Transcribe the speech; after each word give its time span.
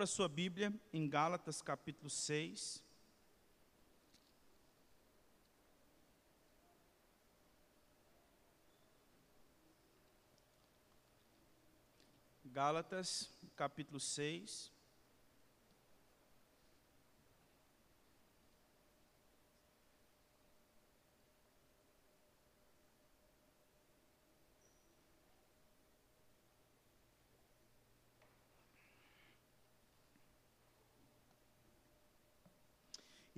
Abra 0.00 0.06
sua 0.06 0.30
Bíblia 0.30 0.72
em 0.94 1.06
Gálatas 1.06 1.60
capítulo 1.60 2.08
6. 2.08 2.82
Gálatas 12.46 13.28
capítulo 13.54 14.00
6. 14.00 14.72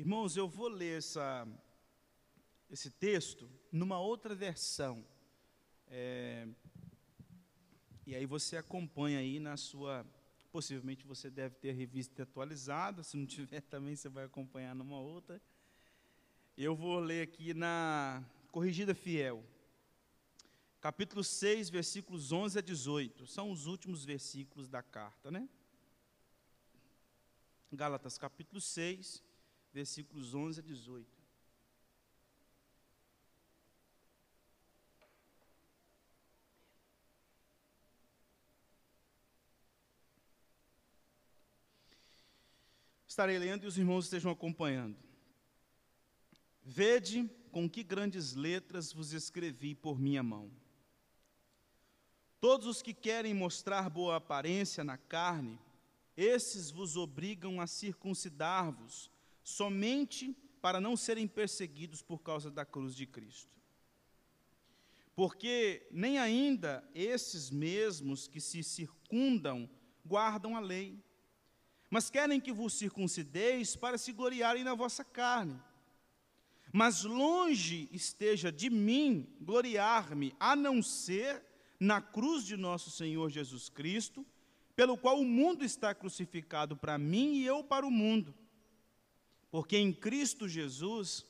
Irmãos, 0.02 0.36
eu 0.36 0.48
vou 0.48 0.66
ler 0.66 0.98
essa, 0.98 1.46
esse 2.68 2.90
texto 2.90 3.48
numa 3.70 4.00
outra 4.00 4.34
versão. 4.34 5.06
É, 5.86 6.44
e 8.04 8.12
aí 8.16 8.26
você 8.26 8.56
acompanha 8.56 9.20
aí 9.20 9.38
na 9.38 9.56
sua. 9.56 10.04
Possivelmente 10.50 11.06
você 11.06 11.30
deve 11.30 11.54
ter 11.54 11.70
revista 11.70 12.24
atualizada, 12.24 13.04
se 13.04 13.16
não 13.16 13.24
tiver 13.24 13.60
também 13.70 13.94
você 13.94 14.08
vai 14.08 14.24
acompanhar 14.24 14.74
numa 14.74 14.98
outra. 14.98 15.40
Eu 16.56 16.74
vou 16.74 16.98
ler 16.98 17.22
aqui 17.22 17.54
na 17.54 18.24
Corrigida 18.50 18.96
Fiel, 18.96 19.44
capítulo 20.80 21.22
6, 21.22 21.70
versículos 21.70 22.32
11 22.32 22.58
a 22.58 22.60
18. 22.60 23.24
São 23.28 23.52
os 23.52 23.66
últimos 23.66 24.04
versículos 24.04 24.66
da 24.66 24.82
carta, 24.82 25.30
né? 25.30 25.48
Gálatas, 27.70 28.18
capítulo 28.18 28.60
6, 28.60 29.22
versículos 29.72 30.34
11 30.34 30.60
a 30.60 30.62
18. 30.62 31.22
Estarei 43.06 43.38
lendo 43.38 43.64
e 43.64 43.66
os 43.66 43.76
irmãos 43.76 44.04
estejam 44.04 44.30
acompanhando. 44.32 44.96
Vede 46.62 47.28
com 47.50 47.68
que 47.68 47.82
grandes 47.82 48.34
letras 48.34 48.90
vos 48.90 49.12
escrevi 49.12 49.74
por 49.74 49.98
minha 49.98 50.22
mão. 50.22 50.50
Todos 52.40 52.66
os 52.66 52.80
que 52.80 52.94
querem 52.94 53.34
mostrar 53.34 53.90
boa 53.90 54.16
aparência 54.16 54.82
na 54.82 54.96
carne, 54.96 55.58
esses 56.16 56.70
vos 56.70 56.96
obrigam 56.96 57.60
a 57.60 57.66
circuncidar-vos 57.66 59.10
somente 59.42 60.36
para 60.60 60.80
não 60.80 60.96
serem 60.96 61.26
perseguidos 61.26 62.02
por 62.02 62.18
causa 62.20 62.50
da 62.50 62.64
cruz 62.64 62.94
de 62.94 63.06
Cristo. 63.06 63.50
Porque 65.14 65.86
nem 65.90 66.18
ainda 66.18 66.88
esses 66.94 67.50
mesmos 67.50 68.26
que 68.26 68.40
se 68.40 68.62
circundam 68.62 69.68
guardam 70.04 70.56
a 70.56 70.60
lei, 70.60 70.98
mas 71.90 72.08
querem 72.08 72.40
que 72.40 72.52
vos 72.52 72.74
circuncideis 72.74 73.76
para 73.76 73.98
se 73.98 74.12
gloriarem 74.12 74.64
na 74.64 74.74
vossa 74.74 75.04
carne. 75.04 75.60
Mas 76.72 77.04
longe 77.04 77.88
esteja 77.92 78.50
de 78.50 78.70
mim 78.70 79.28
gloriar-me, 79.40 80.34
a 80.40 80.56
não 80.56 80.82
ser 80.82 81.44
na 81.78 82.00
cruz 82.00 82.46
de 82.46 82.56
nosso 82.56 82.90
Senhor 82.90 83.28
Jesus 83.28 83.68
Cristo, 83.68 84.24
pelo 84.74 84.96
qual 84.96 85.20
o 85.20 85.24
mundo 85.24 85.64
está 85.64 85.94
crucificado 85.94 86.74
para 86.76 86.96
mim 86.96 87.34
e 87.34 87.44
eu 87.44 87.62
para 87.62 87.86
o 87.86 87.90
mundo. 87.90 88.34
Porque 89.52 89.76
em 89.76 89.92
Cristo 89.92 90.48
Jesus, 90.48 91.26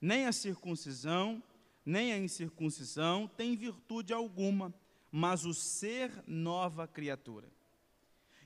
nem 0.00 0.26
a 0.26 0.32
circuncisão, 0.32 1.42
nem 1.84 2.12
a 2.12 2.18
incircuncisão 2.18 3.26
tem 3.26 3.56
virtude 3.56 4.12
alguma, 4.12 4.72
mas 5.10 5.44
o 5.44 5.52
ser 5.52 6.22
nova 6.24 6.86
criatura. 6.86 7.52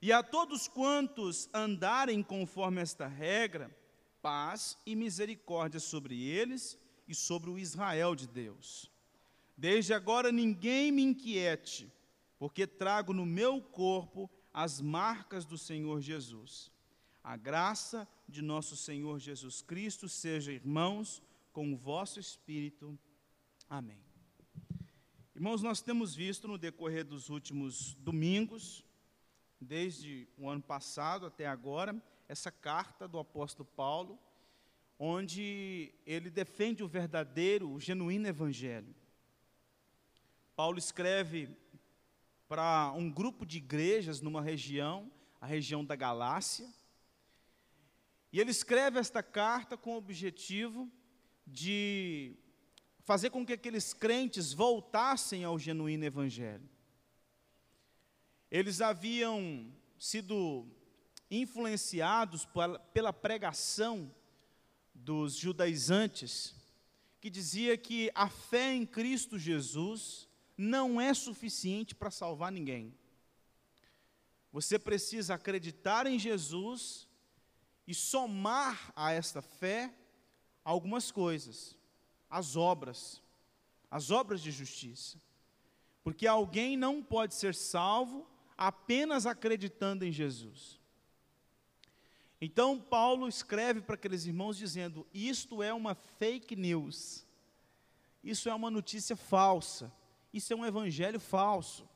E 0.01 0.11
a 0.13 0.23
todos 0.23 0.67
quantos 0.67 1.47
andarem 1.53 2.23
conforme 2.23 2.81
esta 2.81 3.07
regra, 3.07 3.71
paz 4.23 4.79
e 4.87 4.97
misericórdia 4.97 5.79
sobre 5.79 6.23
eles 6.23 6.79
e 7.07 7.15
sobre 7.15 7.51
o 7.51 7.59
Israel 7.59 8.15
de 8.15 8.27
Deus. 8.27 8.91
Desde 9.59 9.93
agora 9.93 10.33
ninguém 10.33 10.91
me 10.91 11.03
inquiete, 11.03 11.93
porque 12.39 12.67
trago 12.67 13.13
no 13.13 13.27
meu 13.27 13.61
corpo 13.61 14.31
as 14.55 14.81
marcas 14.81 15.45
do 15.45 15.59
Senhor 15.59 16.01
Jesus. 16.01 16.73
A 17.29 17.37
graça 17.37 18.09
de 18.27 18.41
nosso 18.41 18.75
Senhor 18.75 19.19
Jesus 19.19 19.61
Cristo 19.61 20.09
seja, 20.09 20.51
irmãos, 20.51 21.23
com 21.53 21.75
o 21.75 21.77
vosso 21.77 22.19
espírito. 22.19 22.99
Amém. 23.69 24.01
Irmãos, 25.35 25.61
nós 25.61 25.83
temos 25.83 26.15
visto 26.15 26.49
no 26.49 26.57
decorrer 26.57 27.05
dos 27.05 27.29
últimos 27.29 27.93
domingos, 27.97 28.83
desde 29.61 30.27
o 30.39 30.49
ano 30.49 30.63
passado 30.63 31.27
até 31.27 31.47
agora, 31.47 32.03
essa 32.27 32.51
carta 32.51 33.07
do 33.07 33.19
apóstolo 33.19 33.69
Paulo, 33.77 34.19
onde 34.99 35.93
ele 36.07 36.31
defende 36.31 36.83
o 36.83 36.89
verdadeiro, 36.89 37.71
o 37.71 37.79
genuíno 37.79 38.27
evangelho. 38.27 38.97
Paulo 40.57 40.79
escreve 40.79 41.55
para 42.49 42.91
um 42.93 43.11
grupo 43.11 43.45
de 43.45 43.59
igrejas 43.59 44.23
numa 44.23 44.41
região, 44.41 45.13
a 45.39 45.45
região 45.45 45.85
da 45.85 45.95
Galácia, 45.95 46.67
e 48.33 48.41
ele 48.41 48.51
escreve 48.51 48.99
esta 48.99 49.23
carta 49.23 49.77
com 49.77 49.95
o 49.95 49.97
objetivo 49.97 50.91
de 51.47 52.37
fazer 53.05 53.31
com 53.31 53.45
que 53.45 53.55
aqueles 53.55 53.95
crentes 53.95 54.53
voltassem 54.53 55.45
ao 55.45 55.59
genuíno 55.59 56.05
evangelho. 56.05 56.69
Eles 58.51 58.83
haviam 58.83 59.73
sido 59.99 60.67
influenciados 61.31 62.47
pela 62.93 63.13
pregação 63.13 64.15
dos 64.95 65.35
judaizantes, 65.35 66.55
que 67.21 67.31
dizia 67.31 67.79
que 67.79 68.11
a 68.15 68.29
fé 68.29 68.75
em 68.75 68.85
Cristo 68.85 69.39
Jesus 69.39 70.29
não 70.57 71.01
é 71.01 71.15
suficiente 71.15 71.95
para 71.95 72.11
salvar 72.11 72.53
ninguém. 72.53 72.95
Você 74.53 74.79
precisa 74.79 75.35
acreditar 75.35 76.07
em 76.07 76.19
Jesus 76.19 77.08
e 77.89 77.95
somar 77.95 78.93
a 78.95 79.13
esta 79.13 79.41
fé 79.41 79.91
algumas 80.63 81.11
coisas, 81.11 81.75
as 82.29 82.55
obras, 82.55 83.23
as 83.91 84.11
obras 84.11 84.43
de 84.43 84.51
justiça. 84.51 85.19
Porque 86.05 86.27
alguém 86.27 86.77
não 86.77 87.03
pode 87.03 87.35
ser 87.35 87.55
salvo 87.55 88.29
apenas 88.59 89.25
acreditando 89.25 90.05
em 90.05 90.13
Jesus. 90.13 90.79
Então, 92.39 92.79
Paulo 92.79 93.27
escreve 93.27 93.81
para 93.81 93.95
aqueles 93.95 94.27
irmãos 94.27 94.59
dizendo: 94.59 95.07
Isto 95.15 95.63
é 95.63 95.73
uma 95.73 95.95
fake 95.95 96.55
news, 96.55 97.27
isso 98.23 98.51
é 98.51 98.55
uma 98.55 98.71
notícia 98.71 99.17
falsa, 99.17 99.91
isso 100.31 100.53
é 100.53 100.57
um 100.57 100.67
evangelho 100.67 101.19
falso. 101.19 101.89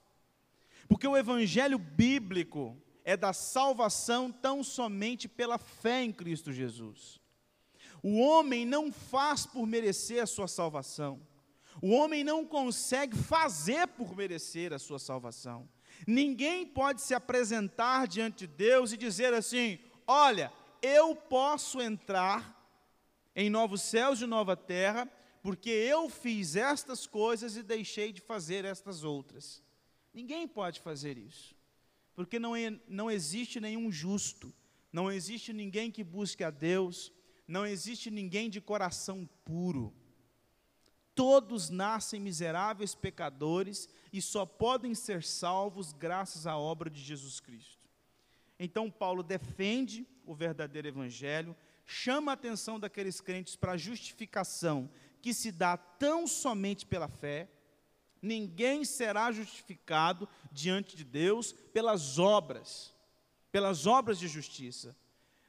Porque 0.89 1.07
o 1.07 1.19
evangelho 1.19 1.79
bíblico, 1.79 2.81
é 3.05 3.17
da 3.17 3.33
salvação 3.33 4.31
tão 4.31 4.63
somente 4.63 5.29
pela 5.29 5.59
fé 5.59 6.03
em 6.03 6.13
Cristo 6.13 6.53
Jesus. 6.53 7.21
O 8.03 8.19
homem 8.19 8.65
não 8.65 8.91
faz 8.91 9.47
por 9.47 9.67
merecer 9.67 10.23
a 10.23 10.27
sua 10.27 10.49
salvação. 10.49 11.21
O 11.81 11.91
homem 11.91 12.23
não 12.23 12.45
consegue 12.45 13.17
fazer 13.17 13.87
por 13.89 14.17
merecer 14.17 14.73
a 14.73 14.79
sua 14.79 14.99
salvação. 14.99 15.69
Ninguém 16.07 16.67
pode 16.67 17.01
se 17.01 17.15
apresentar 17.15 18.07
diante 18.07 18.47
de 18.47 18.55
Deus 18.55 18.93
e 18.93 18.97
dizer 18.97 19.33
assim: 19.33 19.79
Olha, 20.07 20.53
eu 20.81 21.15
posso 21.15 21.81
entrar 21.81 22.59
em 23.35 23.49
novos 23.49 23.83
céus 23.83 24.21
e 24.21 24.27
nova 24.27 24.57
terra, 24.57 25.09
porque 25.43 25.71
eu 25.71 26.09
fiz 26.09 26.57
estas 26.57 27.07
coisas 27.07 27.57
e 27.57 27.63
deixei 27.63 28.13
de 28.13 28.21
fazer 28.21 28.65
estas 28.65 29.05
outras. 29.05 29.63
Ninguém 30.13 30.47
pode 30.47 30.81
fazer 30.81 31.17
isso 31.17 31.55
porque 32.15 32.39
não, 32.39 32.55
é, 32.55 32.79
não 32.89 33.11
existe 33.11 33.61
nenhum 33.61 33.91
justo, 33.91 34.53
não 34.93 35.11
existe 35.11 35.53
ninguém 35.53 35.91
que 35.91 36.05
busque 36.05 36.45
a 36.45 36.51
Deus, 36.51 37.13
não 37.47 37.67
existe 37.67 38.11
ninguém 38.11 38.49
de 38.51 38.61
coração 38.61 39.29
puro. 39.45 39.95
Todos 41.15 41.69
nascem 41.69 42.21
miseráveis 42.21 42.95
pecadores 42.95 43.89
e 44.13 44.23
só 44.23 44.47
podem 44.47 44.95
ser 44.95 45.23
salvos 45.23 45.93
graças 45.93 46.47
à 46.47 46.57
obra 46.57 46.89
de 46.89 47.01
Jesus 47.01 47.41
Cristo. 47.41 47.83
Então, 48.59 48.91
Paulo 48.91 49.23
defende 49.23 50.07
o 50.25 50.35
verdadeiro 50.35 50.89
evangelho, 50.89 51.57
chama 51.85 52.33
a 52.33 52.35
atenção 52.35 52.79
daqueles 52.79 53.21
crentes 53.21 53.57
para 53.57 53.73
a 53.73 53.77
justificação 53.77 54.89
que 55.21 55.35
se 55.35 55.53
dá 55.53 55.77
tão 55.77 56.27
somente 56.27 56.87
pela 56.87 57.09
fé, 57.09 57.49
Ninguém 58.23 58.85
será 58.85 59.33
justificado 59.33 60.29
diante 60.53 60.97
de 60.97 61.05
Deus 61.05 61.53
pelas 61.53 62.19
obras. 62.19 62.95
pelas 63.51 63.87
obras 63.87 64.19
de 64.19 64.29
justiça. 64.29 64.97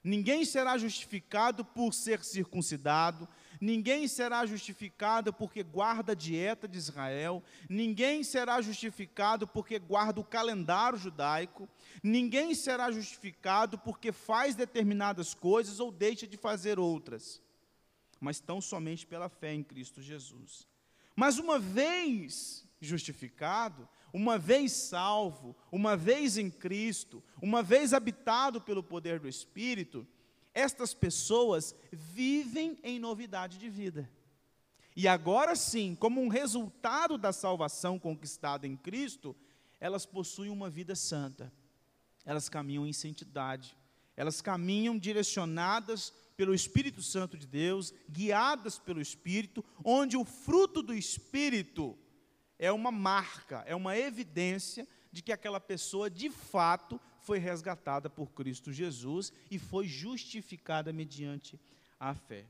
Ninguém 0.04 0.44
será 0.44 0.78
justificado 0.78 1.64
por 1.64 1.94
ser 1.94 2.22
circuncidado, 2.22 3.26
ninguém 3.62 4.06
será 4.10 4.46
justificado 4.46 5.32
porque 5.32 5.64
guarda 5.64 6.12
a 6.12 6.16
dieta 6.16 6.68
de 6.68 6.78
Israel, 6.78 7.42
ninguém 7.70 8.22
será 8.22 8.62
justificado 8.62 9.48
porque 9.48 9.80
guarda 9.80 10.20
o 10.20 10.26
calendário 10.26 11.00
judaico, 11.00 11.70
ninguém 12.04 12.54
será 12.54 12.92
justificado 12.92 13.78
porque 13.78 14.12
faz 14.12 14.56
determinadas 14.56 15.34
coisas 15.34 15.80
ou 15.80 15.90
deixa 15.90 16.28
de 16.28 16.36
fazer 16.36 16.78
outras, 16.78 17.42
mas 18.20 18.42
tão 18.42 18.60
somente 18.60 19.08
pela 19.08 19.30
fé 19.30 19.54
em 19.54 19.64
Cristo 19.64 20.02
Jesus. 20.02 20.68
Mas 21.16 21.38
uma 21.38 21.60
vez 21.60 22.68
justificado, 22.80 23.88
uma 24.12 24.38
vez 24.38 24.72
salvo, 24.74 25.56
uma 25.72 25.96
vez 25.96 26.38
em 26.38 26.50
Cristo, 26.50 27.24
uma 27.42 27.64
vez 27.64 27.94
habitado 27.94 28.62
pelo 28.62 28.84
poder 28.84 29.20
do 29.20 29.28
Espírito, 29.28 30.06
estas 30.54 30.94
pessoas 30.94 31.76
vivem 31.92 32.78
em 32.84 33.00
novidade 33.00 33.58
de 33.58 33.70
vida. 33.70 34.10
E 34.96 35.08
agora 35.08 35.56
sim, 35.56 35.96
como 35.96 36.22
um 36.22 36.28
resultado 36.28 37.18
da 37.18 37.34
salvação 37.34 37.98
conquistada 37.98 38.68
em 38.68 38.76
Cristo, 38.76 39.36
elas 39.80 40.06
possuem 40.06 40.52
uma 40.52 40.70
vida 40.70 40.96
santa. 40.96 41.52
Elas 42.26 42.48
caminham 42.48 42.86
em 42.86 42.94
santidade. 42.94 43.76
Elas 44.16 44.42
caminham 44.42 45.00
direcionadas 45.00 46.14
pelo 46.36 46.54
Espírito 46.54 47.02
Santo 47.02 47.38
de 47.38 47.46
Deus, 47.46 47.94
guiadas 48.10 48.80
pelo 48.80 49.02
Espírito, 49.02 49.64
onde 49.84 50.18
o 50.18 50.26
fruto 50.26 50.82
do 50.82 50.94
Espírito 50.94 51.98
é 52.58 52.72
uma 52.72 52.92
marca, 52.92 53.64
é 53.68 53.76
uma 53.76 53.98
evidência 53.98 54.88
de 55.12 55.22
que 55.22 55.32
aquela 55.32 55.60
pessoa 55.60 56.10
de 56.10 56.30
fato 56.30 57.00
foi 57.20 57.38
resgatada 57.38 58.10
por 58.10 58.32
Cristo 58.32 58.72
Jesus 58.72 59.32
e 59.50 59.60
foi 59.60 59.88
justificada 59.88 60.92
mediante 60.92 61.60
a 62.00 62.14
fé. 62.14 62.46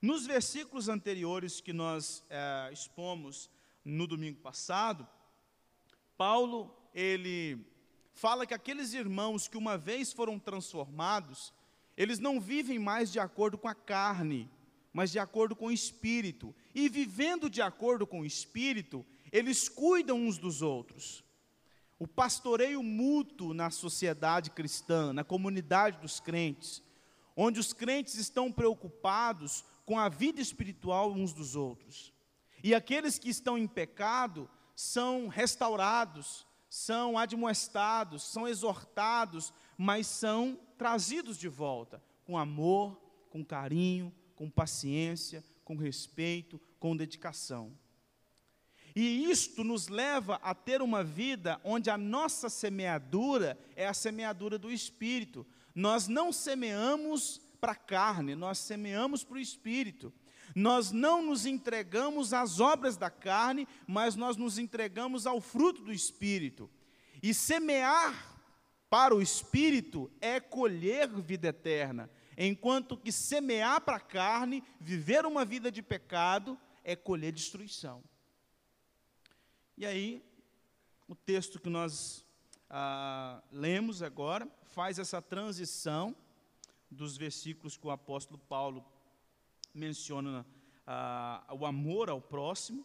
Nos 0.00 0.24
versículos 0.24 0.88
anteriores 0.88 1.60
que 1.60 1.72
nós 1.72 2.24
é, 2.30 2.70
expomos 2.72 3.50
no 3.84 4.06
domingo 4.06 4.38
passado, 4.40 5.06
Paulo 6.16 6.74
ele 6.94 7.66
fala 8.12 8.46
que 8.46 8.54
aqueles 8.54 8.92
irmãos 8.92 9.48
que 9.48 9.56
uma 9.56 9.76
vez 9.76 10.12
foram 10.12 10.38
transformados, 10.38 11.52
eles 11.98 12.20
não 12.20 12.40
vivem 12.40 12.78
mais 12.78 13.10
de 13.10 13.18
acordo 13.18 13.58
com 13.58 13.66
a 13.66 13.74
carne, 13.74 14.48
mas 14.92 15.10
de 15.10 15.18
acordo 15.18 15.56
com 15.56 15.66
o 15.66 15.72
espírito. 15.72 16.54
E 16.72 16.88
vivendo 16.88 17.50
de 17.50 17.60
acordo 17.60 18.06
com 18.06 18.20
o 18.20 18.24
espírito, 18.24 19.04
eles 19.32 19.68
cuidam 19.68 20.16
uns 20.16 20.38
dos 20.38 20.62
outros. 20.62 21.24
O 21.98 22.06
pastoreio 22.06 22.84
mútuo 22.84 23.52
na 23.52 23.68
sociedade 23.68 24.50
cristã, 24.50 25.12
na 25.12 25.24
comunidade 25.24 25.98
dos 25.98 26.20
crentes, 26.20 26.80
onde 27.36 27.58
os 27.58 27.72
crentes 27.72 28.14
estão 28.14 28.52
preocupados 28.52 29.64
com 29.84 29.98
a 29.98 30.08
vida 30.08 30.40
espiritual 30.40 31.10
uns 31.10 31.32
dos 31.32 31.56
outros. 31.56 32.12
E 32.62 32.76
aqueles 32.76 33.18
que 33.18 33.28
estão 33.28 33.58
em 33.58 33.66
pecado 33.66 34.48
são 34.72 35.26
restaurados, 35.26 36.46
são 36.70 37.18
admoestados, 37.18 38.22
são 38.22 38.46
exortados, 38.46 39.52
mas 39.76 40.06
são 40.06 40.60
trazidos 40.78 41.36
de 41.36 41.48
volta 41.48 42.02
com 42.24 42.38
amor, 42.38 42.96
com 43.28 43.44
carinho, 43.44 44.14
com 44.36 44.48
paciência, 44.48 45.44
com 45.64 45.76
respeito, 45.76 46.60
com 46.78 46.96
dedicação. 46.96 47.76
E 48.94 49.30
isto 49.30 49.62
nos 49.62 49.88
leva 49.88 50.36
a 50.42 50.54
ter 50.54 50.80
uma 50.80 51.04
vida 51.04 51.60
onde 51.62 51.90
a 51.90 51.98
nossa 51.98 52.48
semeadura 52.48 53.58
é 53.76 53.86
a 53.86 53.94
semeadura 53.94 54.58
do 54.58 54.70
espírito. 54.70 55.46
Nós 55.74 56.08
não 56.08 56.32
semeamos 56.32 57.40
para 57.60 57.72
a 57.72 57.76
carne, 57.76 58.34
nós 58.34 58.58
semeamos 58.58 59.22
para 59.22 59.36
o 59.36 59.40
espírito. 59.40 60.12
Nós 60.54 60.90
não 60.90 61.22
nos 61.22 61.46
entregamos 61.46 62.32
às 62.32 62.58
obras 62.58 62.96
da 62.96 63.10
carne, 63.10 63.68
mas 63.86 64.16
nós 64.16 64.36
nos 64.36 64.58
entregamos 64.58 65.26
ao 65.26 65.40
fruto 65.40 65.82
do 65.82 65.92
espírito. 65.92 66.70
E 67.22 67.34
semear 67.34 68.37
para 68.90 69.14
o 69.14 69.20
espírito 69.20 70.10
é 70.20 70.40
colher 70.40 71.08
vida 71.08 71.48
eterna, 71.48 72.10
enquanto 72.36 72.96
que 72.96 73.12
semear 73.12 73.80
para 73.80 73.96
a 73.96 74.00
carne, 74.00 74.62
viver 74.80 75.26
uma 75.26 75.44
vida 75.44 75.70
de 75.70 75.82
pecado, 75.82 76.58
é 76.82 76.96
colher 76.96 77.32
destruição. 77.32 78.02
E 79.76 79.84
aí, 79.84 80.24
o 81.06 81.14
texto 81.14 81.60
que 81.60 81.68
nós 81.68 82.24
ah, 82.70 83.42
lemos 83.50 84.02
agora 84.02 84.48
faz 84.64 84.98
essa 84.98 85.20
transição 85.22 86.16
dos 86.90 87.16
versículos 87.16 87.76
que 87.76 87.86
o 87.86 87.90
apóstolo 87.90 88.38
Paulo 88.38 88.84
menciona 89.74 90.46
ah, 90.86 91.44
o 91.50 91.66
amor 91.66 92.08
ao 92.08 92.20
próximo. 92.20 92.84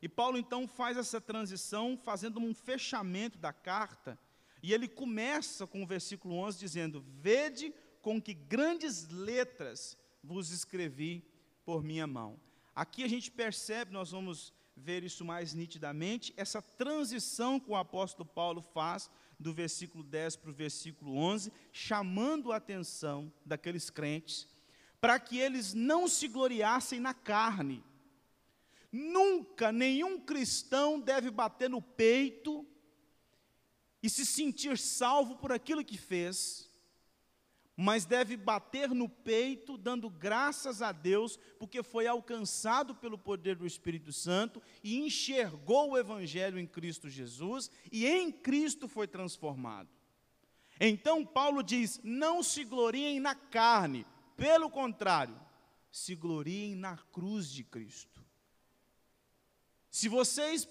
E 0.00 0.08
Paulo 0.08 0.38
então 0.38 0.68
faz 0.68 0.96
essa 0.96 1.20
transição, 1.20 1.96
fazendo 1.96 2.38
um 2.38 2.54
fechamento 2.54 3.36
da 3.38 3.52
carta, 3.52 4.18
e 4.62 4.72
ele 4.72 4.88
começa 4.88 5.66
com 5.66 5.82
o 5.82 5.86
versículo 5.86 6.34
11 6.34 6.58
dizendo: 6.58 7.04
Vede 7.20 7.72
com 8.02 8.20
que 8.20 8.34
grandes 8.34 9.08
letras 9.08 9.96
vos 10.22 10.50
escrevi 10.50 11.24
por 11.64 11.82
minha 11.82 12.06
mão. 12.06 12.40
Aqui 12.74 13.02
a 13.02 13.08
gente 13.08 13.30
percebe, 13.30 13.92
nós 13.92 14.10
vamos 14.10 14.52
ver 14.76 15.02
isso 15.02 15.24
mais 15.24 15.52
nitidamente, 15.52 16.32
essa 16.36 16.62
transição 16.62 17.58
que 17.58 17.70
o 17.70 17.76
apóstolo 17.76 18.28
Paulo 18.28 18.62
faz 18.62 19.10
do 19.38 19.52
versículo 19.52 20.02
10 20.04 20.36
para 20.36 20.50
o 20.50 20.54
versículo 20.54 21.16
11, 21.16 21.52
chamando 21.72 22.52
a 22.52 22.56
atenção 22.56 23.32
daqueles 23.44 23.90
crentes, 23.90 24.48
para 25.00 25.18
que 25.18 25.38
eles 25.38 25.74
não 25.74 26.08
se 26.08 26.26
gloriassem 26.28 26.98
na 27.00 27.14
carne. 27.14 27.84
Nunca 28.90 29.70
nenhum 29.70 30.18
cristão 30.18 30.98
deve 30.98 31.30
bater 31.30 31.68
no 31.68 31.82
peito 31.82 32.66
e 34.02 34.08
se 34.08 34.24
sentir 34.24 34.78
salvo 34.78 35.36
por 35.36 35.52
aquilo 35.52 35.84
que 35.84 35.98
fez 35.98 36.68
mas 37.80 38.04
deve 38.04 38.36
bater 38.36 38.88
no 38.88 39.08
peito, 39.08 39.78
dando 39.78 40.10
graças 40.10 40.82
a 40.82 40.90
Deus, 40.90 41.38
porque 41.60 41.80
foi 41.80 42.08
alcançado 42.08 42.92
pelo 42.92 43.16
poder 43.16 43.54
do 43.54 43.64
Espírito 43.64 44.12
Santo 44.12 44.60
e 44.82 44.98
enxergou 44.98 45.90
o 45.90 45.96
Evangelho 45.96 46.58
em 46.58 46.66
Cristo 46.66 47.08
Jesus 47.08 47.70
e 47.92 48.04
em 48.04 48.32
Cristo 48.32 48.88
foi 48.88 49.06
transformado. 49.06 49.88
Então 50.80 51.24
Paulo 51.24 51.62
diz: 51.62 52.00
não 52.02 52.42
se 52.42 52.64
gloriem 52.64 53.20
na 53.20 53.36
carne, 53.36 54.04
pelo 54.36 54.68
contrário, 54.68 55.40
se 55.88 56.16
gloriem 56.16 56.74
na 56.74 56.96
cruz 56.96 57.48
de 57.48 57.62
Cristo. 57.62 58.20
Se 59.88 60.08
vocês 60.08 60.68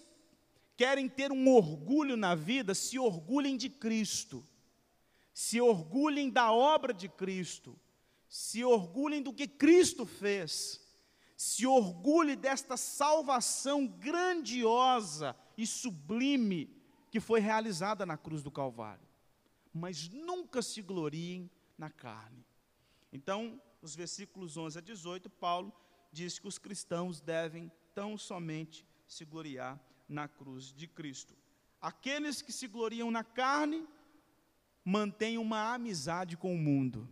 querem 0.78 1.10
ter 1.10 1.32
um 1.32 1.54
orgulho 1.54 2.16
na 2.16 2.36
vida, 2.36 2.74
se 2.74 2.98
orgulhem 2.98 3.58
de 3.58 3.70
Cristo 3.70 4.42
se 5.38 5.62
orgulhem 5.62 6.32
da 6.32 6.52
obra 6.52 6.92
de 6.92 7.08
Cristo, 7.08 7.80
se 8.28 8.64
orgulhem 8.64 9.22
do 9.22 9.32
que 9.32 9.48
Cristo 9.48 10.04
fez, 10.04 10.82
se 11.36 11.64
orgulhem 11.68 12.36
desta 12.36 12.76
salvação 12.76 13.86
grandiosa 13.86 15.36
e 15.56 15.68
sublime 15.68 16.76
que 17.12 17.20
foi 17.20 17.40
realizada 17.40 18.04
na 18.04 18.18
cruz 18.18 18.42
do 18.42 18.50
Calvário. 18.50 19.08
Mas 19.72 20.10
nunca 20.10 20.64
se 20.64 20.82
gloriem 20.82 21.52
na 21.78 21.92
carne. 21.92 22.44
Então, 23.14 23.62
os 23.80 23.96
versículos 23.96 24.58
11 24.58 24.80
a 24.80 24.82
18, 24.82 25.30
Paulo 25.30 25.72
diz 26.12 26.40
que 26.40 26.48
os 26.48 26.58
cristãos 26.58 27.22
devem 27.22 27.72
tão 27.94 28.18
somente 28.18 28.84
se 29.08 29.24
gloriar 29.24 29.80
na 30.08 30.28
cruz 30.28 30.74
de 30.74 30.88
Cristo. 30.88 31.36
Aqueles 31.82 32.42
que 32.42 32.52
se 32.52 32.68
gloriam 32.68 33.12
na 33.12 33.24
carne 33.24 33.88
mantêm 34.84 35.38
uma 35.38 35.74
amizade 35.74 36.38
com 36.38 36.54
o 36.54 36.58
mundo. 36.58 37.08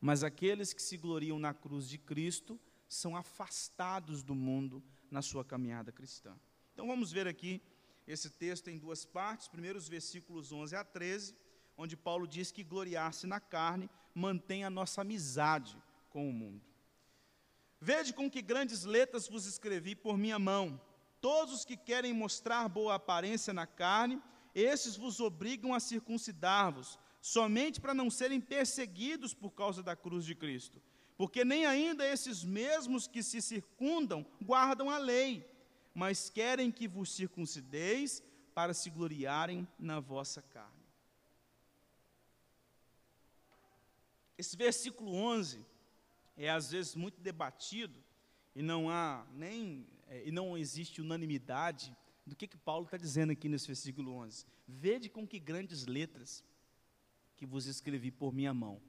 Mas 0.00 0.22
aqueles 0.22 0.72
que 0.72 0.82
se 0.82 0.96
gloriam 0.96 1.38
na 1.38 1.54
cruz 1.54 1.88
de 1.88 1.98
Cristo 1.98 2.60
são 2.88 3.16
afastados 3.16 4.22
do 4.22 4.34
mundo 4.34 4.82
na 5.10 5.22
sua 5.22 5.44
caminhada 5.44 5.90
cristã. 5.90 6.38
Então 6.72 6.86
vamos 6.86 7.10
ver 7.10 7.26
aqui 7.26 7.62
esse 8.06 8.28
texto 8.28 8.68
em 8.68 8.78
duas 8.78 9.04
partes. 9.04 9.48
Primeiro, 9.48 9.78
os 9.78 9.88
versículos 9.88 10.52
11 10.52 10.76
a 10.76 10.84
13, 10.84 11.34
onde 11.76 11.96
Paulo 11.96 12.26
diz 12.26 12.52
que 12.52 12.62
gloriar-se 12.62 13.26
na 13.26 13.40
carne 13.40 13.88
mantém 14.14 14.64
a 14.64 14.70
nossa 14.70 15.00
amizade 15.00 15.76
com 16.10 16.28
o 16.28 16.32
mundo. 16.32 16.64
Vede 17.80 18.12
com 18.12 18.30
que 18.30 18.40
grandes 18.40 18.84
letras 18.84 19.28
vos 19.28 19.46
escrevi 19.46 19.94
por 19.94 20.16
minha 20.16 20.38
mão. 20.38 20.80
Todos 21.24 21.54
os 21.54 21.64
que 21.64 21.74
querem 21.74 22.12
mostrar 22.12 22.68
boa 22.68 22.96
aparência 22.96 23.50
na 23.54 23.66
carne 23.66 24.20
esses 24.54 24.94
vos 24.94 25.20
obrigam 25.20 25.72
a 25.72 25.80
circuncidar-vos, 25.80 26.98
somente 27.18 27.80
para 27.80 27.94
não 27.94 28.10
serem 28.10 28.38
perseguidos 28.38 29.32
por 29.32 29.50
causa 29.52 29.82
da 29.82 29.96
cruz 29.96 30.26
de 30.26 30.34
Cristo. 30.34 30.82
Porque 31.16 31.42
nem 31.42 31.64
ainda 31.64 32.06
esses 32.06 32.44
mesmos 32.44 33.06
que 33.06 33.22
se 33.22 33.40
circundam 33.40 34.26
guardam 34.42 34.90
a 34.90 34.98
lei, 34.98 35.50
mas 35.94 36.28
querem 36.28 36.70
que 36.70 36.86
vos 36.86 37.10
circuncideis 37.10 38.22
para 38.54 38.74
se 38.74 38.90
gloriarem 38.90 39.66
na 39.78 40.00
vossa 40.00 40.42
carne. 40.42 40.84
Esse 44.36 44.58
versículo 44.58 45.14
11 45.14 45.64
é 46.36 46.50
às 46.50 46.70
vezes 46.70 46.94
muito 46.94 47.18
debatido 47.22 47.98
e 48.54 48.60
não 48.60 48.90
há 48.90 49.26
nem 49.32 49.93
é, 50.08 50.26
e 50.26 50.30
não 50.30 50.56
existe 50.56 51.00
unanimidade 51.00 51.94
do 52.26 52.34
que, 52.34 52.46
que 52.46 52.56
Paulo 52.56 52.84
está 52.84 52.96
dizendo 52.96 53.32
aqui 53.32 53.48
nesse 53.48 53.66
versículo 53.66 54.12
11. 54.12 54.46
Vede 54.66 55.08
com 55.08 55.26
que 55.26 55.38
grandes 55.38 55.86
letras 55.86 56.44
que 57.36 57.44
vos 57.44 57.66
escrevi 57.66 58.10
por 58.10 58.32
minha 58.32 58.54
mão. 58.54 58.80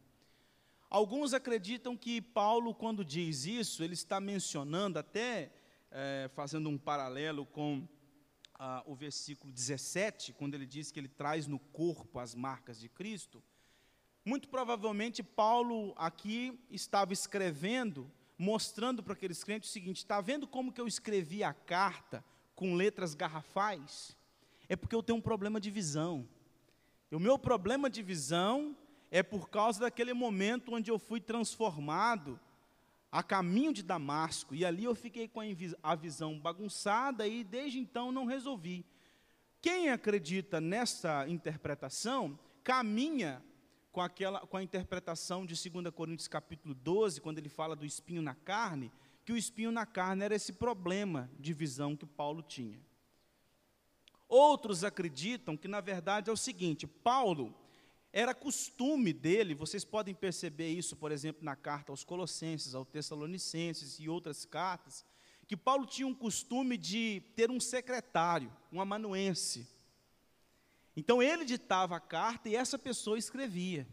Alguns 0.89 1.33
acreditam 1.33 1.97
que 1.97 2.21
Paulo, 2.21 2.73
quando 2.73 3.03
diz 3.03 3.45
isso, 3.45 3.83
ele 3.83 3.95
está 3.95 4.21
mencionando, 4.21 4.99
até 4.99 5.51
é, 5.91 6.29
fazendo 6.33 6.69
um 6.69 6.77
paralelo 6.77 7.45
com 7.45 7.87
ah, 8.57 8.83
o 8.85 8.95
versículo 8.95 9.51
17, 9.51 10.33
quando 10.33 10.53
ele 10.53 10.65
diz 10.65 10.91
que 10.91 10.99
ele 10.99 11.07
traz 11.07 11.47
no 11.47 11.59
corpo 11.59 12.19
as 12.19 12.33
marcas 12.33 12.79
de 12.79 12.87
Cristo. 12.87 13.43
Muito 14.23 14.47
provavelmente 14.49 15.21
Paulo 15.21 15.93
aqui 15.97 16.59
estava 16.69 17.13
escrevendo, 17.13 18.11
mostrando 18.37 19.01
para 19.01 19.13
aqueles 19.13 19.43
crentes 19.43 19.69
o 19.69 19.73
seguinte: 19.73 19.97
está 19.97 20.21
vendo 20.21 20.47
como 20.47 20.71
que 20.71 20.81
eu 20.81 20.87
escrevi 20.87 21.43
a 21.43 21.53
carta 21.53 22.23
com 22.55 22.75
letras 22.75 23.13
garrafais? 23.13 24.15
É 24.67 24.75
porque 24.75 24.95
eu 24.95 25.03
tenho 25.03 25.19
um 25.19 25.21
problema 25.21 25.59
de 25.59 25.69
visão. 25.69 26.27
E 27.11 27.15
o 27.15 27.19
meu 27.19 27.37
problema 27.37 27.89
de 27.89 28.01
visão 28.01 28.75
é 29.11 29.21
por 29.21 29.49
causa 29.49 29.81
daquele 29.81 30.13
momento 30.13 30.73
onde 30.73 30.89
eu 30.89 30.99
fui 30.99 31.21
transformado 31.21 32.39
a 33.11 33.23
caminho 33.23 33.71
de 33.71 33.81
Damasco, 33.81 34.53
e 34.53 34.65
ali 34.65 34.83
eu 34.83 34.93
fiquei 34.93 35.25
com 35.25 35.39
a 35.81 35.95
visão 35.95 36.37
bagunçada 36.37 37.25
e 37.25 37.45
desde 37.45 37.79
então 37.79 38.11
não 38.11 38.25
resolvi. 38.25 38.85
Quem 39.61 39.89
acredita 39.89 40.59
nessa 40.59 41.25
interpretação, 41.29 42.37
caminha 42.61 43.41
com, 43.95 44.01
aquela, 44.01 44.41
com 44.41 44.57
a 44.57 44.61
interpretação 44.61 45.45
de 45.45 45.55
2 45.69 45.89
Coríntios 45.95 46.27
capítulo 46.27 46.75
12, 46.75 47.21
quando 47.21 47.37
ele 47.37 47.47
fala 47.47 47.77
do 47.77 47.85
espinho 47.85 48.21
na 48.21 48.35
carne, 48.35 48.91
que 49.23 49.31
o 49.31 49.37
espinho 49.37 49.71
na 49.71 49.85
carne 49.85 50.25
era 50.25 50.35
esse 50.35 50.51
problema 50.51 51.31
de 51.39 51.53
visão 51.53 51.95
que 51.95 52.05
Paulo 52.05 52.43
tinha. 52.43 52.77
Outros 54.27 54.83
acreditam 54.83 55.55
que, 55.55 55.69
na 55.69 55.79
verdade, 55.79 56.29
é 56.29 56.33
o 56.33 56.35
seguinte: 56.35 56.85
Paulo 56.85 57.55
era 58.11 58.35
costume 58.35 59.13
dele, 59.13 59.55
vocês 59.55 59.85
podem 59.85 60.13
perceber 60.13 60.73
isso, 60.73 60.97
por 60.97 61.09
exemplo, 61.09 61.45
na 61.45 61.55
carta 61.55 61.93
aos 61.93 62.03
Colossenses, 62.03 62.75
aos 62.75 62.89
Tessalonicenses 62.89 63.97
e 63.97 64.09
outras 64.09 64.43
cartas, 64.43 65.05
que 65.47 65.55
Paulo 65.55 65.85
tinha 65.85 66.05
um 66.05 66.13
costume 66.13 66.75
de 66.77 67.23
ter 67.33 67.49
um 67.49 67.61
secretário, 67.61 68.51
um 68.73 68.81
amanuense. 68.81 69.65
Então 70.95 71.21
ele 71.21 71.45
ditava 71.45 71.95
a 71.95 71.99
carta 71.99 72.49
e 72.49 72.55
essa 72.55 72.77
pessoa 72.79 73.17
escrevia. 73.17 73.87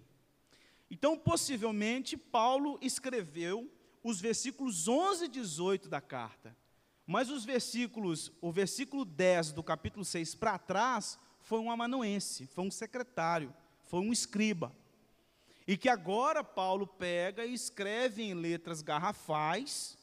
Então, 0.91 1.17
possivelmente, 1.17 2.17
Paulo 2.17 2.79
escreveu 2.83 3.71
os 4.05 4.21
versículos 4.21 4.87
11 4.87 5.25
e 5.25 5.29
18 5.29 5.89
da 5.89 6.01
carta. 6.01 6.57
Mas 7.07 7.31
os 7.31 7.45
versículos, 7.45 8.31
o 8.41 8.53
versículo 8.53 9.05
10 9.05 9.53
do 9.53 9.63
capítulo 9.63 10.05
6 10.05 10.35
para 10.35 10.59
trás, 10.59 11.19
foi 11.41 11.59
um 11.61 11.71
amanuense, 11.71 12.47
foi 12.47 12.65
um 12.65 12.71
secretário 12.71 13.53
foi 13.93 14.01
um 14.01 14.11
escriba. 14.11 14.75
E 15.67 15.77
que 15.77 15.87
agora 15.87 16.43
Paulo 16.43 16.87
pega 16.87 17.45
e 17.45 17.53
escreve 17.53 18.23
em 18.23 18.33
letras 18.33 18.81
garrafais, 18.81 19.99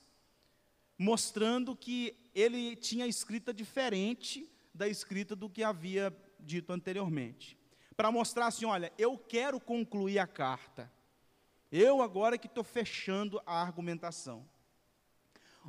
mostrando 0.96 1.76
que 1.76 2.16
ele 2.36 2.76
tinha 2.76 3.08
escrita 3.08 3.52
diferente 3.52 4.48
da 4.76 4.88
escrita 4.88 5.36
do 5.36 5.50
que 5.50 5.64
havia 5.64 6.16
dito 6.40 6.72
anteriormente. 6.74 7.58
Para 7.96 8.12
mostrar 8.12 8.48
assim: 8.48 8.66
olha, 8.66 8.92
eu 8.98 9.18
quero 9.18 9.60
concluir 9.60 10.20
a 10.20 10.28
carta. 10.28 10.92
Eu 11.72 12.02
agora 12.02 12.38
que 12.38 12.48
estou 12.48 12.64
fechando 12.64 13.42
a 13.46 13.62
argumentação. 13.62 14.48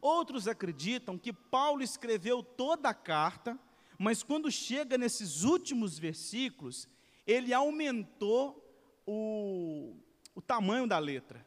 Outros 0.01 0.49
acreditam 0.49 1.19
que 1.19 1.33
Paulo 1.33 1.83
escreveu 1.83 2.43
toda 2.43 2.89
a 2.89 2.95
carta, 2.95 3.59
mas 3.99 4.23
quando 4.23 4.51
chega 4.51 4.97
nesses 4.97 5.43
últimos 5.43 5.99
versículos, 5.99 6.89
ele 7.27 7.53
aumentou 7.53 8.65
o, 9.07 9.97
o 10.35 10.41
tamanho 10.41 10.87
da 10.87 10.99
letra. 10.99 11.47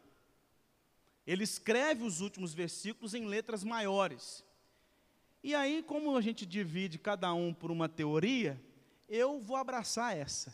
Ele 1.25 1.43
escreve 1.43 2.03
os 2.03 2.21
últimos 2.21 2.53
versículos 2.53 3.13
em 3.13 3.25
letras 3.25 3.63
maiores. 3.63 4.43
E 5.41 5.55
aí, 5.55 5.81
como 5.81 6.15
a 6.15 6.21
gente 6.21 6.45
divide 6.45 6.99
cada 6.99 7.33
um 7.33 7.53
por 7.53 7.71
uma 7.71 7.89
teoria, 7.89 8.61
eu 9.07 9.39
vou 9.39 9.57
abraçar 9.57 10.17
essa. 10.17 10.53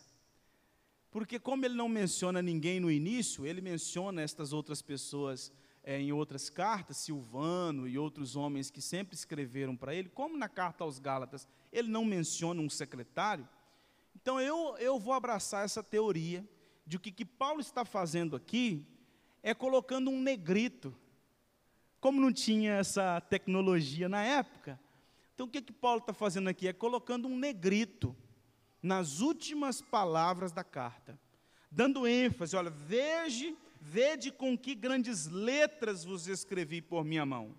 Porque, 1.12 1.40
como 1.40 1.66
ele 1.66 1.74
não 1.74 1.90
menciona 1.90 2.42
ninguém 2.42 2.80
no 2.80 2.92
início, 2.92 3.46
ele 3.46 3.62
menciona 3.62 4.22
estas 4.22 4.54
outras 4.54 4.82
pessoas 4.82 5.52
é, 5.84 6.00
em 6.00 6.12
outras 6.12 6.50
cartas, 6.50 6.98
Silvano 6.98 7.88
e 7.88 7.98
outros 7.98 8.36
homens 8.36 8.70
que 8.70 8.82
sempre 8.82 9.16
escreveram 9.16 9.76
para 9.76 9.96
ele, 9.96 10.10
como 10.10 10.38
na 10.38 10.48
carta 10.48 10.84
aos 10.84 11.00
Gálatas, 11.00 11.48
ele 11.72 11.88
não 11.88 12.06
menciona 12.06 12.62
um 12.62 12.70
secretário, 12.70 13.48
então 14.16 14.40
eu, 14.40 14.76
eu 14.78 15.00
vou 15.00 15.14
abraçar 15.14 15.64
essa 15.64 15.82
teoria 15.82 16.48
de 16.86 17.00
que 17.00 17.12
que 17.12 17.26
Paulo 17.26 17.62
está 17.62 17.86
fazendo 17.86 18.36
aqui 18.36 18.86
é 19.42 19.54
colocando 19.54 20.10
um 20.10 20.22
negrito. 20.22 20.96
Como 22.00 22.20
não 22.20 22.32
tinha 22.32 22.74
essa 22.74 23.20
tecnologia 23.22 24.08
na 24.10 24.24
época, 24.24 24.80
então 25.34 25.48
o 25.48 25.50
que, 25.50 25.62
que 25.62 25.74
Paulo 25.74 26.00
está 26.00 26.14
fazendo 26.14 26.50
aqui? 26.50 26.68
É 26.68 26.74
colocando 26.74 27.28
um 27.28 27.38
negrito 27.38 28.16
nas 28.82 29.20
últimas 29.20 29.82
palavras 29.82 30.52
da 30.52 30.64
carta, 30.64 31.20
dando 31.70 32.08
ênfase, 32.08 32.56
olha, 32.56 32.70
veja, 32.70 33.54
vede 33.80 34.32
com 34.32 34.58
que 34.58 34.74
grandes 34.76 35.28
letras 35.28 36.04
vos 36.04 36.28
escrevi 36.28 36.82
por 36.82 37.04
minha 37.04 37.26
mão. 37.26 37.56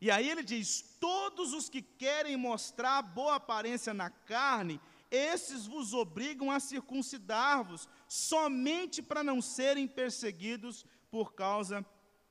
E 0.00 0.10
aí 0.10 0.28
ele 0.28 0.42
diz: 0.42 0.96
todos 1.00 1.52
os 1.52 1.68
que 1.68 1.82
querem 1.82 2.36
mostrar 2.36 3.02
boa 3.02 3.36
aparência 3.36 3.92
na 3.92 4.10
carne, 4.10 4.80
esses 5.10 5.66
vos 5.66 5.92
obrigam 5.94 6.50
a 6.50 6.60
circuncidar-vos, 6.60 7.88
somente 8.06 9.02
para 9.02 9.24
não 9.24 9.40
serem 9.40 9.88
perseguidos 9.88 10.84
por 11.10 11.34
causa 11.34 11.84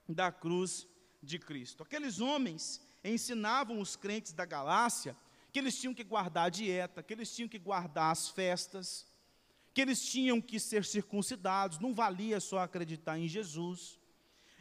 da 0.07 0.31
cruz 0.31 0.87
de 1.21 1.39
Cristo. 1.39 1.83
Aqueles 1.83 2.19
homens 2.19 2.81
ensinavam 3.03 3.79
os 3.79 3.95
crentes 3.95 4.31
da 4.31 4.45
Galácia 4.45 5.17
que 5.57 5.61
eles 5.61 5.79
tinham 5.79 5.93
que 5.95 6.03
guardar 6.03 6.45
a 6.45 6.49
dieta, 6.49 7.01
que 7.01 7.11
eles 7.11 7.35
tinham 7.35 7.49
que 7.49 7.57
guardar 7.57 8.11
as 8.11 8.29
festas, 8.29 9.07
que 9.73 9.81
eles 9.81 10.07
tinham 10.07 10.39
que 10.39 10.59
ser 10.59 10.85
circuncidados, 10.85 11.79
não 11.79 11.95
valia 11.95 12.39
só 12.39 12.59
acreditar 12.59 13.17
em 13.17 13.27
Jesus. 13.27 13.99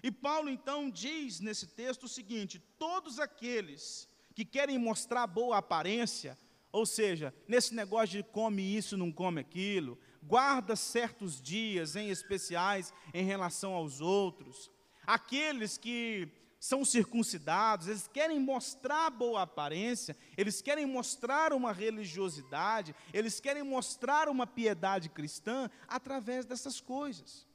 E 0.02 0.10
Paulo 0.10 0.48
então 0.48 0.88
diz 0.88 1.38
nesse 1.38 1.66
texto 1.66 2.04
o 2.04 2.08
seguinte: 2.08 2.58
todos 2.78 3.20
aqueles 3.20 4.08
que 4.34 4.42
querem 4.42 4.78
mostrar 4.78 5.26
boa 5.26 5.58
aparência, 5.58 6.38
ou 6.72 6.86
seja, 6.86 7.34
nesse 7.46 7.74
negócio 7.74 8.16
de 8.16 8.22
come 8.22 8.62
isso, 8.62 8.96
não 8.96 9.12
come 9.12 9.42
aquilo, 9.42 9.98
guarda 10.22 10.74
certos 10.74 11.42
dias 11.42 11.94
em 11.94 12.08
especiais 12.08 12.90
em 13.12 13.22
relação 13.22 13.74
aos 13.74 14.00
outros. 14.00 14.70
Aqueles 15.06 15.76
que 15.76 16.32
são 16.66 16.85
circuncidados, 16.85 17.87
eles 17.87 18.08
querem 18.08 18.40
mostrar 18.40 19.08
boa 19.08 19.42
aparência, 19.42 20.16
eles 20.37 20.61
querem 20.61 20.85
mostrar 20.85 21.52
uma 21.52 21.73
religiosidade, 21.73 22.92
eles 23.12 23.38
querem 23.38 23.62
mostrar 23.62 24.28
uma 24.28 24.49
piedade 24.49 25.08
cristã 25.08 25.70
através 25.87 26.44
dessas 26.44 26.80
coisas. 26.80 27.46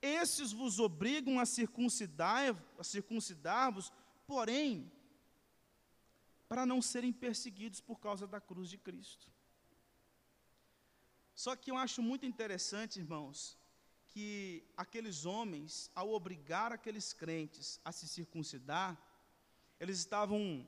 Esses 0.00 0.50
vos 0.50 0.78
obrigam 0.78 1.38
a 1.38 1.44
circuncidar, 1.44 2.56
circuncidar-vos, 2.82 3.92
porém, 4.26 4.90
para 6.48 6.64
não 6.64 6.80
serem 6.80 7.12
perseguidos 7.12 7.82
por 7.82 8.00
causa 8.00 8.26
da 8.26 8.40
cruz 8.40 8.70
de 8.70 8.78
Cristo. 8.78 9.30
Só 11.34 11.54
que 11.54 11.70
eu 11.70 11.76
acho 11.76 12.00
muito 12.00 12.24
interessante, 12.24 12.98
irmãos, 12.98 13.58
que 14.16 14.64
aqueles 14.74 15.26
homens, 15.26 15.90
ao 15.94 16.10
obrigar 16.10 16.72
aqueles 16.72 17.12
crentes 17.12 17.78
a 17.84 17.92
se 17.92 18.08
circuncidar, 18.08 18.98
eles 19.78 19.98
estavam, 19.98 20.66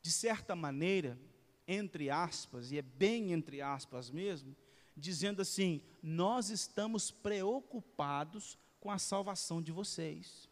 de 0.00 0.12
certa 0.12 0.54
maneira, 0.54 1.18
entre 1.66 2.10
aspas, 2.10 2.70
e 2.70 2.78
é 2.78 2.82
bem 2.82 3.32
entre 3.32 3.60
aspas 3.60 4.08
mesmo, 4.08 4.54
dizendo 4.96 5.42
assim: 5.42 5.82
Nós 6.00 6.48
estamos 6.48 7.10
preocupados 7.10 8.56
com 8.78 8.88
a 8.88 8.98
salvação 8.98 9.60
de 9.60 9.72
vocês. 9.72 10.48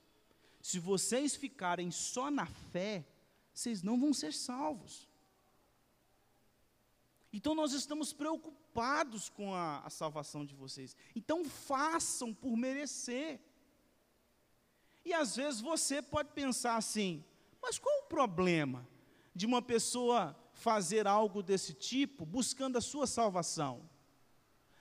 Se 0.61 0.81
vocês 0.81 1.37
ficarem 1.37 1.93
só 1.93 2.33
na 2.33 2.47
fé, 2.47 3.07
vocês 3.53 3.81
não 3.81 3.97
vão 3.97 4.13
ser 4.13 4.33
salvos. 4.33 5.09
Então 7.33 7.55
nós 7.55 7.73
estamos 7.73 8.13
preocupados 8.13 8.64
com 9.35 9.55
a, 9.55 9.81
a, 9.81 9.91
salvação 9.91 10.45
de 10.45 10.55
vocês. 10.55 10.97
Então 11.15 11.45
façam 11.45 12.35
por 12.35 12.57
merecer. 12.57 13.41
E 15.05 15.13
às 15.13 15.37
vezes 15.37 15.61
você 15.61 16.03
pode 16.03 16.31
pensar 16.33 16.77
assim: 16.77 17.25
mas 17.63 17.79
qual 17.79 18.01
o 18.01 18.09
problema 18.09 18.89
de 19.35 19.47
uma 19.47 19.63
pessoa 19.63 20.37
fazer 20.53 21.07
algo 21.07 21.43
desse 21.43 21.75
tipo 21.75 22.27
buscando 22.27 22.79
a 22.79 22.81
sua 22.81 23.07
salvação? 23.07 23.89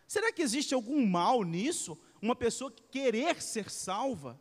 Será 0.07 0.31
que 0.31 0.41
existe 0.41 0.73
algum 0.73 1.05
mal 1.05 1.43
nisso? 1.43 1.97
uma 2.23 2.35
pessoa 2.35 2.73
querer 2.89 3.41
ser 3.41 3.69
salva? 3.69 4.39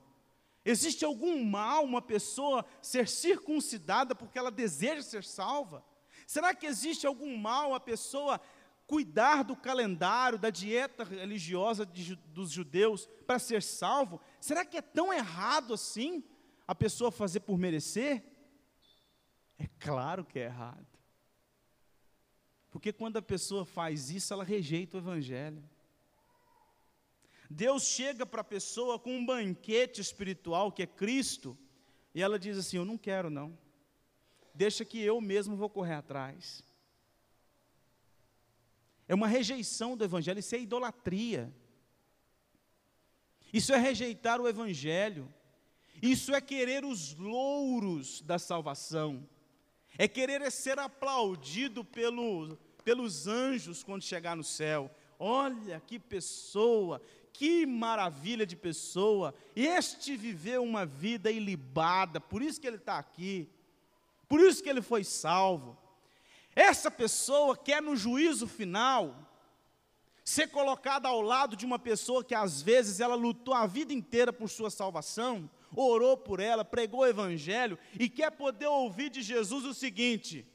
Existe 0.64 1.04
algum 1.04 1.44
mal 1.44 1.84
uma 1.84 2.00
pessoa 2.00 2.64
ser 2.80 3.08
circuncidada 3.08 4.14
porque 4.14 4.38
ela 4.38 4.52
deseja 4.52 5.02
ser 5.02 5.24
salva? 5.24 5.84
Será 6.24 6.54
que 6.54 6.64
existe 6.64 7.06
algum 7.06 7.36
mal 7.36 7.74
a 7.74 7.80
pessoa 7.80 8.40
cuidar 8.86 9.42
do 9.42 9.56
calendário, 9.56 10.38
da 10.38 10.50
dieta 10.50 11.04
religiosa 11.04 11.86
de, 11.86 12.16
dos 12.16 12.50
judeus 12.50 13.08
para 13.26 13.38
ser 13.38 13.62
salvo? 13.62 14.20
Será 14.40 14.64
que 14.64 14.76
é 14.76 14.82
tão 14.82 15.12
errado 15.12 15.74
assim 15.74 16.24
a 16.66 16.74
pessoa 16.74 17.10
fazer 17.10 17.40
por 17.40 17.58
merecer? 17.58 18.22
É 19.58 19.66
claro 19.78 20.24
que 20.24 20.38
é 20.38 20.44
errado. 20.44 20.86
Porque 22.70 22.92
quando 22.92 23.18
a 23.18 23.22
pessoa 23.22 23.64
faz 23.64 24.10
isso, 24.10 24.32
ela 24.32 24.44
rejeita 24.44 24.96
o 24.96 25.00
Evangelho. 25.00 25.62
Deus 27.50 27.84
chega 27.84 28.24
para 28.24 28.40
a 28.40 28.44
pessoa 28.44 28.98
com 28.98 29.14
um 29.14 29.26
banquete 29.26 30.00
espiritual 30.00 30.72
que 30.72 30.82
é 30.82 30.86
Cristo, 30.86 31.56
e 32.14 32.22
ela 32.22 32.38
diz 32.38 32.56
assim: 32.56 32.78
Eu 32.78 32.84
não 32.84 32.96
quero, 32.96 33.28
não. 33.28 33.56
Deixa 34.54 34.84
que 34.84 35.00
eu 35.00 35.20
mesmo 35.20 35.54
vou 35.54 35.68
correr 35.68 35.94
atrás. 35.94 36.64
É 39.12 39.14
uma 39.14 39.28
rejeição 39.28 39.94
do 39.94 40.04
Evangelho, 40.04 40.38
isso 40.38 40.54
é 40.54 40.60
idolatria. 40.60 41.52
Isso 43.52 43.70
é 43.70 43.76
rejeitar 43.76 44.40
o 44.40 44.48
Evangelho. 44.48 45.30
Isso 46.00 46.34
é 46.34 46.40
querer 46.40 46.82
os 46.82 47.14
louros 47.16 48.22
da 48.22 48.38
salvação. 48.38 49.28
É 49.98 50.08
querer 50.08 50.50
ser 50.50 50.78
aplaudido 50.78 51.84
pelo, 51.84 52.56
pelos 52.82 53.26
anjos 53.26 53.82
quando 53.82 54.02
chegar 54.02 54.34
no 54.34 54.42
céu. 54.42 54.90
Olha 55.18 55.78
que 55.78 55.98
pessoa, 55.98 56.98
que 57.34 57.66
maravilha 57.66 58.46
de 58.46 58.56
pessoa. 58.56 59.34
Este 59.54 60.16
viveu 60.16 60.62
uma 60.62 60.86
vida 60.86 61.30
ilibada, 61.30 62.18
por 62.18 62.40
isso 62.40 62.58
que 62.58 62.66
ele 62.66 62.76
está 62.76 62.98
aqui. 62.98 63.46
Por 64.26 64.40
isso 64.40 64.62
que 64.62 64.70
ele 64.70 64.80
foi 64.80 65.04
salvo. 65.04 65.81
Essa 66.54 66.90
pessoa 66.90 67.56
quer 67.56 67.80
no 67.80 67.96
juízo 67.96 68.46
final 68.46 69.28
ser 70.24 70.48
colocada 70.48 71.08
ao 71.08 71.20
lado 71.20 71.56
de 71.56 71.66
uma 71.66 71.78
pessoa 71.78 72.22
que 72.22 72.34
às 72.34 72.62
vezes 72.62 73.00
ela 73.00 73.14
lutou 73.14 73.54
a 73.54 73.66
vida 73.66 73.92
inteira 73.92 74.32
por 74.32 74.48
sua 74.48 74.70
salvação, 74.70 75.50
orou 75.74 76.16
por 76.16 76.38
ela, 76.38 76.64
pregou 76.64 77.00
o 77.00 77.06
evangelho 77.06 77.78
e 77.98 78.08
quer 78.08 78.30
poder 78.30 78.66
ouvir 78.66 79.10
de 79.10 79.22
Jesus 79.22 79.64
o 79.64 79.74
seguinte: 79.74 80.46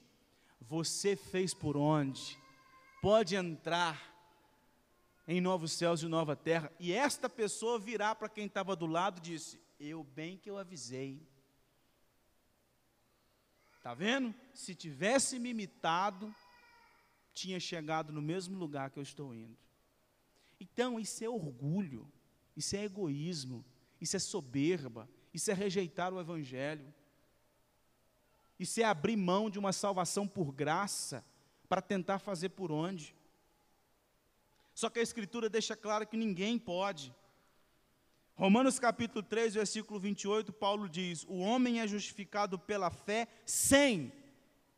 você 0.62 1.16
fez 1.16 1.54
por 1.54 1.76
onde? 1.76 2.38
Pode 3.02 3.36
entrar 3.36 4.16
em 5.28 5.42
novos 5.42 5.74
céus 5.74 6.02
e 6.02 6.08
nova 6.08 6.36
terra. 6.36 6.72
E 6.80 6.94
esta 6.94 7.30
pessoa 7.30 7.78
virá 7.78 8.16
para 8.16 8.30
quem 8.30 8.46
estava 8.46 8.76
do 8.76 8.86
lado 8.86 9.18
e 9.20 9.22
disse: 9.22 9.60
Eu 9.80 10.04
bem 10.04 10.38
que 10.38 10.50
eu 10.50 10.58
avisei. 10.58 11.22
Está 13.88 13.94
vendo? 13.94 14.36
Se 14.54 14.76
tivesse 14.76 15.40
me 15.40 15.52
imitado, 15.52 16.36
tinha 17.34 17.58
chegado 17.58 18.12
no 18.12 18.22
mesmo 18.22 18.60
lugar 18.60 18.90
que 18.90 19.00
eu 19.00 19.04
estou 19.04 19.34
indo. 19.34 19.58
Então, 20.60 21.00
isso 21.00 21.24
é 21.24 21.30
orgulho, 21.30 22.06
isso 22.54 22.76
é 22.76 22.84
egoísmo, 22.84 23.64
isso 24.02 24.18
é 24.18 24.20
soberba, 24.20 25.10
isso 25.34 25.50
é 25.50 25.54
rejeitar 25.54 26.14
o 26.14 26.20
Evangelho, 26.20 26.94
isso 28.60 28.82
é 28.82 28.84
abrir 28.84 29.16
mão 29.16 29.50
de 29.50 29.58
uma 29.58 29.72
salvação 29.72 30.28
por 30.28 30.52
graça 30.52 31.26
para 31.70 31.82
tentar 31.82 32.20
fazer 32.20 32.50
por 32.50 32.74
onde. 32.74 33.16
Só 34.76 34.90
que 34.90 35.00
a 35.00 35.04
Escritura 35.04 35.50
deixa 35.50 35.78
claro 35.78 36.06
que 36.06 36.18
ninguém 36.18 36.60
pode. 36.60 37.16
Romanos 38.38 38.78
capítulo 38.78 39.24
3, 39.24 39.56
versículo 39.56 40.00
28, 40.00 40.54
Paulo 40.54 40.88
diz: 40.88 41.26
O 41.28 41.40
homem 41.40 41.80
é 41.80 41.88
justificado 41.88 42.60
pela 42.60 42.92
fé 42.92 43.28
sem 43.44 44.14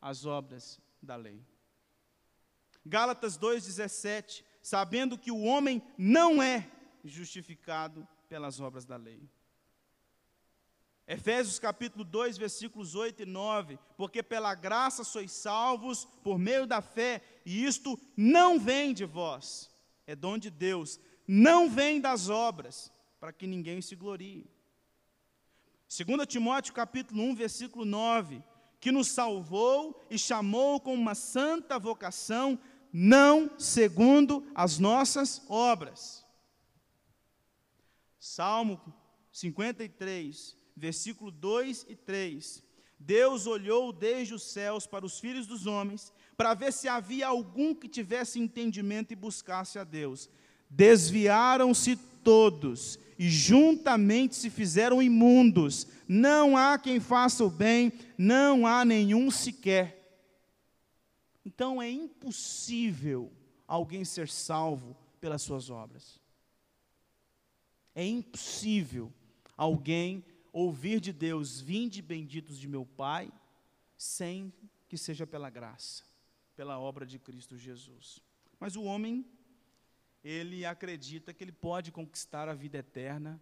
as 0.01 0.25
obras 0.25 0.79
da 1.01 1.17
lei. 1.17 1.45
Gálatas 2.85 3.37
2,17, 3.37 4.45
sabendo 4.61 5.17
que 5.17 5.29
o 5.29 5.41
homem 5.41 5.83
não 5.97 6.41
é 6.41 6.71
justificado 7.03 8.07
pelas 8.29 8.61
obras 8.61 8.85
da 8.85 8.95
lei. 8.95 9.29
Efésios 11.05 11.59
capítulo 11.59 12.05
2, 12.05 12.37
versículos 12.37 12.95
8 12.95 13.23
e 13.23 13.25
9, 13.25 13.77
porque 13.97 14.23
pela 14.23 14.55
graça 14.55 15.03
sois 15.03 15.33
salvos 15.33 16.05
por 16.23 16.39
meio 16.39 16.65
da 16.65 16.81
fé, 16.81 17.21
e 17.45 17.65
isto 17.65 17.99
não 18.15 18.57
vem 18.57 18.93
de 18.93 19.03
vós, 19.03 19.69
é 20.07 20.15
dom 20.15 20.37
de 20.37 20.49
Deus, 20.49 20.97
não 21.27 21.69
vem 21.69 21.99
das 21.99 22.29
obras, 22.29 22.89
para 23.19 23.33
que 23.33 23.45
ninguém 23.45 23.81
se 23.81 23.95
glorie. 23.95 24.49
2 25.89 26.27
Timóteo 26.27 26.73
capítulo 26.73 27.21
1, 27.23 27.35
versículo 27.35 27.83
9, 27.83 28.43
que 28.79 28.91
nos 28.91 29.07
salvou 29.07 30.05
e 30.09 30.17
chamou 30.17 30.79
com 30.79 30.93
uma 30.93 31.15
santa 31.15 31.77
vocação, 31.77 32.57
não 32.93 33.51
segundo 33.59 34.45
as 34.55 34.79
nossas 34.79 35.41
obras. 35.49 36.25
Salmo 38.19 38.79
53, 39.31 40.55
versículo 40.75 41.31
2 41.31 41.85
e 41.89 41.95
3. 41.95 42.63
Deus 42.99 43.47
olhou 43.47 43.91
desde 43.91 44.33
os 44.33 44.43
céus 44.43 44.85
para 44.85 45.05
os 45.05 45.19
filhos 45.19 45.47
dos 45.47 45.65
homens 45.65 46.13
para 46.37 46.53
ver 46.53 46.71
se 46.71 46.87
havia 46.87 47.27
algum 47.27 47.73
que 47.73 47.87
tivesse 47.87 48.39
entendimento 48.39 49.11
e 49.11 49.15
buscasse 49.15 49.79
a 49.79 49.83
Deus. 49.83 50.29
Desviaram-se 50.69 51.95
todos 52.23 52.99
juntamente 53.27 54.35
se 54.35 54.49
fizeram 54.49 55.01
imundos. 55.01 55.87
Não 56.07 56.55
há 56.55 56.77
quem 56.77 56.99
faça 56.99 57.43
o 57.43 57.49
bem, 57.49 57.91
não 58.17 58.65
há 58.65 58.85
nenhum 58.85 59.29
sequer. 59.29 59.97
Então 61.43 61.81
é 61.81 61.89
impossível 61.89 63.31
alguém 63.67 64.05
ser 64.05 64.29
salvo 64.29 64.95
pelas 65.19 65.41
suas 65.41 65.69
obras. 65.69 66.19
É 67.93 68.05
impossível 68.05 69.11
alguém 69.57 70.23
ouvir 70.53 71.01
de 71.01 71.11
Deus, 71.11 71.59
vinde 71.59 72.01
benditos 72.01 72.57
de 72.57 72.67
meu 72.67 72.85
Pai, 72.85 73.31
sem 73.97 74.53
que 74.87 74.97
seja 74.97 75.27
pela 75.27 75.49
graça 75.49 76.09
pela 76.59 76.77
obra 76.77 77.05
de 77.05 77.17
Cristo 77.17 77.57
Jesus. 77.57 78.21
Mas 78.59 78.75
o 78.75 78.83
homem, 78.83 79.25
ele 80.23 80.65
acredita 80.65 81.33
que 81.33 81.43
ele 81.43 81.51
pode 81.51 81.91
conquistar 81.91 82.49
a 82.49 82.53
vida 82.53 82.77
eterna 82.77 83.41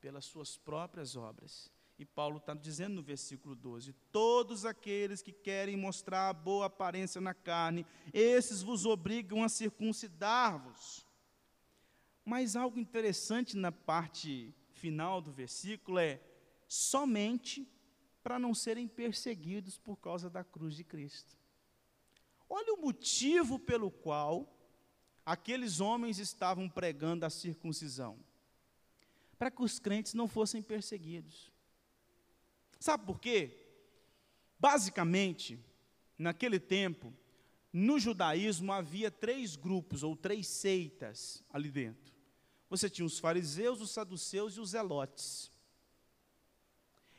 pelas 0.00 0.24
suas 0.24 0.56
próprias 0.56 1.16
obras. 1.16 1.70
E 1.98 2.04
Paulo 2.04 2.36
está 2.38 2.52
dizendo 2.54 2.96
no 2.96 3.02
versículo 3.02 3.54
12: 3.54 3.94
Todos 4.12 4.64
aqueles 4.64 5.22
que 5.22 5.32
querem 5.32 5.76
mostrar 5.76 6.28
a 6.28 6.32
boa 6.32 6.66
aparência 6.66 7.20
na 7.20 7.32
carne, 7.32 7.86
esses 8.12 8.62
vos 8.62 8.84
obrigam 8.84 9.42
a 9.42 9.48
circuncidar-vos. 9.48 11.06
Mas 12.24 12.56
algo 12.56 12.78
interessante 12.78 13.56
na 13.56 13.72
parte 13.72 14.54
final 14.72 15.22
do 15.22 15.32
versículo 15.32 15.98
é: 15.98 16.20
somente 16.68 17.66
para 18.22 18.38
não 18.38 18.54
serem 18.54 18.88
perseguidos 18.88 19.78
por 19.78 19.96
causa 19.96 20.28
da 20.28 20.44
cruz 20.44 20.74
de 20.74 20.84
Cristo. 20.84 21.38
Olha 22.48 22.74
o 22.74 22.80
motivo 22.82 23.58
pelo 23.58 23.90
qual 23.90 24.55
aqueles 25.26 25.80
homens 25.80 26.20
estavam 26.20 26.68
pregando 26.68 27.26
a 27.26 27.30
circuncisão 27.30 28.16
para 29.36 29.50
que 29.50 29.62
os 29.62 29.78
crentes 29.80 30.14
não 30.14 30.28
fossem 30.28 30.62
perseguidos. 30.62 31.52
Sabe 32.78 33.04
por 33.04 33.20
quê? 33.20 33.58
Basicamente, 34.58 35.58
naquele 36.16 36.58
tempo, 36.58 37.12
no 37.72 37.98
judaísmo 37.98 38.72
havia 38.72 39.10
três 39.10 39.56
grupos 39.56 40.02
ou 40.02 40.16
três 40.16 40.46
seitas 40.46 41.42
ali 41.52 41.70
dentro. 41.70 42.14
Você 42.70 42.88
tinha 42.88 43.04
os 43.04 43.18
fariseus, 43.18 43.80
os 43.80 43.90
saduceus 43.90 44.56
e 44.56 44.60
os 44.60 44.70
zelotes. 44.70 45.50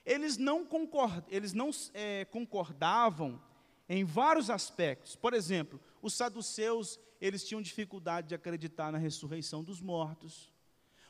Eles 0.06 0.38
não, 0.38 0.66
concord, 0.66 1.24
eles 1.30 1.54
não 1.54 1.70
é, 1.94 2.26
concordavam 2.26 3.42
em 3.88 4.04
vários 4.04 4.50
aspectos. 4.50 5.16
Por 5.16 5.34
exemplo, 5.34 5.80
os 6.02 6.14
saduceus, 6.14 7.00
eles 7.20 7.44
tinham 7.48 7.62
dificuldade 7.62 8.30
de 8.30 8.36
acreditar 8.36 8.92
na 8.92 8.98
ressurreição 8.98 9.64
dos 9.64 9.82
mortos. 9.82 10.52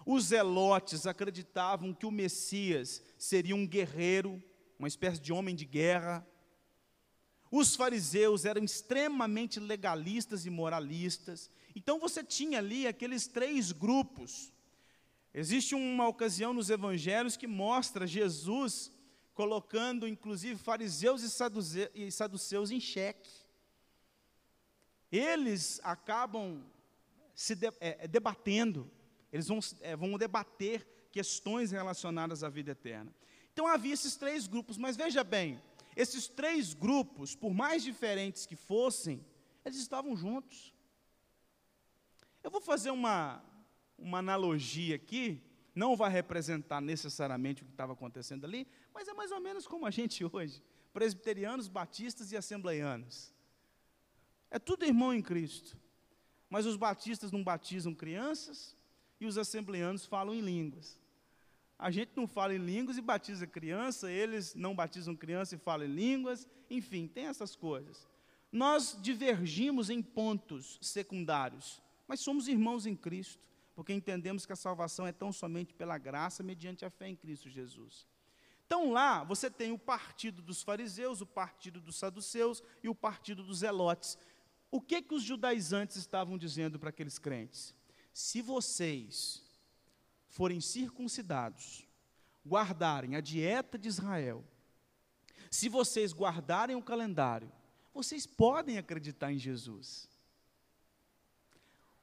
Os 0.05 0.25
zelotes 0.25 1.05
acreditavam 1.05 1.93
que 1.93 2.05
o 2.05 2.11
Messias 2.11 3.01
seria 3.17 3.55
um 3.55 3.67
guerreiro, 3.67 4.41
uma 4.79 4.87
espécie 4.87 5.19
de 5.19 5.33
homem 5.33 5.55
de 5.55 5.65
guerra. 5.65 6.25
Os 7.51 7.75
fariseus 7.75 8.45
eram 8.45 8.63
extremamente 8.63 9.59
legalistas 9.59 10.45
e 10.45 10.49
moralistas. 10.49 11.49
Então 11.75 11.99
você 11.99 12.23
tinha 12.23 12.59
ali 12.59 12.87
aqueles 12.87 13.27
três 13.27 13.71
grupos. 13.71 14.51
Existe 15.33 15.75
uma 15.75 16.07
ocasião 16.07 16.53
nos 16.53 16.69
evangelhos 16.69 17.37
que 17.37 17.47
mostra 17.47 18.07
Jesus 18.07 18.91
colocando 19.33 20.07
inclusive 20.07 20.59
fariseus 20.59 21.21
e 21.21 22.11
saduceus 22.11 22.71
em 22.71 22.79
xeque. 22.79 23.29
Eles 25.11 25.79
acabam 25.83 26.63
se 27.33 27.55
de, 27.55 27.67
é, 27.67 28.05
é, 28.05 28.07
debatendo 28.07 28.91
Eles 29.31 29.47
vão, 29.47 29.59
é, 29.81 29.95
vão 29.95 30.17
debater 30.17 30.87
questões 31.11 31.71
relacionadas 31.71 32.43
à 32.43 32.49
vida 32.49 32.71
eterna. 32.71 33.13
Então 33.53 33.67
havia 33.67 33.93
esses 33.93 34.15
três 34.15 34.47
grupos, 34.47 34.77
mas 34.77 34.95
veja 34.95 35.23
bem, 35.23 35.61
esses 35.95 36.27
três 36.27 36.73
grupos, 36.73 37.35
por 37.35 37.53
mais 37.53 37.83
diferentes 37.83 38.45
que 38.45 38.55
fossem, 38.55 39.25
eles 39.65 39.79
estavam 39.79 40.15
juntos. 40.15 40.73
Eu 42.43 42.51
vou 42.51 42.61
fazer 42.61 42.91
uma, 42.91 43.43
uma 43.97 44.19
analogia 44.19 44.95
aqui, 44.95 45.41
não 45.73 45.95
vai 45.95 46.11
representar 46.11 46.81
necessariamente 46.81 47.63
o 47.63 47.65
que 47.65 47.71
estava 47.71 47.93
acontecendo 47.93 48.45
ali, 48.45 48.67
mas 48.93 49.07
é 49.07 49.13
mais 49.13 49.31
ou 49.31 49.39
menos 49.39 49.67
como 49.67 49.85
a 49.85 49.91
gente 49.91 50.23
hoje, 50.31 50.63
presbiterianos, 50.93 51.67
batistas 51.67 52.31
e 52.31 52.37
assembleianos. 52.37 53.33
É 54.49 54.59
tudo 54.59 54.85
irmão 54.85 55.13
em 55.13 55.21
Cristo. 55.21 55.77
Mas 56.49 56.65
os 56.65 56.77
batistas 56.77 57.31
não 57.31 57.43
batizam 57.43 57.93
crianças 57.93 58.75
e 59.19 59.25
os 59.25 59.37
assembleanos 59.37 60.05
falam 60.05 60.33
em 60.33 60.41
línguas. 60.41 60.97
A 61.77 61.91
gente 61.91 62.11
não 62.15 62.27
fala 62.27 62.55
em 62.55 62.57
línguas 62.57 62.97
e 62.97 63.01
batiza 63.01 63.45
criança, 63.45 64.11
eles 64.11 64.55
não 64.55 64.75
batizam 64.75 65.15
criança 65.15 65.55
e 65.55 65.59
falam 65.59 65.85
em 65.85 65.93
línguas, 65.93 66.47
enfim, 66.69 67.07
tem 67.07 67.25
essas 67.25 67.55
coisas. 67.55 68.07
Nós 68.51 68.97
divergimos 69.01 69.89
em 69.89 70.01
pontos 70.01 70.79
secundários, 70.81 71.81
mas 72.07 72.19
somos 72.21 72.47
irmãos 72.47 72.85
em 72.87 72.95
Cristo, 72.95 73.43
porque 73.75 73.93
entendemos 73.93 74.45
que 74.45 74.53
a 74.53 74.55
salvação 74.55 75.05
é 75.05 75.11
tão 75.11 75.31
somente 75.31 75.73
pela 75.73 75.97
graça 75.99 76.41
mediante 76.41 76.83
a 76.83 76.89
fé 76.89 77.09
em 77.09 77.15
Cristo 77.15 77.49
Jesus. 77.49 78.07
Então 78.65 78.91
lá 78.91 79.23
você 79.23 79.49
tem 79.49 79.71
o 79.71 79.77
partido 79.77 80.41
dos 80.41 80.63
fariseus, 80.63 81.21
o 81.21 81.25
partido 81.27 81.79
dos 81.79 81.97
saduceus 81.97 82.63
e 82.81 82.89
o 82.89 82.95
partido 82.95 83.43
dos 83.43 83.59
zelotes. 83.59 84.17
O 84.69 84.81
que 84.81 85.01
que 85.01 85.13
os 85.13 85.23
judaizantes 85.23 85.97
estavam 85.97 86.37
dizendo 86.37 86.77
para 86.77 86.89
aqueles 86.89 87.17
crentes? 87.17 87.73
Se 88.13 88.41
vocês 88.41 89.43
forem 90.29 90.59
circuncidados, 90.59 91.87
guardarem 92.45 93.15
a 93.15 93.21
dieta 93.21 93.77
de 93.77 93.87
Israel, 93.87 94.43
se 95.49 95.69
vocês 95.69 96.13
guardarem 96.13 96.75
o 96.75 96.81
calendário, 96.81 97.51
vocês 97.93 98.27
podem 98.27 98.77
acreditar 98.77 99.31
em 99.31 99.39
Jesus. 99.39 100.09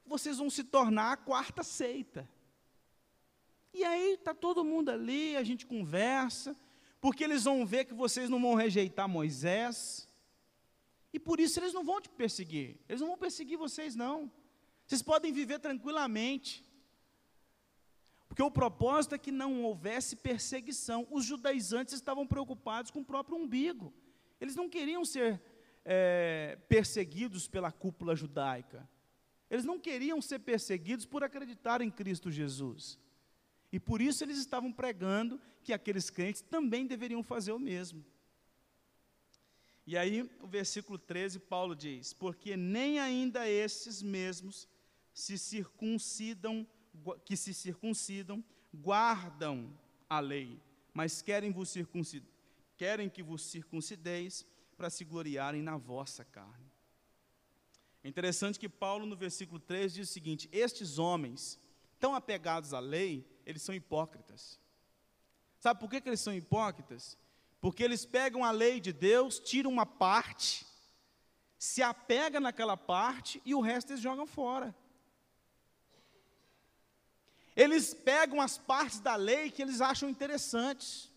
Vocês 0.07 0.39
vão 0.39 0.51
se 0.51 0.65
tornar 0.65 1.13
a 1.13 1.17
quarta 1.17 1.63
seita. 1.63 2.29
E 3.73 3.85
aí 3.85 4.15
está 4.15 4.35
todo 4.35 4.65
mundo 4.65 4.91
ali, 4.91 5.37
a 5.37 5.43
gente 5.43 5.67
conversa, 5.67 6.57
porque 7.01 7.25
eles 7.25 7.45
vão 7.45 7.67
ver 7.67 7.85
que 7.85 7.95
vocês 7.95 8.31
não 8.31 8.41
vão 8.41 8.55
rejeitar 8.55 9.09
Moisés, 9.09 10.09
e 11.15 11.19
por 11.21 11.39
isso 11.39 11.61
eles 11.61 11.73
não 11.73 11.85
vão 11.85 12.01
te 12.01 12.09
perseguir. 12.09 12.77
Eles 12.89 13.01
não 13.01 13.07
vão 13.07 13.17
perseguir 13.17 13.57
vocês, 13.57 13.95
não. 13.95 14.29
Vocês 14.85 15.01
podem 15.01 15.33
viver 15.33 15.61
tranquilamente. 15.61 16.69
Porque 18.29 18.43
o 18.43 18.51
propósito 18.51 19.15
é 19.15 19.19
que 19.19 19.31
não 19.31 19.63
houvesse 19.63 20.17
perseguição. 20.17 21.07
Os 21.13 21.25
judaizantes 21.25 21.95
estavam 21.95 22.27
preocupados 22.27 22.91
com 22.91 22.99
o 22.99 23.05
próprio 23.05 23.37
umbigo. 23.37 23.95
Eles 24.41 24.57
não 24.57 24.69
queriam 24.69 25.05
ser 25.05 25.41
é, 25.85 26.59
perseguidos 26.69 27.47
pela 27.47 27.71
cúpula 27.71 28.17
judaica. 28.17 28.89
Eles 29.49 29.65
não 29.65 29.79
queriam 29.79 30.21
ser 30.21 30.41
perseguidos 30.41 31.07
por 31.07 31.23
acreditar 31.23 31.81
em 31.81 31.93
Cristo 31.93 32.29
Jesus. 32.29 32.99
E 33.71 33.79
por 33.79 34.03
isso 34.03 34.25
eles 34.25 34.39
estavam 34.39 34.73
pregando 34.73 35.41
que 35.63 35.73
aqueles 35.73 36.11
crentes 36.11 36.43
também 36.43 36.89
deveriam 36.89 37.23
fazer 37.23 37.53
o 37.53 37.59
mesmo. 37.61 38.05
E 39.87 39.99
aí, 39.99 40.23
o 40.41 40.47
versículo 40.47 40.99
13, 40.99 41.41
Paulo 41.41 41.75
diz: 41.77 42.13
Porque 42.13 42.57
nem 42.57 42.99
ainda 42.99 43.49
esses 43.49 44.03
mesmos 44.03 44.69
se 45.13 45.39
circuncidam, 45.39 46.67
que 47.25 47.37
se 47.37 47.53
circuncidam, 47.53 48.43
guardam 48.73 49.79
a 50.09 50.21
lei, 50.21 50.61
mas 50.93 51.21
querem 51.21 51.53
vos 51.53 51.69
circuncidar, 51.69 52.29
querem 52.77 53.09
que 53.11 53.23
vos 53.23 53.43
circuncideis 53.43 54.47
para 54.77 54.91
se 54.91 55.05
gloriarem 55.05 55.63
na 55.63 55.77
vossa 55.77 56.25
carne. 56.25 56.73
É 58.03 58.09
interessante 58.09 58.59
que 58.59 58.69
Paulo, 58.69 59.07
no 59.07 59.17
versículo 59.17 59.61
3, 59.61 59.95
diz 59.95 60.09
o 60.09 60.13
seguinte: 60.13 60.49
Estes 60.51 60.99
homens, 60.99 61.59
tão 62.01 62.15
apegados 62.15 62.73
à 62.73 62.81
lei, 62.81 63.27
eles 63.47 63.63
são 63.63 63.75
hipócritas. 63.75 64.59
Sabe 65.59 65.81
por 65.81 65.89
que, 65.89 66.01
que 66.01 66.09
eles 66.09 66.21
são 66.21 66.35
hipócritas? 66.35 67.17
Porque 67.65 67.83
eles 67.83 68.05
pegam 68.05 68.45
a 68.45 68.51
lei 68.51 68.79
de 68.79 68.93
Deus, 68.93 69.39
tiram 69.39 69.71
uma 69.71 69.87
parte, 69.87 70.67
se 71.59 71.83
apega 71.83 72.39
naquela 72.39 72.77
parte 72.77 73.41
e 73.43 73.55
o 73.55 73.63
resto 73.63 73.93
eles 73.93 74.03
jogam 74.03 74.27
fora. 74.27 74.77
Eles 77.57 77.95
pegam 77.95 78.39
as 78.39 78.59
partes 78.59 79.01
da 79.01 79.17
lei 79.17 79.51
que 79.51 79.63
eles 79.63 79.81
acham 79.81 80.11
interessantes. 80.11 81.11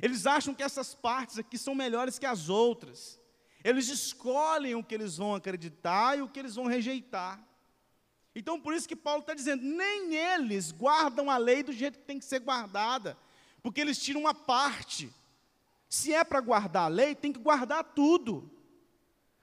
Eles 0.00 0.28
acham 0.28 0.54
que 0.54 0.62
essas 0.62 0.94
partes 0.94 1.40
aqui 1.40 1.58
são 1.58 1.74
melhores 1.74 2.20
que 2.20 2.26
as 2.26 2.48
outras. 2.48 3.20
Eles 3.64 3.88
escolhem 3.88 4.76
o 4.76 4.84
que 4.84 4.94
eles 4.94 5.16
vão 5.16 5.34
acreditar 5.34 6.16
e 6.16 6.22
o 6.22 6.28
que 6.28 6.38
eles 6.38 6.54
vão 6.54 6.66
rejeitar. 6.66 7.44
Então, 8.32 8.60
por 8.60 8.72
isso 8.72 8.86
que 8.86 8.94
Paulo 8.94 9.22
está 9.22 9.34
dizendo: 9.34 9.64
nem 9.64 10.14
eles 10.14 10.70
guardam 10.70 11.28
a 11.28 11.36
lei 11.36 11.64
do 11.64 11.72
jeito 11.72 11.98
que 11.98 12.04
tem 12.04 12.20
que 12.20 12.24
ser 12.24 12.38
guardada 12.38 13.18
porque 13.66 13.80
eles 13.80 13.98
tiram 13.98 14.20
uma 14.20 14.32
parte. 14.32 15.12
Se 15.88 16.14
é 16.14 16.22
para 16.22 16.40
guardar 16.40 16.84
a 16.84 16.86
lei, 16.86 17.16
tem 17.16 17.32
que 17.32 17.40
guardar 17.40 17.82
tudo. 17.82 18.48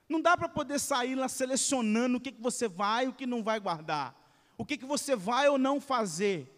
Não 0.08 0.22
dá 0.22 0.38
para 0.38 0.48
poder 0.48 0.80
sair 0.80 1.14
lá 1.14 1.28
selecionando 1.28 2.16
o 2.18 2.22
que, 2.22 2.32
que 2.32 2.42
você 2.42 2.70
vai 2.70 3.04
e 3.04 3.08
o 3.10 3.14
que 3.14 3.26
não 3.26 3.44
vai 3.44 3.60
guardar, 3.60 4.16
o 4.58 4.66
que, 4.66 4.78
que 4.78 4.86
você 4.86 5.14
vai 5.14 5.50
ou 5.50 5.58
não 5.58 5.82
fazer. 5.82 6.50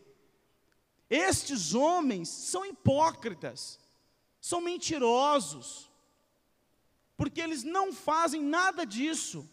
Estes 1.10 1.74
homens 1.74 2.30
são 2.30 2.64
hipócritas, 2.64 3.80
são 4.40 4.62
mentirosos, 4.62 5.90
porque 7.18 7.42
eles 7.42 7.64
não 7.64 7.92
fazem 7.92 8.44
nada 8.44 8.86
disso. 8.86 9.50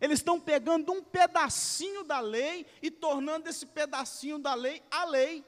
Eles 0.00 0.20
estão 0.20 0.40
pegando 0.40 0.92
um 0.92 1.02
pedacinho 1.02 2.04
da 2.04 2.20
lei 2.20 2.64
e 2.80 2.90
tornando 2.90 3.50
esse 3.50 3.66
pedacinho 3.66 4.38
da 4.38 4.54
lei 4.54 4.82
a 4.90 5.04
lei. 5.04 5.44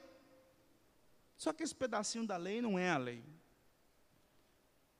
Só 1.41 1.51
que 1.51 1.63
esse 1.63 1.73
pedacinho 1.73 2.27
da 2.27 2.37
lei 2.37 2.61
não 2.61 2.77
é 2.77 2.91
a 2.91 2.99
lei. 2.99 3.25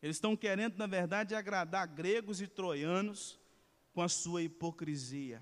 Eles 0.01 0.15
estão 0.15 0.35
querendo, 0.35 0.75
na 0.75 0.87
verdade, 0.87 1.35
agradar 1.35 1.87
gregos 1.87 2.41
e 2.41 2.47
troianos 2.47 3.39
com 3.93 4.01
a 4.01 4.09
sua 4.09 4.41
hipocrisia. 4.41 5.39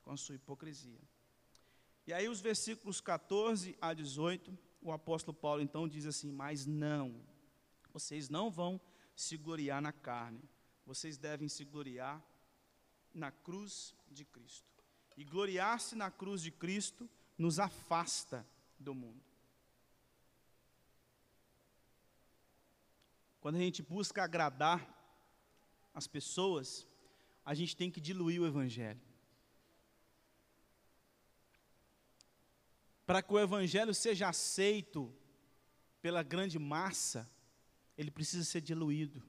Com 0.00 0.10
a 0.10 0.16
sua 0.16 0.36
hipocrisia. 0.36 1.02
E 2.06 2.14
aí, 2.14 2.30
os 2.30 2.40
versículos 2.40 2.98
14 2.98 3.76
a 3.78 3.92
18, 3.92 4.58
o 4.80 4.90
apóstolo 4.90 5.36
Paulo 5.36 5.60
então 5.60 5.86
diz 5.86 6.06
assim: 6.06 6.32
Mas 6.32 6.64
não, 6.64 7.20
vocês 7.92 8.30
não 8.30 8.50
vão 8.50 8.80
se 9.14 9.36
gloriar 9.36 9.82
na 9.82 9.92
carne, 9.92 10.48
vocês 10.86 11.18
devem 11.18 11.46
se 11.46 11.62
gloriar 11.62 12.24
na 13.12 13.30
cruz 13.30 13.94
de 14.10 14.24
Cristo. 14.24 14.66
E 15.14 15.24
gloriar-se 15.26 15.94
na 15.94 16.10
cruz 16.10 16.40
de 16.40 16.50
Cristo 16.50 17.06
nos 17.36 17.58
afasta 17.58 18.48
do 18.78 18.94
mundo. 18.94 19.27
Quando 23.40 23.56
a 23.56 23.60
gente 23.60 23.82
busca 23.82 24.22
agradar 24.22 24.86
as 25.94 26.06
pessoas, 26.06 26.86
a 27.44 27.54
gente 27.54 27.76
tem 27.76 27.90
que 27.90 28.00
diluir 28.00 28.40
o 28.40 28.46
Evangelho. 28.46 29.00
Para 33.06 33.22
que 33.22 33.32
o 33.32 33.38
Evangelho 33.38 33.94
seja 33.94 34.28
aceito 34.28 35.14
pela 36.02 36.22
grande 36.22 36.58
massa, 36.58 37.28
ele 37.96 38.10
precisa 38.10 38.44
ser 38.44 38.60
diluído. 38.60 39.22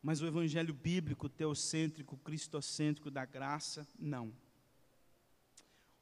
Mas 0.00 0.20
o 0.20 0.26
evangelho 0.26 0.72
bíblico, 0.72 1.28
teocêntrico, 1.28 2.16
cristocêntrico 2.18 3.10
da 3.10 3.24
graça, 3.24 3.88
não. 3.98 4.32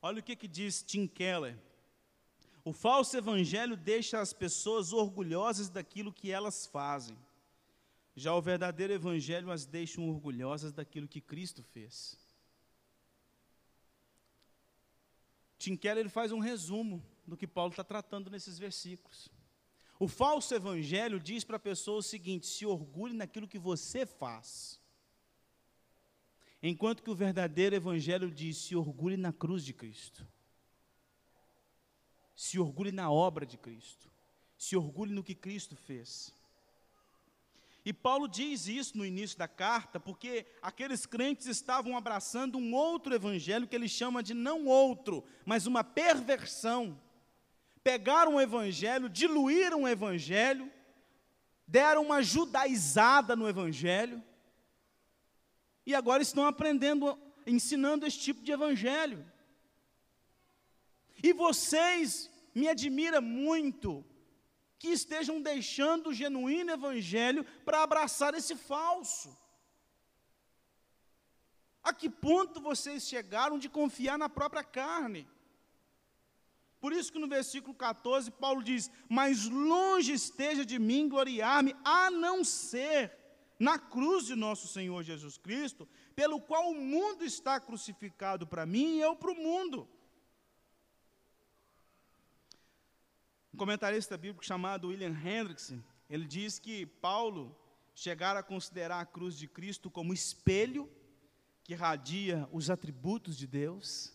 Olha 0.02 0.20
o 0.20 0.22
que, 0.22 0.36
que 0.36 0.46
diz 0.46 0.82
Tim 0.82 1.06
Keller, 1.06 1.58
o 2.64 2.72
falso 2.72 3.14
evangelho 3.16 3.76
deixa 3.76 4.20
as 4.20 4.32
pessoas 4.32 4.92
orgulhosas 4.92 5.68
daquilo 5.68 6.12
que 6.12 6.30
elas 6.30 6.64
fazem. 6.64 7.16
Já 8.16 8.34
o 8.34 8.40
verdadeiro 8.40 8.92
evangelho 8.92 9.50
as 9.50 9.66
deixa 9.66 10.00
orgulhosas 10.00 10.72
daquilo 10.72 11.06
que 11.06 11.20
Cristo 11.20 11.62
fez. 11.62 12.18
Tim 15.58 15.76
Keller 15.76 16.08
faz 16.08 16.32
um 16.32 16.38
resumo 16.38 17.04
do 17.26 17.36
que 17.36 17.46
Paulo 17.46 17.70
está 17.70 17.84
tratando 17.84 18.30
nesses 18.30 18.58
versículos. 18.58 19.28
O 19.98 20.08
falso 20.08 20.54
evangelho 20.54 21.20
diz 21.20 21.44
para 21.44 21.56
a 21.56 21.60
pessoa 21.60 21.98
o 21.98 22.02
seguinte: 22.02 22.46
se 22.46 22.64
orgulhe 22.64 23.12
naquilo 23.14 23.48
que 23.48 23.58
você 23.58 24.06
faz. 24.06 24.80
Enquanto 26.62 27.02
que 27.02 27.10
o 27.10 27.14
verdadeiro 27.14 27.76
evangelho 27.76 28.30
diz: 28.30 28.56
se 28.56 28.74
orgulhe 28.74 29.18
na 29.18 29.32
cruz 29.32 29.62
de 29.64 29.74
Cristo 29.74 30.26
se 32.34 32.58
orgulhe 32.58 32.92
na 32.92 33.10
obra 33.10 33.46
de 33.46 33.56
Cristo, 33.56 34.10
se 34.56 34.76
orgulhe 34.76 35.12
no 35.12 35.24
que 35.24 35.34
Cristo 35.34 35.76
fez. 35.76 36.32
E 37.84 37.92
Paulo 37.92 38.26
diz 38.26 38.66
isso 38.66 38.96
no 38.96 39.04
início 39.04 39.36
da 39.36 39.46
carta, 39.46 40.00
porque 40.00 40.46
aqueles 40.62 41.04
crentes 41.04 41.46
estavam 41.46 41.96
abraçando 41.96 42.56
um 42.56 42.74
outro 42.74 43.14
evangelho 43.14 43.68
que 43.68 43.76
ele 43.76 43.88
chama 43.88 44.22
de 44.22 44.32
não 44.32 44.64
outro, 44.64 45.22
mas 45.44 45.66
uma 45.66 45.84
perversão. 45.84 46.98
Pegaram 47.82 48.36
o 48.36 48.40
evangelho, 48.40 49.10
diluíram 49.10 49.82
o 49.82 49.88
evangelho, 49.88 50.72
deram 51.66 52.04
uma 52.04 52.22
judaizada 52.22 53.36
no 53.36 53.46
evangelho, 53.46 54.22
e 55.86 55.94
agora 55.94 56.22
estão 56.22 56.46
aprendendo, 56.46 57.18
ensinando 57.46 58.06
esse 58.06 58.18
tipo 58.18 58.42
de 58.42 58.50
evangelho. 58.50 59.24
E 61.22 61.32
vocês 61.32 62.30
me 62.54 62.68
admira 62.68 63.20
muito 63.20 64.04
que 64.78 64.88
estejam 64.88 65.40
deixando 65.40 66.10
o 66.10 66.14
genuíno 66.14 66.72
evangelho 66.72 67.44
para 67.64 67.82
abraçar 67.82 68.34
esse 68.34 68.54
falso. 68.54 69.34
A 71.82 71.92
que 71.92 72.08
ponto 72.08 72.60
vocês 72.60 73.06
chegaram 73.06 73.58
de 73.58 73.68
confiar 73.68 74.18
na 74.18 74.28
própria 74.28 74.64
carne? 74.64 75.28
Por 76.80 76.92
isso 76.92 77.10
que 77.10 77.18
no 77.18 77.26
versículo 77.26 77.74
14 77.74 78.30
Paulo 78.30 78.62
diz: 78.62 78.90
"Mas 79.08 79.46
longe 79.48 80.12
esteja 80.12 80.66
de 80.66 80.78
mim 80.78 81.08
gloriar-me, 81.08 81.74
a 81.82 82.10
não 82.10 82.44
ser 82.44 83.10
na 83.58 83.78
cruz 83.78 84.26
de 84.26 84.34
nosso 84.34 84.68
Senhor 84.68 85.02
Jesus 85.02 85.38
Cristo, 85.38 85.88
pelo 86.14 86.40
qual 86.40 86.70
o 86.70 86.74
mundo 86.74 87.24
está 87.24 87.58
crucificado 87.58 88.46
para 88.46 88.66
mim 88.66 88.96
e 88.96 89.00
eu 89.00 89.16
para 89.16 89.30
o 89.30 89.34
mundo." 89.34 89.88
Um 93.54 93.56
comentarista 93.56 94.18
bíblico 94.18 94.44
chamado 94.44 94.88
William 94.88 95.16
Hendrickson, 95.16 95.80
ele 96.10 96.26
diz 96.26 96.58
que 96.58 96.84
Paulo 96.84 97.56
chegara 97.94 98.40
a 98.40 98.42
considerar 98.42 98.98
a 98.98 99.06
cruz 99.06 99.38
de 99.38 99.46
Cristo 99.46 99.88
como 99.88 100.12
espelho 100.12 100.90
que 101.62 101.72
radia 101.72 102.48
os 102.50 102.68
atributos 102.68 103.36
de 103.36 103.46
Deus. 103.46 104.12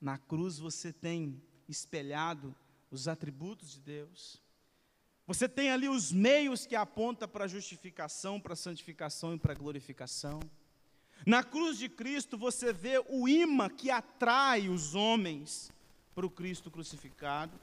Na 0.00 0.16
cruz 0.16 0.58
você 0.58 0.90
tem 0.90 1.42
espelhado 1.68 2.56
os 2.90 3.08
atributos 3.08 3.72
de 3.72 3.78
Deus. 3.78 4.40
Você 5.26 5.46
tem 5.46 5.70
ali 5.70 5.86
os 5.86 6.10
meios 6.10 6.64
que 6.64 6.74
aponta 6.74 7.28
para 7.28 7.44
a 7.44 7.48
justificação, 7.48 8.40
para 8.40 8.54
a 8.54 8.56
santificação 8.56 9.34
e 9.34 9.38
para 9.38 9.52
a 9.52 9.56
glorificação. 9.56 10.40
Na 11.26 11.44
cruz 11.44 11.76
de 11.76 11.90
Cristo 11.90 12.38
você 12.38 12.72
vê 12.72 13.04
o 13.06 13.28
imã 13.28 13.68
que 13.68 13.90
atrai 13.90 14.70
os 14.70 14.94
homens 14.94 15.70
para 16.14 16.24
o 16.24 16.30
Cristo 16.30 16.70
crucificado. 16.70 17.60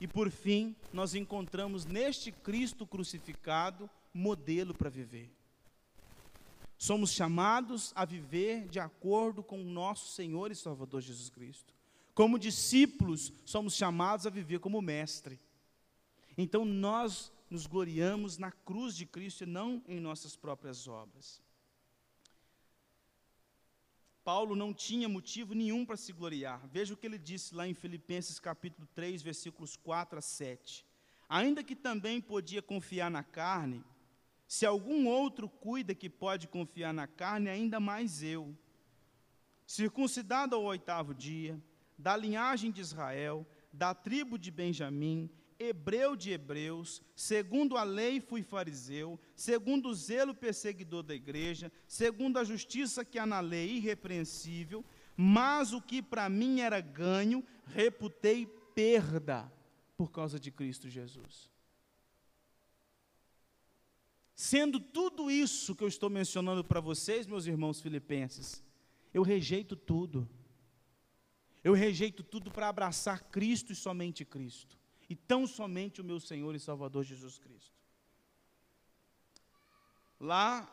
E 0.00 0.06
por 0.06 0.30
fim, 0.30 0.74
nós 0.92 1.14
encontramos 1.14 1.84
neste 1.84 2.32
Cristo 2.32 2.86
crucificado 2.86 3.88
modelo 4.12 4.74
para 4.74 4.90
viver. 4.90 5.30
Somos 6.76 7.12
chamados 7.12 7.92
a 7.94 8.04
viver 8.04 8.68
de 8.68 8.78
acordo 8.78 9.42
com 9.42 9.60
o 9.60 9.64
nosso 9.64 10.12
Senhor 10.12 10.50
e 10.50 10.56
Salvador 10.56 11.00
Jesus 11.00 11.30
Cristo. 11.30 11.72
Como 12.14 12.38
discípulos, 12.38 13.32
somos 13.44 13.74
chamados 13.74 14.26
a 14.26 14.30
viver 14.30 14.60
como 14.60 14.82
mestre. 14.82 15.40
Então 16.36 16.64
nós 16.64 17.32
nos 17.48 17.66
gloriamos 17.66 18.38
na 18.38 18.50
cruz 18.50 18.96
de 18.96 19.06
Cristo 19.06 19.44
e 19.44 19.46
não 19.46 19.82
em 19.86 20.00
nossas 20.00 20.36
próprias 20.36 20.86
obras. 20.88 21.40
Paulo 24.24 24.56
não 24.56 24.72
tinha 24.72 25.06
motivo 25.06 25.52
nenhum 25.54 25.84
para 25.84 25.98
se 25.98 26.10
gloriar. 26.10 26.66
Veja 26.72 26.94
o 26.94 26.96
que 26.96 27.06
ele 27.06 27.18
disse 27.18 27.54
lá 27.54 27.68
em 27.68 27.74
Filipenses 27.74 28.40
capítulo 28.40 28.88
3, 28.94 29.20
versículos 29.20 29.76
4 29.76 30.18
a 30.18 30.22
7. 30.22 30.84
Ainda 31.28 31.62
que 31.62 31.76
também 31.76 32.22
podia 32.22 32.62
confiar 32.62 33.10
na 33.10 33.22
carne, 33.22 33.84
se 34.48 34.64
algum 34.64 35.06
outro 35.06 35.46
cuida 35.48 35.94
que 35.94 36.08
pode 36.08 36.48
confiar 36.48 36.94
na 36.94 37.06
carne, 37.06 37.50
ainda 37.50 37.78
mais 37.78 38.22
eu. 38.22 38.56
Circuncidado 39.66 40.56
ao 40.56 40.62
oitavo 40.62 41.14
dia, 41.14 41.60
da 41.98 42.16
linhagem 42.16 42.70
de 42.70 42.80
Israel, 42.80 43.46
da 43.70 43.94
tribo 43.94 44.38
de 44.38 44.50
Benjamim, 44.50 45.28
hebreu 45.58 46.16
de 46.16 46.30
hebreus, 46.30 47.02
segundo 47.14 47.76
a 47.76 47.82
lei 47.84 48.20
fui 48.20 48.42
fariseu, 48.42 49.18
segundo 49.34 49.88
o 49.88 49.94
zelo 49.94 50.34
perseguidor 50.34 51.02
da 51.02 51.14
igreja, 51.14 51.72
segundo 51.86 52.38
a 52.38 52.44
justiça 52.44 53.04
que 53.04 53.18
há 53.18 53.26
na 53.26 53.40
lei 53.40 53.76
irrepreensível, 53.76 54.84
mas 55.16 55.72
o 55.72 55.80
que 55.80 56.02
para 56.02 56.28
mim 56.28 56.60
era 56.60 56.80
ganho, 56.80 57.44
reputei 57.66 58.46
perda 58.74 59.50
por 59.96 60.10
causa 60.10 60.38
de 60.38 60.50
Cristo 60.50 60.88
Jesus. 60.88 61.50
Sendo 64.34 64.80
tudo 64.80 65.30
isso 65.30 65.76
que 65.76 65.84
eu 65.84 65.88
estou 65.88 66.10
mencionando 66.10 66.64
para 66.64 66.80
vocês, 66.80 67.26
meus 67.26 67.46
irmãos 67.46 67.80
filipenses, 67.80 68.62
eu 69.12 69.22
rejeito 69.22 69.76
tudo. 69.76 70.28
Eu 71.62 71.72
rejeito 71.72 72.22
tudo 72.22 72.50
para 72.50 72.68
abraçar 72.68 73.22
Cristo 73.30 73.72
e 73.72 73.76
somente 73.76 74.24
Cristo 74.24 74.76
e 75.08 75.14
tão 75.14 75.46
somente 75.46 76.00
o 76.00 76.04
meu 76.04 76.20
Senhor 76.20 76.54
e 76.54 76.60
Salvador 76.60 77.04
Jesus 77.04 77.38
Cristo. 77.38 77.74
Lá 80.18 80.70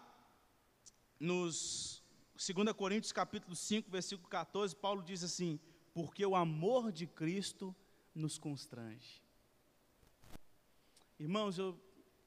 nos 1.20 2.02
2 2.36 2.74
Coríntios 2.74 3.12
capítulo 3.12 3.56
5, 3.56 3.90
versículo 3.90 4.28
14, 4.28 4.76
Paulo 4.76 5.04
diz 5.04 5.24
assim: 5.24 5.60
"Porque 5.94 6.26
o 6.26 6.36
amor 6.36 6.92
de 6.92 7.06
Cristo 7.06 7.76
nos 8.14 8.38
constrange". 8.38 9.22
Irmãos, 11.20 11.58
eu 11.60 11.80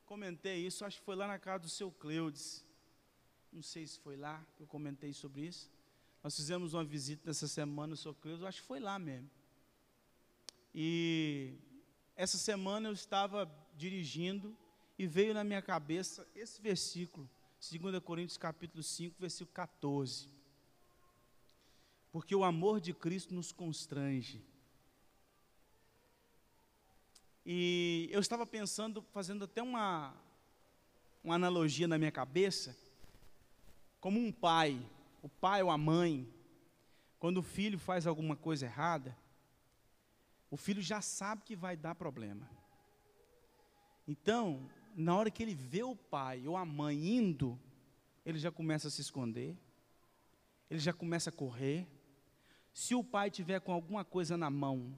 comentei 0.07 0.65
isso, 0.67 0.85
acho 0.85 0.99
que 0.99 1.05
foi 1.05 1.17
lá 1.17 1.27
na 1.27 1.39
casa 1.39 1.65
do 1.65 1.69
seu 1.69 1.91
Cleudes. 1.91 2.65
Não 3.53 3.63
sei 3.63 3.87
se 3.87 3.99
foi 3.99 4.17
lá 4.17 4.45
que 4.57 4.63
eu 4.63 4.67
comentei 4.67 5.13
sobre 5.13 5.43
isso. 5.43 5.71
Nós 6.23 6.37
fizemos 6.37 6.75
uma 6.75 6.85
visita 6.85 7.23
nessa 7.27 7.49
semana 7.49 7.89
no 7.89 7.97
seu 7.97 8.15
Cleudes, 8.15 8.45
acho 8.45 8.61
que 8.61 8.67
foi 8.67 8.81
lá 8.81 8.99
mesmo. 8.99 9.31
E 10.75 11.55
essa 12.17 12.39
semana 12.39 12.89
eu 12.89 12.93
estava 12.93 13.51
dirigindo 13.77 14.57
e 14.99 15.07
veio 15.07 15.35
na 15.35 15.43
minha 15.43 15.61
cabeça 15.61 16.27
esse 16.35 16.61
versículo, 16.61 17.29
2 17.59 17.99
Coríntios 18.01 18.37
capítulo 18.37 18.83
5, 18.83 19.17
versículo 19.19 19.53
14. 19.53 20.29
Porque 22.13 22.35
o 22.35 22.45
amor 22.45 22.81
de 22.81 22.95
Cristo 22.95 23.35
nos 23.35 23.51
constrange. 23.51 24.45
E 27.45 28.09
eu 28.13 28.21
estava 28.21 28.47
pensando, 28.47 29.03
fazendo 29.13 29.45
até 29.45 29.63
uma, 29.63 30.15
uma 31.23 31.35
analogia 31.35 31.89
na 31.89 31.99
minha 31.99 32.13
cabeça, 32.13 32.77
como 34.01 34.21
um 34.21 34.31
pai, 34.31 34.81
o 35.21 35.29
pai 35.29 35.63
ou 35.63 35.71
a 35.71 35.77
mãe, 35.77 36.33
quando 37.19 37.39
o 37.39 37.43
filho 37.43 37.79
faz 37.79 38.07
alguma 38.07 38.37
coisa 38.37 38.67
errada, 38.67 39.17
o 40.55 40.57
filho 40.57 40.81
já 40.81 41.01
sabe 41.01 41.43
que 41.43 41.57
vai 41.57 41.77
dar 41.77 41.97
problema. 41.97 42.49
Então, 44.07 44.71
na 44.95 45.17
hora 45.17 45.29
que 45.29 45.43
ele 45.43 45.53
vê 45.53 45.83
o 45.83 45.97
pai 45.97 46.47
ou 46.47 46.57
a 46.57 46.65
mãe 46.65 47.17
indo, 47.17 47.61
ele 48.25 48.39
já 48.39 48.53
começa 48.53 48.87
a 48.87 48.91
se 48.93 49.01
esconder, 49.01 49.59
ele 50.71 50.79
já 50.79 50.93
começa 50.93 51.29
a 51.31 51.33
correr. 51.33 51.89
Se 52.73 52.95
o 52.95 53.03
pai 53.03 53.33
tiver 53.33 53.59
com 53.63 53.73
alguma 53.73 54.05
coisa 54.05 54.37
na 54.37 54.49
mão, 54.49 54.97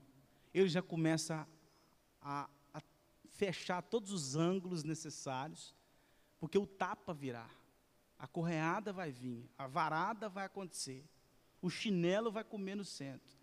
ele 0.53 0.69
já 0.69 0.83
começa 0.83 1.49
a, 2.21 2.51
a 2.75 2.83
fechar 3.31 3.81
todos 3.81 4.13
os 4.13 4.37
ângulos 4.37 4.85
necessários, 4.85 5.75
porque 6.39 6.59
o 6.59 6.67
tapa 6.67 7.15
virá, 7.15 7.49
a 8.19 8.29
correada 8.29 8.93
vai 8.93 9.11
vir, 9.11 9.49
a 9.57 9.67
varada 9.67 10.29
vai 10.29 10.45
acontecer, 10.45 11.03
o 11.63 11.71
chinelo 11.71 12.31
vai 12.31 12.45
comer 12.45 12.75
no 12.75 12.85
centro. 12.85 13.36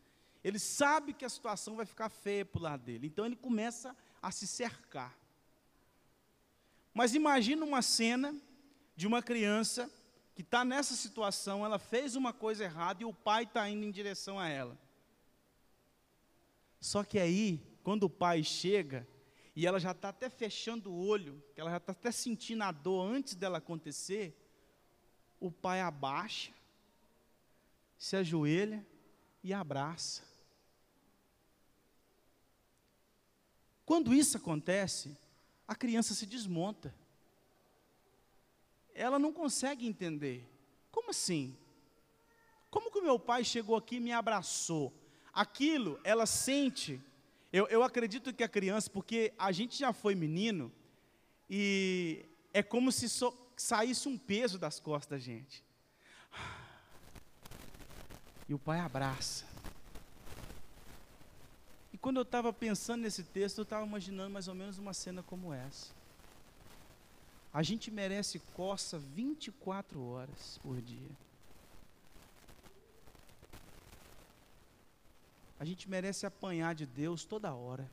Ele 0.44 0.60
sabe 0.60 1.14
que 1.14 1.24
a 1.24 1.30
situação 1.30 1.76
vai 1.76 1.86
ficar 1.86 2.10
feia 2.10 2.44
para 2.44 2.60
o 2.60 2.64
lado 2.64 2.84
dele. 2.84 3.08
Então 3.08 3.26
ele 3.26 3.36
começa 3.36 3.96
a 4.22 4.32
se 4.32 4.46
cercar. 4.46 5.18
Mas 6.94 7.16
imagina 7.16 7.66
uma 7.66 7.82
cena 7.82 8.36
de 8.96 9.08
uma 9.08 9.22
criança 9.22 9.90
que 10.36 10.42
está 10.42 10.66
nessa 10.66 10.96
situação, 10.96 11.64
ela 11.64 11.78
fez 11.78 12.16
uma 12.16 12.34
coisa 12.34 12.64
errada 12.64 13.04
e 13.04 13.06
o 13.06 13.14
pai 13.14 13.44
está 13.44 13.70
indo 13.70 13.86
em 13.86 13.92
direção 13.92 14.40
a 14.40 14.50
ela. 14.50 14.78
Só 16.80 17.04
que 17.04 17.20
aí, 17.20 17.62
quando 17.84 18.04
o 18.04 18.10
pai 18.10 18.44
chega, 18.44 19.08
e 19.56 19.68
ela 19.68 19.80
já 19.80 19.92
está 19.92 20.10
até 20.10 20.30
fechando 20.30 20.92
o 20.92 21.06
olho, 21.06 21.42
que 21.54 21.62
ela 21.62 21.70
já 21.70 21.78
está 21.78 21.92
até 21.92 22.12
sentindo 22.12 22.64
a 22.64 22.72
dor 22.72 23.06
antes 23.06 23.36
dela 23.36 23.60
acontecer, 23.60 24.36
o 25.40 25.52
pai 25.52 25.82
abaixa, 25.82 26.52
se 27.98 28.16
ajoelha 28.16 28.86
e 29.44 29.54
abraça. 29.54 30.33
Quando 33.86 34.14
isso 34.14 34.38
acontece, 34.38 35.18
a 35.68 35.76
criança 35.76 36.14
se 36.14 36.26
desmonta. 36.26 36.94
Ela 38.94 39.20
não 39.20 39.34
consegue 39.34 39.88
entender. 39.88 40.48
Como 40.92 41.10
assim? 41.10 41.56
Como 42.70 42.92
que 42.92 43.00
o 43.00 43.04
meu 43.04 43.20
pai 43.20 43.44
chegou 43.44 43.76
aqui 43.76 43.98
e 43.98 44.00
me 44.00 44.12
abraçou? 44.12 44.94
Aquilo, 45.34 46.00
ela 46.04 46.26
sente. 46.26 47.02
Eu, 47.52 47.68
eu 47.68 47.84
acredito 47.84 48.34
que 48.34 48.44
a 48.44 48.50
criança, 48.50 48.90
porque 48.90 49.34
a 49.38 49.52
gente 49.52 49.78
já 49.78 49.94
foi 49.94 50.16
menino, 50.16 50.72
e 51.50 52.26
é 52.54 52.64
como 52.64 52.92
se 52.92 53.10
so, 53.10 53.36
saísse 53.56 54.08
um 54.08 54.18
peso 54.18 54.58
das 54.58 54.80
costas 54.80 55.20
da 55.20 55.24
gente. 55.24 55.64
E 58.48 58.54
o 58.54 58.60
pai 58.60 58.80
abraça. 58.80 59.53
Quando 62.04 62.18
eu 62.18 62.24
estava 62.24 62.52
pensando 62.52 63.04
nesse 63.04 63.24
texto, 63.24 63.60
eu 63.60 63.64
estava 63.64 63.86
imaginando 63.86 64.30
mais 64.30 64.50
ou 64.50 64.54
menos 64.54 64.78
uma 64.78 64.94
cena 64.94 65.24
como 65.24 65.54
essa. 65.54 65.94
A 67.54 67.64
gente 67.64 67.90
merece 67.90 68.40
coça 68.54 69.00
24 69.00 70.04
horas 70.06 70.60
por 70.62 70.82
dia. 70.82 71.10
A 75.58 75.64
gente 75.64 75.90
merece 75.90 76.26
apanhar 76.26 76.76
de 76.76 76.86
Deus 76.86 77.24
toda 77.24 77.54
hora. 77.54 77.90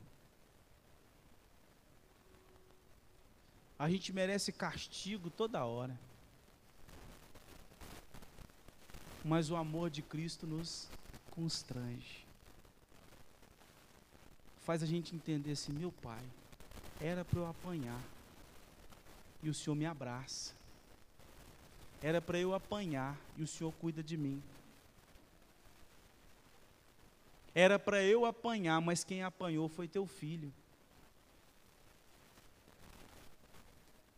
A 3.79 3.89
gente 3.89 4.11
merece 4.11 4.51
castigo 4.51 5.29
toda 5.29 5.63
hora. 5.63 5.97
Mas 9.23 9.49
o 9.49 9.55
amor 9.55 9.89
de 9.89 10.01
Cristo 10.01 10.45
nos 10.45 10.89
constrange. 11.29 12.20
Faz 14.71 14.83
a 14.83 14.85
gente 14.85 15.13
entender 15.13 15.51
assim, 15.51 15.73
meu 15.73 15.91
pai, 15.91 16.23
era 17.01 17.25
para 17.25 17.39
eu 17.39 17.45
apanhar. 17.45 18.01
E 19.43 19.49
o 19.49 19.53
Senhor 19.53 19.75
me 19.75 19.85
abraça. 19.85 20.53
Era 22.01 22.21
para 22.21 22.39
eu 22.39 22.53
apanhar 22.53 23.19
e 23.35 23.43
o 23.43 23.47
Senhor 23.47 23.73
cuida 23.73 24.01
de 24.01 24.15
mim. 24.15 24.41
Era 27.53 27.77
para 27.77 28.01
eu 28.01 28.25
apanhar, 28.25 28.79
mas 28.79 29.03
quem 29.03 29.21
apanhou 29.23 29.67
foi 29.67 29.89
teu 29.89 30.07
filho. 30.07 30.53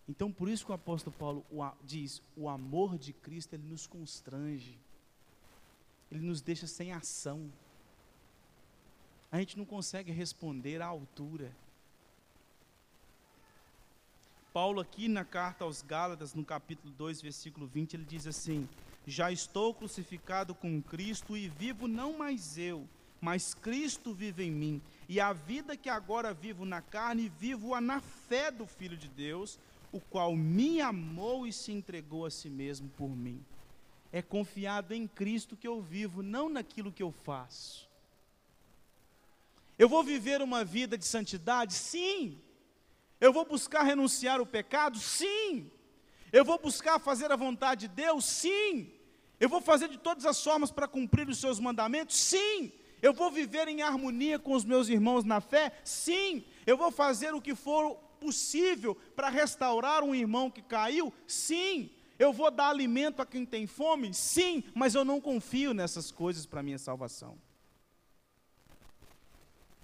Então, 0.08 0.32
por 0.32 0.48
isso 0.48 0.68
que 0.68 0.72
o 0.72 0.76
apóstolo 0.76 1.16
Paulo 1.18 1.44
diz: 1.84 2.22
o 2.38 2.48
amor 2.48 3.00
de 3.00 3.12
Cristo 3.12 3.56
ele 3.56 3.68
nos 3.68 3.88
constrange, 3.88 4.78
ele 6.12 6.24
nos 6.24 6.42
deixa 6.42 6.68
sem 6.68 6.92
ação. 6.92 7.52
A 9.34 9.40
gente 9.40 9.58
não 9.58 9.66
consegue 9.66 10.12
responder 10.12 10.80
à 10.80 10.86
altura. 10.86 11.52
Paulo, 14.54 14.80
aqui 14.80 15.08
na 15.08 15.26
carta 15.26 15.64
aos 15.64 15.82
Gálatas, 15.82 16.36
no 16.36 16.46
capítulo 16.46 16.94
2, 16.94 17.20
versículo 17.20 17.66
20, 17.66 17.96
ele 17.96 18.06
diz 18.06 18.28
assim: 18.28 18.70
Já 19.08 19.32
estou 19.32 19.74
crucificado 19.74 20.54
com 20.54 20.80
Cristo 20.84 21.36
e 21.36 21.50
vivo 21.50 21.88
não 21.88 22.16
mais 22.16 22.60
eu, 22.60 22.88
mas 23.20 23.56
Cristo 23.56 24.14
vive 24.14 24.44
em 24.44 24.52
mim. 24.52 24.82
E 25.10 25.20
a 25.20 25.34
vida 25.34 25.76
que 25.76 25.90
agora 25.90 26.32
vivo 26.32 26.64
na 26.64 26.84
carne, 26.84 27.28
vivo-a 27.40 27.82
na 27.82 28.02
fé 28.02 28.52
do 28.52 28.68
Filho 28.68 28.96
de 28.96 29.08
Deus 29.08 29.58
o 29.92 30.00
qual 30.00 30.36
me 30.36 30.80
amou 30.80 31.48
e 31.48 31.52
se 31.52 31.72
entregou 31.72 32.28
a 32.28 32.30
si 32.30 32.52
mesmo 32.52 32.88
por 32.90 33.10
mim. 33.10 33.44
É 34.12 34.22
confiado 34.22 34.94
em 34.94 35.08
Cristo 35.08 35.58
que 35.58 35.68
eu 35.68 35.82
vivo, 35.82 36.22
não 36.22 36.50
naquilo 36.50 36.92
que 36.92 37.02
eu 37.02 37.12
faço. 37.12 37.92
Eu 39.78 39.90
vou 39.90 40.04
viver 40.04 40.42
uma 40.42 40.64
vida 40.64 40.98
de 40.98 41.06
santidade? 41.06 41.74
Sim. 41.74 42.40
Eu 43.20 43.32
vou 43.32 43.46
buscar 43.46 43.84
renunciar 43.84 44.42
o 44.42 44.46
pecado? 44.46 44.98
Sim. 45.00 45.70
Eu 46.32 46.44
vou 46.44 46.60
buscar 46.60 47.00
fazer 47.00 47.32
a 47.32 47.36
vontade 47.36 47.88
de 47.88 47.96
Deus? 47.96 48.26
Sim. 48.26 48.92
Eu 49.40 49.50
vou 49.50 49.62
fazer 49.62 49.88
de 49.90 49.98
todas 49.98 50.26
as 50.26 50.44
formas 50.44 50.72
para 50.72 50.88
cumprir 50.88 51.28
os 51.28 51.38
seus 51.40 51.60
mandamentos? 51.60 52.18
Sim. 52.18 52.72
Eu 53.02 53.14
vou 53.14 53.30
viver 53.30 53.68
em 53.68 53.82
harmonia 53.82 54.40
com 54.40 54.54
os 54.54 54.64
meus 54.64 54.88
irmãos 54.88 55.24
na 55.24 55.42
fé? 55.42 55.72
Sim. 55.84 56.46
Eu 56.66 56.78
vou 56.78 56.92
fazer 56.92 57.34
o 57.34 57.42
que 57.42 57.54
for 57.54 57.96
possível 58.20 58.96
para 59.16 59.28
restaurar 59.28 60.04
um 60.04 60.16
irmão 60.16 60.50
que 60.50 60.62
caiu? 60.62 61.14
Sim. 61.28 61.90
Eu 62.18 62.32
vou 62.32 62.50
dar 62.50 62.70
alimento 62.70 63.22
a 63.22 63.26
quem 63.26 63.46
tem 63.46 63.68
fome? 63.68 64.14
Sim, 64.14 64.64
mas 64.74 64.96
eu 64.96 65.04
não 65.04 65.20
confio 65.20 65.74
nessas 65.74 66.12
coisas 66.12 66.46
para 66.46 66.64
minha 66.64 66.78
salvação. 66.78 67.38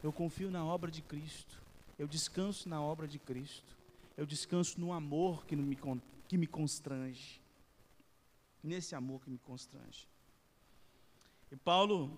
Eu 0.02 0.14
confio 0.14 0.50
na 0.50 0.64
obra 0.64 0.90
de 0.90 1.02
Cristo. 1.02 1.62
Eu 1.98 2.08
descanso 2.08 2.70
na 2.70 2.82
obra 2.82 3.08
de 3.08 3.20
Cristo. 3.20 3.78
Eu 4.16 4.26
descanso 4.26 4.80
no 4.80 4.94
amor 4.94 5.46
que 5.46 5.56
me, 5.56 5.78
que 6.28 6.38
me 6.38 6.48
constrange. 6.48 7.42
Nesse 8.64 8.96
amor 8.96 9.22
que 9.22 9.30
me 9.30 9.38
constrange. 9.38 10.08
E 11.52 11.56
Paulo, 11.56 12.18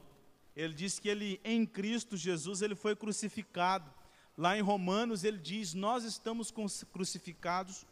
ele 0.56 0.74
diz 0.74 1.00
que 1.00 1.08
ele 1.08 1.40
em 1.44 1.66
Cristo 1.66 2.18
Jesus 2.18 2.62
ele 2.62 2.76
foi 2.76 2.96
crucificado. 2.96 3.92
Lá 4.38 4.58
em 4.58 4.62
Romanos 4.62 5.24
ele 5.24 5.38
diz: 5.38 5.74
Nós 5.74 6.04
estamos 6.04 6.52
crucificados 6.92 7.86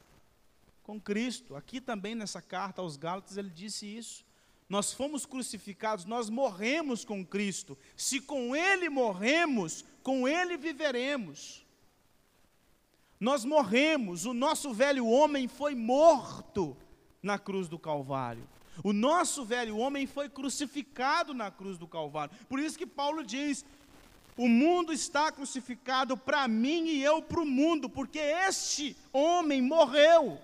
com 0.83 0.99
Cristo. 0.99 1.55
Aqui 1.55 1.79
também 1.79 2.15
nessa 2.15 2.41
carta 2.41 2.81
aos 2.81 2.97
Gálatas 2.97 3.37
ele 3.37 3.49
disse 3.49 3.85
isso. 3.85 4.25
Nós 4.69 4.93
fomos 4.93 5.25
crucificados, 5.25 6.05
nós 6.05 6.29
morremos 6.29 7.03
com 7.03 7.25
Cristo. 7.25 7.75
Se 7.97 8.21
com 8.21 8.55
Ele 8.55 8.87
morremos, 8.87 9.83
com 10.03 10.27
Ele 10.27 10.55
viveremos. 10.57 11.65
Nós 13.19 13.43
morremos, 13.43 14.25
o 14.25 14.33
nosso 14.33 14.71
velho 14.71 15.07
homem 15.07 15.47
foi 15.47 15.73
morto 15.73 16.77
na 17.21 17.39
cruz 17.39 17.67
do 17.67 17.79
Calvário. 17.79 18.47
O 18.83 18.93
nosso 18.93 19.43
velho 19.43 19.75
homem 19.75 20.05
foi 20.05 20.29
crucificado 20.29 21.33
na 21.33 21.49
cruz 21.49 21.77
do 21.77 21.87
Calvário. 21.87 22.33
Por 22.47 22.59
isso 22.59 22.77
que 22.77 22.85
Paulo 22.85 23.23
diz: 23.23 23.65
o 24.37 24.47
mundo 24.47 24.93
está 24.93 25.31
crucificado 25.31 26.15
para 26.15 26.47
mim 26.47 26.85
e 26.85 27.03
eu 27.03 27.21
para 27.21 27.41
o 27.41 27.45
mundo, 27.45 27.89
porque 27.89 28.19
este 28.19 28.95
homem 29.11 29.61
morreu. 29.61 30.39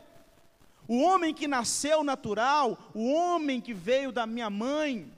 O 0.88 1.02
homem 1.02 1.34
que 1.34 1.48
nasceu 1.48 2.04
natural, 2.04 2.78
o 2.94 3.12
homem 3.12 3.60
que 3.60 3.74
veio 3.74 4.12
da 4.12 4.26
minha 4.26 4.50
mãe, 4.50 5.12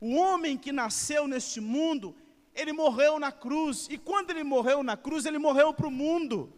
o 0.00 0.16
homem 0.16 0.56
que 0.56 0.72
nasceu 0.72 1.28
neste 1.28 1.60
mundo, 1.60 2.14
ele 2.54 2.72
morreu 2.72 3.18
na 3.18 3.30
cruz. 3.30 3.86
E 3.90 3.96
quando 3.96 4.30
ele 4.30 4.42
morreu 4.42 4.82
na 4.82 4.96
cruz, 4.96 5.24
ele 5.26 5.38
morreu 5.38 5.72
para 5.72 5.86
o 5.86 5.90
mundo. 5.90 6.52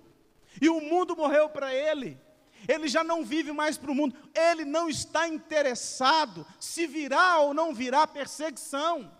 E 0.61 0.69
o 0.69 0.81
mundo 0.81 1.17
morreu 1.17 1.49
para 1.49 1.75
ele. 1.75 2.19
Ele 2.67 2.89
já 2.89 3.05
não 3.05 3.25
vive 3.25 3.53
mais 3.53 3.77
para 3.77 3.91
o 3.91 3.95
mundo. 3.95 4.15
Ele 4.35 4.65
não 4.65 4.89
está 4.89 5.29
interessado 5.29 6.47
se 6.59 6.87
virá 6.87 7.39
ou 7.39 7.53
não 7.53 7.75
virá 7.75 8.07
perseguição. 8.07 9.11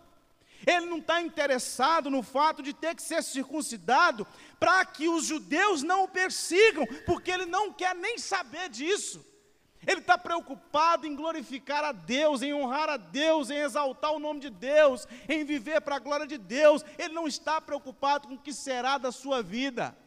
Ele 0.69 0.85
não 0.85 0.99
está 0.99 1.19
interessado 1.19 2.11
no 2.11 2.21
fato 2.21 2.61
de 2.61 2.73
ter 2.73 2.93
que 2.93 3.01
ser 3.01 3.23
circuncidado 3.23 4.27
para 4.59 4.85
que 4.85 5.09
os 5.09 5.25
judeus 5.25 5.81
não 5.81 6.03
o 6.03 6.07
persigam, 6.07 6.85
porque 7.07 7.31
ele 7.31 7.47
não 7.47 7.73
quer 7.73 7.95
nem 7.95 8.19
saber 8.19 8.69
disso. 8.69 9.25
Ele 9.87 9.99
está 9.99 10.15
preocupado 10.15 11.07
em 11.07 11.15
glorificar 11.15 11.83
a 11.83 11.91
Deus, 11.91 12.43
em 12.43 12.53
honrar 12.53 12.87
a 12.87 12.97
Deus, 12.97 13.49
em 13.49 13.57
exaltar 13.57 14.11
o 14.13 14.19
nome 14.19 14.41
de 14.41 14.51
Deus, 14.51 15.07
em 15.27 15.43
viver 15.43 15.81
para 15.81 15.95
a 15.95 15.99
glória 15.99 16.27
de 16.27 16.37
Deus. 16.37 16.85
Ele 16.99 17.15
não 17.15 17.25
está 17.25 17.59
preocupado 17.59 18.27
com 18.27 18.35
o 18.35 18.39
que 18.39 18.53
será 18.53 18.99
da 18.99 19.11
sua 19.11 19.41
vida. 19.41 19.97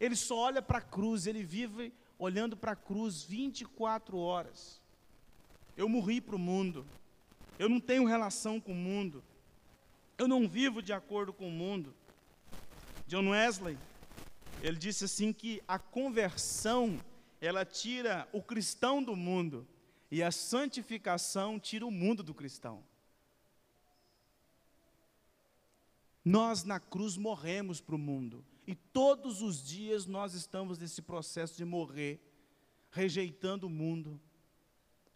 Ele 0.00 0.16
só 0.16 0.36
olha 0.36 0.60
para 0.60 0.78
a 0.78 0.82
cruz, 0.82 1.28
ele 1.28 1.44
vive 1.44 1.92
olhando 2.18 2.56
para 2.56 2.72
a 2.72 2.76
cruz 2.76 3.22
24 3.22 4.18
horas. 4.18 4.80
Eu 5.76 5.88
morri 5.88 6.20
para 6.20 6.34
o 6.34 6.40
mundo 6.40 6.84
eu 7.60 7.68
não 7.68 7.78
tenho 7.78 8.06
relação 8.06 8.58
com 8.58 8.72
o 8.72 8.74
mundo, 8.74 9.22
eu 10.16 10.26
não 10.26 10.48
vivo 10.48 10.80
de 10.80 10.94
acordo 10.94 11.30
com 11.30 11.46
o 11.46 11.52
mundo. 11.52 11.94
John 13.06 13.28
Wesley, 13.28 13.76
ele 14.62 14.78
disse 14.78 15.04
assim 15.04 15.30
que 15.30 15.62
a 15.68 15.78
conversão, 15.78 16.98
ela 17.38 17.62
tira 17.62 18.26
o 18.32 18.42
cristão 18.42 19.02
do 19.02 19.14
mundo, 19.14 19.68
e 20.10 20.22
a 20.22 20.30
santificação 20.30 21.60
tira 21.60 21.84
o 21.84 21.90
mundo 21.90 22.22
do 22.22 22.32
cristão. 22.32 22.82
Nós 26.24 26.64
na 26.64 26.80
cruz 26.80 27.18
morremos 27.18 27.78
para 27.78 27.94
o 27.94 27.98
mundo, 27.98 28.42
e 28.66 28.74
todos 28.74 29.42
os 29.42 29.62
dias 29.62 30.06
nós 30.06 30.32
estamos 30.32 30.78
nesse 30.78 31.02
processo 31.02 31.58
de 31.58 31.66
morrer, 31.66 32.18
rejeitando 32.90 33.66
o 33.66 33.70
mundo, 33.70 34.18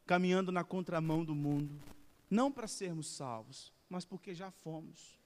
caminhando 0.04 0.52
na 0.52 0.62
contramão 0.62 1.24
do 1.24 1.34
mundo 1.34 1.80
não 2.30 2.50
para 2.50 2.66
sermos 2.66 3.08
salvos, 3.08 3.72
mas 3.88 4.04
porque 4.04 4.34
já 4.34 4.50
fomos. 4.50 5.18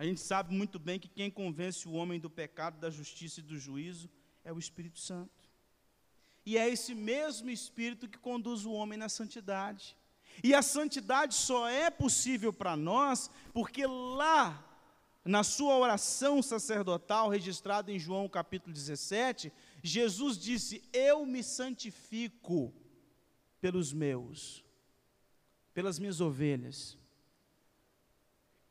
A 0.00 0.04
gente 0.04 0.20
sabe 0.20 0.54
muito 0.54 0.78
bem 0.78 0.98
que 0.98 1.08
quem 1.08 1.30
convence 1.30 1.86
o 1.86 1.92
homem 1.92 2.18
do 2.18 2.30
pecado, 2.30 2.80
da 2.80 2.88
justiça 2.88 3.40
e 3.40 3.42
do 3.42 3.58
juízo 3.58 4.08
é 4.42 4.50
o 4.50 4.58
Espírito 4.58 4.98
Santo. 4.98 5.48
E 6.46 6.56
é 6.56 6.68
esse 6.68 6.94
mesmo 6.94 7.50
Espírito 7.50 8.08
que 8.08 8.18
conduz 8.18 8.64
o 8.64 8.72
homem 8.72 8.98
na 8.98 9.10
santidade. 9.10 9.94
E 10.42 10.54
a 10.54 10.62
santidade 10.62 11.34
só 11.34 11.68
é 11.68 11.90
possível 11.90 12.52
para 12.52 12.76
nós 12.76 13.30
porque 13.52 13.86
lá, 13.86 14.64
na 15.22 15.44
sua 15.44 15.76
oração 15.76 16.42
sacerdotal 16.42 17.28
registrada 17.28 17.92
em 17.92 17.98
João 17.98 18.26
capítulo 18.26 18.72
17, 18.72 19.52
Jesus 19.82 20.38
disse: 20.38 20.82
Eu 20.92 21.26
me 21.26 21.42
santifico 21.42 22.72
pelos 23.60 23.92
meus, 23.92 24.64
pelas 25.74 25.98
minhas 25.98 26.20
ovelhas. 26.20 26.98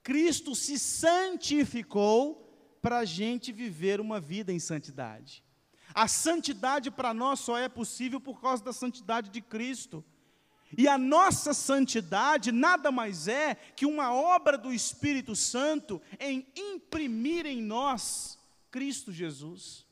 Cristo 0.04 0.56
se 0.56 0.80
santificou 0.80 2.46
para 2.82 3.00
a 3.00 3.06
gente 3.06 3.52
viver 3.52 4.00
uma 4.00 4.20
vida 4.20 4.52
em 4.52 4.60
santidade. 4.60 5.44
A 5.94 6.08
santidade 6.08 6.90
para 6.92 7.14
nós 7.14 7.40
só 7.40 7.58
é 7.58 7.68
possível 7.68 8.20
por 8.20 8.42
causa 8.42 8.64
da 8.64 8.74
santidade 8.74 9.30
de 9.30 9.42
Cristo. 9.42 10.04
E 10.78 10.88
a 10.88 10.98
nossa 10.98 11.54
santidade 11.54 12.52
nada 12.52 12.92
mais 12.92 13.28
é 13.28 13.56
que 13.56 13.86
uma 13.86 14.14
obra 14.14 14.58
do 14.58 14.72
Espírito 14.72 15.36
Santo 15.36 16.02
em 16.20 16.48
imprimir 16.56 17.46
em 17.46 17.62
nós 17.62 18.38
Cristo 18.70 19.12
Jesus. 19.12 19.86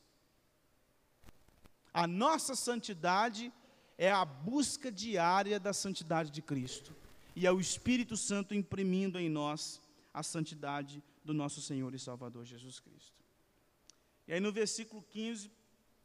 A 1.92 2.06
nossa 2.06 2.54
santidade 2.54 3.52
é 3.98 4.10
a 4.10 4.24
busca 4.24 4.90
diária 4.90 5.58
da 5.58 5.72
santidade 5.72 6.30
de 6.30 6.40
Cristo. 6.40 6.94
E 7.34 7.46
é 7.46 7.52
o 7.52 7.60
Espírito 7.60 8.16
Santo 8.16 8.54
imprimindo 8.54 9.18
em 9.18 9.28
nós 9.28 9.82
a 10.14 10.22
santidade 10.22 11.02
do 11.24 11.34
nosso 11.34 11.60
Senhor 11.60 11.92
e 11.94 11.98
Salvador 11.98 12.44
Jesus 12.44 12.78
Cristo. 12.78 13.18
E 14.26 14.32
aí 14.32 14.40
no 14.40 14.52
versículo 14.52 15.02
15, 15.02 15.50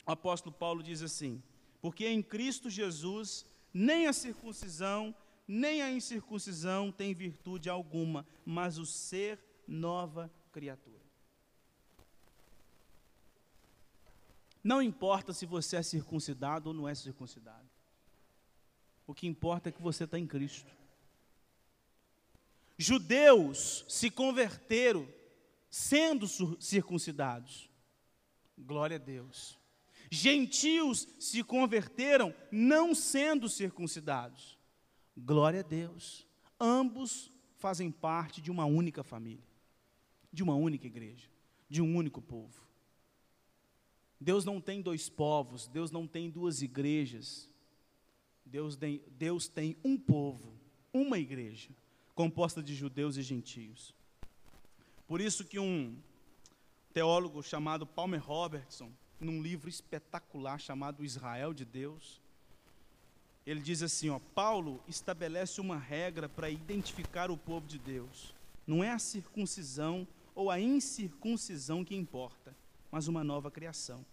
o 0.05 0.11
apóstolo 0.11 0.53
Paulo 0.53 0.81
diz 0.81 1.01
assim: 1.03 1.41
Porque 1.79 2.07
em 2.07 2.21
Cristo 2.21 2.69
Jesus 2.69 3.45
nem 3.73 4.07
a 4.07 4.13
circuncisão, 4.13 5.15
nem 5.47 5.81
a 5.81 5.91
incircuncisão 5.91 6.91
tem 6.91 7.13
virtude 7.13 7.69
alguma, 7.69 8.25
mas 8.45 8.77
o 8.77 8.85
ser 8.85 9.39
nova 9.67 10.31
criatura. 10.51 11.01
Não 14.63 14.81
importa 14.81 15.33
se 15.33 15.45
você 15.45 15.75
é 15.75 15.83
circuncidado 15.83 16.69
ou 16.69 16.73
não 16.73 16.87
é 16.87 16.95
circuncidado. 16.95 17.72
O 19.13 19.15
que 19.15 19.27
importa 19.27 19.69
é 19.69 19.71
que 19.71 19.79
você 19.79 20.05
está 20.05 20.17
em 20.17 20.25
Cristo. 20.25 20.75
Judeus 22.75 23.85
se 23.87 24.09
converteram 24.09 25.07
sendo 25.69 26.25
circuncidados. 26.59 27.69
Glória 28.57 28.95
a 28.95 28.99
Deus. 28.99 29.55
Gentios 30.09 31.07
se 31.19 31.43
converteram 31.43 32.33
não 32.51 32.95
sendo 32.95 33.47
circuncidados. 33.47 34.57
Glória 35.15 35.59
a 35.59 35.63
Deus. 35.63 36.27
Ambos 36.59 37.31
fazem 37.57 37.91
parte 37.91 38.41
de 38.41 38.49
uma 38.49 38.65
única 38.65 39.03
família, 39.03 39.45
de 40.31 40.41
uma 40.41 40.55
única 40.55 40.87
igreja, 40.87 41.29
de 41.69 41.83
um 41.83 41.95
único 41.95 42.19
povo. 42.19 42.65
Deus 44.19 44.43
não 44.43 44.59
tem 44.59 44.81
dois 44.81 45.07
povos, 45.07 45.67
Deus 45.67 45.91
não 45.91 46.07
tem 46.07 46.31
duas 46.31 46.63
igrejas. 46.63 47.52
Deus 48.45 48.75
tem, 48.75 49.01
Deus 49.17 49.47
tem 49.47 49.75
um 49.83 49.97
povo, 49.97 50.53
uma 50.93 51.17
igreja, 51.17 51.69
composta 52.13 52.61
de 52.61 52.75
judeus 52.75 53.17
e 53.17 53.21
gentios. 53.21 53.93
Por 55.07 55.21
isso 55.21 55.45
que 55.45 55.59
um 55.59 55.95
teólogo 56.93 57.41
chamado 57.41 57.85
Palmer 57.85 58.23
Robertson, 58.23 58.91
num 59.19 59.41
livro 59.41 59.69
espetacular 59.69 60.59
chamado 60.59 61.03
Israel 61.03 61.53
de 61.53 61.65
Deus. 61.65 62.21
Ele 63.45 63.59
diz 63.59 63.81
assim, 63.81 64.09
ó, 64.09 64.19
Paulo 64.19 64.81
estabelece 64.87 65.59
uma 65.59 65.77
regra 65.77 66.29
para 66.29 66.49
identificar 66.49 67.31
o 67.31 67.37
povo 67.37 67.67
de 67.67 67.77
Deus. 67.79 68.33
Não 68.65 68.83
é 68.83 68.91
a 68.91 68.99
circuncisão 68.99 70.07
ou 70.35 70.49
a 70.49 70.59
incircuncisão 70.59 71.83
que 71.83 71.95
importa, 71.95 72.55
mas 72.91 73.07
uma 73.07 73.23
nova 73.23 73.51
criação. 73.51 74.05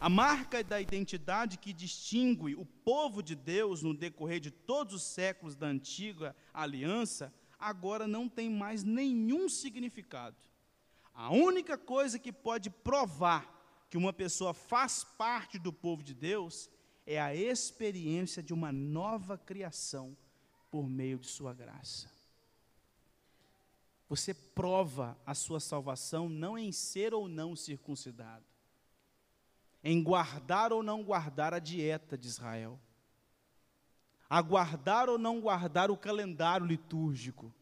A 0.00 0.08
marca 0.08 0.62
da 0.62 0.80
identidade 0.80 1.58
que 1.58 1.72
distingue 1.72 2.54
o 2.54 2.64
povo 2.64 3.20
de 3.20 3.34
Deus 3.34 3.82
no 3.82 3.92
decorrer 3.92 4.38
de 4.38 4.50
todos 4.50 4.94
os 4.94 5.02
séculos 5.02 5.56
da 5.56 5.66
antiga 5.66 6.36
aliança, 6.54 7.34
agora 7.58 8.06
não 8.06 8.28
tem 8.28 8.48
mais 8.48 8.84
nenhum 8.84 9.48
significado. 9.48 10.36
A 11.12 11.32
única 11.32 11.76
coisa 11.76 12.16
que 12.16 12.32
pode 12.32 12.70
provar 12.70 13.58
que 13.90 13.96
uma 13.96 14.12
pessoa 14.12 14.54
faz 14.54 15.02
parte 15.02 15.58
do 15.58 15.72
povo 15.72 16.04
de 16.04 16.14
Deus 16.14 16.70
é 17.04 17.20
a 17.20 17.34
experiência 17.34 18.40
de 18.40 18.54
uma 18.54 18.70
nova 18.70 19.36
criação 19.36 20.16
por 20.70 20.88
meio 20.88 21.18
de 21.18 21.26
Sua 21.26 21.52
graça. 21.52 22.08
Você 24.08 24.32
prova 24.32 25.18
a 25.26 25.34
sua 25.34 25.60
salvação 25.60 26.28
não 26.28 26.56
em 26.56 26.72
ser 26.72 27.12
ou 27.12 27.28
não 27.28 27.54
circuncidado, 27.54 28.44
em 29.82 30.02
guardar 30.02 30.72
ou 30.72 30.82
não 30.82 31.02
guardar 31.02 31.54
a 31.54 31.58
dieta 31.58 32.16
de 32.16 32.26
Israel, 32.26 32.78
a 34.28 34.42
guardar 34.42 35.08
ou 35.08 35.18
não 35.18 35.40
guardar 35.40 35.90
o 35.90 35.96
calendário 35.96 36.66
litúrgico. 36.66 37.52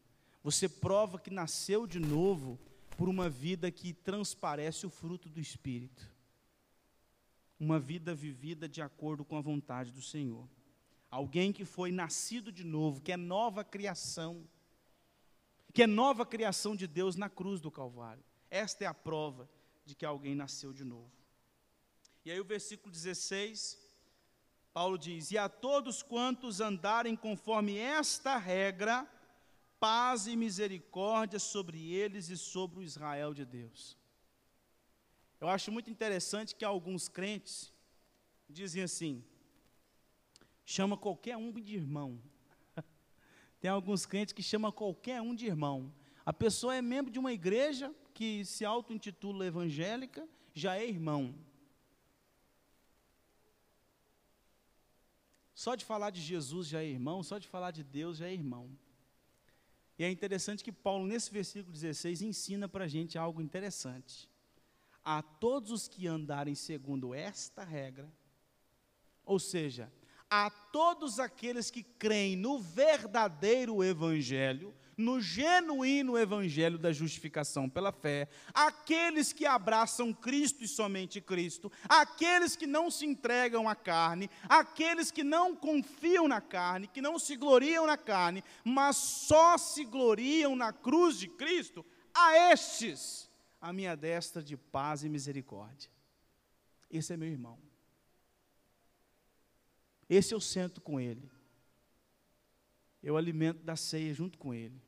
Você 0.43 0.67
prova 0.67 1.19
que 1.19 1.29
nasceu 1.29 1.85
de 1.87 1.99
novo 1.99 2.59
por 2.97 3.07
uma 3.07 3.29
vida 3.29 3.71
que 3.71 3.93
transparece 3.93 4.85
o 4.85 4.89
fruto 4.89 5.29
do 5.29 5.39
Espírito 5.39 6.17
uma 7.59 7.79
vida 7.79 8.13
vivida 8.13 8.67
de 8.69 8.81
acordo 8.81 9.25
com 9.25 9.35
a 9.35 9.41
vontade 9.41 9.91
do 9.91 10.01
Senhor. 10.01 10.47
Alguém 11.09 11.51
que 11.51 11.65
foi 11.65 11.91
nascido 11.91 12.51
de 12.51 12.63
novo, 12.63 13.01
que 13.01 13.11
é 13.11 13.17
nova 13.17 13.63
criação, 13.63 14.45
que 15.73 15.83
é 15.83 15.87
nova 15.87 16.25
criação 16.25 16.75
de 16.75 16.85
Deus 16.85 17.15
na 17.15 17.29
cruz 17.29 17.59
do 17.59 17.71
Calvário. 17.71 18.23
Esta 18.49 18.83
é 18.83 18.87
a 18.87 18.93
prova 18.93 19.49
de 19.85 19.95
que 19.95 20.05
alguém 20.05 20.35
nasceu 20.35 20.73
de 20.73 20.83
novo. 20.83 21.11
E 22.27 22.31
aí 22.31 22.41
o 22.41 22.43
versículo 22.43 22.91
16, 22.91 23.79
Paulo 24.73 24.97
diz: 24.97 25.31
E 25.31 25.37
a 25.37 25.47
todos 25.47 26.03
quantos 26.03 26.59
andarem 26.59 27.15
conforme 27.15 27.77
esta 27.77 28.35
regra, 28.35 29.09
paz 29.79 30.27
e 30.27 30.35
misericórdia 30.35 31.39
sobre 31.39 31.93
eles 31.93 32.27
e 32.27 32.35
sobre 32.35 32.79
o 32.79 32.83
Israel 32.83 33.33
de 33.33 33.45
Deus. 33.45 33.97
Eu 35.39 35.47
acho 35.47 35.71
muito 35.71 35.89
interessante 35.89 36.53
que 36.53 36.65
alguns 36.65 37.07
crentes 37.07 37.71
dizem 38.49 38.83
assim: 38.83 39.23
chama 40.65 40.97
qualquer 40.97 41.37
um 41.37 41.49
de 41.53 41.75
irmão. 41.77 42.21
Tem 43.61 43.71
alguns 43.71 44.05
crentes 44.05 44.33
que 44.33 44.43
chamam 44.43 44.69
qualquer 44.69 45.21
um 45.21 45.33
de 45.33 45.45
irmão. 45.45 45.93
A 46.25 46.33
pessoa 46.33 46.75
é 46.75 46.81
membro 46.81 47.09
de 47.09 47.19
uma 47.19 47.31
igreja 47.31 47.95
que 48.13 48.43
se 48.43 48.65
auto-intitula 48.65 49.45
evangélica, 49.45 50.27
já 50.53 50.75
é 50.75 50.85
irmão. 50.85 51.46
Só 55.57 55.73
de 55.73 55.83
falar 55.83 56.11
de 56.11 56.21
Jesus 56.21 56.67
já 56.67 56.83
é 56.83 56.85
irmão, 56.85 57.23
só 57.23 57.39
de 57.39 57.47
falar 57.47 57.71
de 57.71 57.83
Deus 57.83 58.17
já 58.17 58.27
é 58.27 58.31
irmão. 58.31 58.69
E 59.97 60.03
é 60.03 60.11
interessante 60.11 60.63
que 60.63 60.71
Paulo, 60.71 61.07
nesse 61.07 61.31
versículo 61.31 61.73
16, 61.73 62.21
ensina 62.21 62.69
para 62.69 62.83
a 62.83 62.87
gente 62.87 63.17
algo 63.17 63.41
interessante 63.41 64.29
a 65.03 65.23
todos 65.23 65.71
os 65.71 65.87
que 65.87 66.05
andarem 66.05 66.53
segundo 66.53 67.11
esta 67.11 67.63
regra, 67.63 68.07
ou 69.25 69.39
seja, 69.39 69.91
a 70.29 70.49
todos 70.49 71.19
aqueles 71.19 71.71
que 71.71 71.83
creem 71.83 72.35
no 72.35 72.59
verdadeiro 72.59 73.83
Evangelho, 73.83 74.73
no 74.97 75.21
genuíno 75.21 76.17
Evangelho 76.17 76.77
da 76.77 76.91
justificação 76.91 77.69
pela 77.69 77.91
fé, 77.91 78.27
aqueles 78.53 79.31
que 79.31 79.45
abraçam 79.45 80.11
Cristo 80.11 80.63
e 80.63 80.67
somente 80.67 81.21
Cristo, 81.21 81.71
aqueles 81.87 82.55
que 82.55 82.65
não 82.65 82.89
se 82.89 83.05
entregam 83.05 83.69
à 83.69 83.75
carne, 83.75 84.29
aqueles 84.49 85.11
que 85.11 85.23
não 85.23 85.55
confiam 85.55 86.27
na 86.27 86.41
carne, 86.41 86.87
que 86.87 87.01
não 87.01 87.19
se 87.19 87.35
gloriam 87.35 87.85
na 87.85 87.97
carne, 87.97 88.43
mas 88.63 88.97
só 88.97 89.57
se 89.57 89.85
gloriam 89.85 90.55
na 90.55 90.73
cruz 90.73 91.19
de 91.19 91.27
Cristo, 91.27 91.85
a 92.13 92.51
estes 92.51 93.27
a 93.59 93.73
minha 93.73 93.95
destra 93.95 94.41
de 94.41 94.55
paz 94.55 95.03
e 95.03 95.09
misericórdia. 95.09 95.89
Esse 96.89 97.13
é 97.13 97.17
meu 97.17 97.27
irmão. 97.27 97.66
Esse 100.09 100.33
eu 100.33 100.39
sento 100.39 100.81
com 100.81 100.99
ele. 100.99 101.29
Eu 103.01 103.17
alimento 103.17 103.63
da 103.63 103.75
ceia 103.75 104.13
junto 104.13 104.37
com 104.37 104.53
ele. 104.53 104.81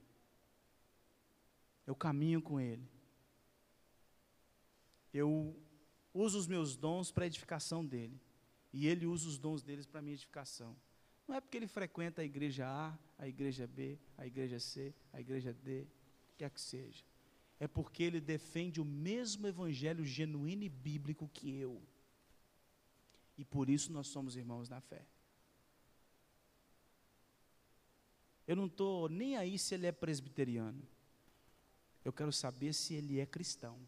Eu 1.86 1.96
caminho 1.96 2.42
com 2.42 2.60
ele. 2.60 2.88
Eu 5.14 5.56
uso 6.14 6.38
os 6.38 6.48
meus 6.48 6.76
dons 6.76 7.12
para 7.12 7.24
a 7.24 7.28
edificação 7.28 7.86
dele. 7.86 8.20
E 8.72 8.88
ele 8.88 9.06
usa 9.06 9.28
os 9.28 9.38
dons 9.38 9.64
deles 9.64 9.86
para 9.86 10.00
a 10.00 10.02
minha 10.02 10.14
edificação. 10.14 10.76
Não 11.28 11.36
é 11.36 11.42
porque 11.42 11.58
ele 11.58 11.68
frequenta 11.68 12.22
a 12.22 12.26
igreja 12.26 12.68
A, 12.68 12.98
a 13.18 13.28
igreja 13.28 13.68
B, 13.68 14.00
a 14.18 14.26
igreja 14.26 14.60
C, 14.60 14.94
a 15.12 15.20
igreja 15.20 15.54
D, 15.54 15.88
quer 16.38 16.50
que 16.50 16.62
seja 16.62 17.04
é 17.60 17.68
porque 17.68 18.02
ele 18.04 18.22
defende 18.22 18.80
o 18.80 18.86
mesmo 18.86 19.46
evangelho 19.46 20.06
genuíno 20.06 20.64
e 20.64 20.70
bíblico 20.70 21.28
que 21.28 21.54
eu. 21.60 21.82
E 23.40 23.46
por 23.46 23.70
isso 23.70 23.94
nós 23.94 24.08
somos 24.08 24.36
irmãos 24.36 24.68
na 24.68 24.82
fé. 24.82 25.02
Eu 28.46 28.54
não 28.54 28.66
estou 28.66 29.08
nem 29.08 29.38
aí 29.38 29.58
se 29.58 29.74
ele 29.76 29.88
é 29.88 29.94
presbiteriano. 29.94 30.86
Eu 32.04 32.12
quero 32.12 32.34
saber 32.34 32.74
se 32.74 32.96
ele 32.96 33.18
é 33.18 33.26
cristão. 33.26 33.80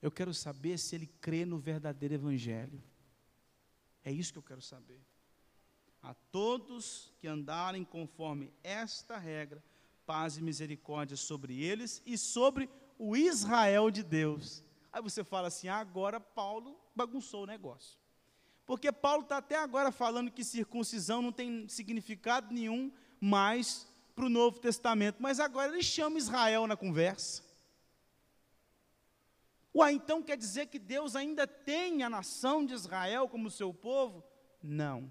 Eu 0.00 0.10
quero 0.10 0.32
saber 0.32 0.78
se 0.78 0.94
ele 0.94 1.08
crê 1.20 1.44
no 1.44 1.58
verdadeiro 1.58 2.14
evangelho. 2.14 2.82
É 4.02 4.10
isso 4.10 4.32
que 4.32 4.38
eu 4.38 4.42
quero 4.42 4.62
saber. 4.62 5.02
A 6.02 6.14
todos 6.14 7.12
que 7.18 7.28
andarem 7.28 7.84
conforme 7.84 8.50
esta 8.62 9.18
regra, 9.18 9.62
paz 10.06 10.38
e 10.38 10.42
misericórdia 10.42 11.18
sobre 11.18 11.62
eles 11.62 12.02
e 12.06 12.16
sobre 12.16 12.70
o 12.98 13.14
Israel 13.14 13.90
de 13.90 14.02
Deus. 14.02 14.64
Aí 14.98 15.02
você 15.02 15.22
fala 15.22 15.46
assim: 15.46 15.68
agora 15.68 16.18
Paulo 16.18 16.76
bagunçou 16.92 17.44
o 17.44 17.46
negócio. 17.46 17.96
Porque 18.66 18.90
Paulo 18.90 19.22
está 19.22 19.36
até 19.36 19.56
agora 19.56 19.92
falando 19.92 20.28
que 20.28 20.42
circuncisão 20.42 21.22
não 21.22 21.30
tem 21.30 21.68
significado 21.68 22.52
nenhum 22.52 22.90
mais 23.20 23.86
para 24.16 24.26
o 24.26 24.28
Novo 24.28 24.58
Testamento, 24.58 25.18
mas 25.20 25.38
agora 25.38 25.72
ele 25.72 25.84
chama 25.84 26.18
Israel 26.18 26.66
na 26.66 26.76
conversa. 26.76 27.44
Uai, 29.72 29.92
então 29.92 30.20
quer 30.20 30.36
dizer 30.36 30.66
que 30.66 30.80
Deus 30.80 31.14
ainda 31.14 31.46
tem 31.46 32.02
a 32.02 32.10
nação 32.10 32.66
de 32.66 32.74
Israel 32.74 33.28
como 33.28 33.52
seu 33.52 33.72
povo? 33.72 34.24
Não. 34.60 35.08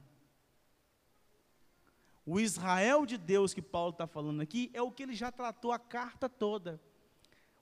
O 2.25 2.41
Israel 2.41 3.05
de 3.05 3.17
Deus 3.17 3.53
que 3.53 3.61
Paulo 3.61 3.91
está 3.91 4.05
falando 4.05 4.41
aqui 4.41 4.69
é 4.73 4.81
o 4.81 4.91
que 4.91 5.03
ele 5.03 5.15
já 5.15 5.31
tratou 5.31 5.71
a 5.71 5.79
carta 5.79 6.27
toda. 6.27 6.81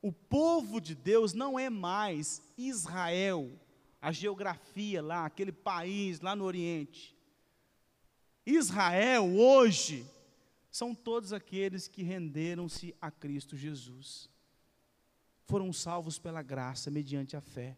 O 0.06 0.12
povo 0.12 0.80
de 0.80 0.94
Deus 0.94 1.34
não 1.34 1.58
é 1.58 1.68
mais 1.68 2.40
Israel, 2.56 3.60
a 4.00 4.12
geografia 4.12 5.02
lá, 5.02 5.26
aquele 5.26 5.52
país 5.52 6.20
lá 6.20 6.36
no 6.36 6.44
Oriente. 6.44 7.18
Israel 8.46 9.36
hoje 9.36 10.08
são 10.70 10.94
todos 10.94 11.34
aqueles 11.34 11.88
que 11.88 12.04
renderam-se 12.04 12.96
a 13.02 13.10
Cristo 13.10 13.58
Jesus. 13.58 14.30
Foram 15.48 15.74
salvos 15.74 16.20
pela 16.20 16.44
graça, 16.44 16.92
mediante 16.92 17.36
a 17.36 17.42
fé. 17.42 17.76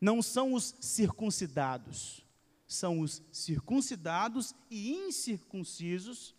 Não 0.00 0.22
são 0.22 0.54
os 0.54 0.72
circuncidados, 0.78 2.24
são 2.64 3.00
os 3.00 3.20
circuncidados 3.32 4.54
e 4.70 4.92
incircuncisos 4.92 6.32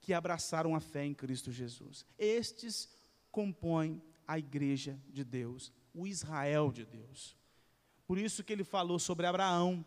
que 0.00 0.12
abraçaram 0.12 0.74
a 0.74 0.80
fé 0.80 1.04
em 1.04 1.14
Cristo 1.14 1.52
Jesus. 1.52 2.04
Estes 2.18 2.97
compõem 3.30 4.02
a 4.26 4.38
igreja 4.38 5.00
de 5.08 5.24
Deus, 5.24 5.72
o 5.94 6.06
Israel 6.06 6.70
de 6.70 6.84
Deus. 6.84 7.36
Por 8.06 8.18
isso 8.18 8.42
que 8.42 8.52
ele 8.52 8.64
falou 8.64 8.98
sobre 8.98 9.26
Abraão, 9.26 9.84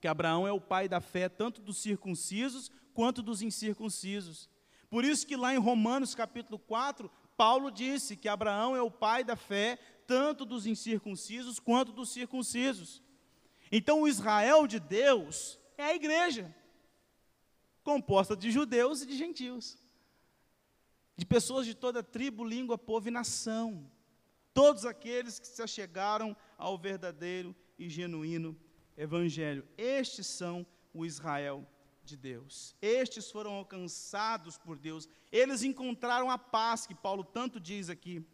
que 0.00 0.08
Abraão 0.08 0.46
é 0.46 0.52
o 0.52 0.60
pai 0.60 0.88
da 0.88 1.00
fé 1.00 1.28
tanto 1.28 1.60
dos 1.60 1.78
circuncisos 1.78 2.70
quanto 2.94 3.22
dos 3.22 3.42
incircuncisos. 3.42 4.48
Por 4.90 5.04
isso 5.04 5.26
que 5.26 5.36
lá 5.36 5.54
em 5.54 5.58
Romanos 5.58 6.14
capítulo 6.14 6.58
4, 6.58 7.10
Paulo 7.36 7.70
disse 7.70 8.16
que 8.16 8.28
Abraão 8.28 8.74
é 8.74 8.82
o 8.82 8.90
pai 8.90 9.22
da 9.22 9.36
fé, 9.36 9.78
tanto 10.06 10.44
dos 10.44 10.66
incircuncisos 10.66 11.60
quanto 11.60 11.92
dos 11.92 12.10
circuncisos. 12.10 13.02
Então 13.70 14.02
o 14.02 14.08
Israel 14.08 14.66
de 14.66 14.80
Deus 14.80 15.58
é 15.76 15.84
a 15.84 15.94
igreja, 15.94 16.54
composta 17.84 18.36
de 18.36 18.50
judeus 18.50 19.02
e 19.02 19.06
de 19.06 19.16
gentios, 19.16 19.78
de 21.18 21.26
pessoas 21.26 21.66
de 21.66 21.74
toda 21.74 22.00
tribo, 22.00 22.44
língua, 22.44 22.78
povo 22.78 23.08
e 23.08 23.10
nação. 23.10 23.90
Todos 24.54 24.84
aqueles 24.84 25.40
que 25.40 25.48
se 25.48 25.60
achegaram 25.60 26.36
ao 26.56 26.78
verdadeiro 26.78 27.54
e 27.76 27.88
genuíno 27.88 28.56
evangelho. 28.96 29.66
Estes 29.76 30.28
são 30.28 30.64
o 30.94 31.04
Israel 31.04 31.66
de 32.04 32.16
Deus. 32.16 32.76
Estes 32.80 33.32
foram 33.32 33.52
alcançados 33.54 34.56
por 34.56 34.78
Deus. 34.78 35.08
Eles 35.32 35.64
encontraram 35.64 36.30
a 36.30 36.38
paz 36.38 36.86
que 36.86 36.94
Paulo 36.94 37.24
tanto 37.24 37.58
diz 37.58 37.90
aqui. 37.90 38.24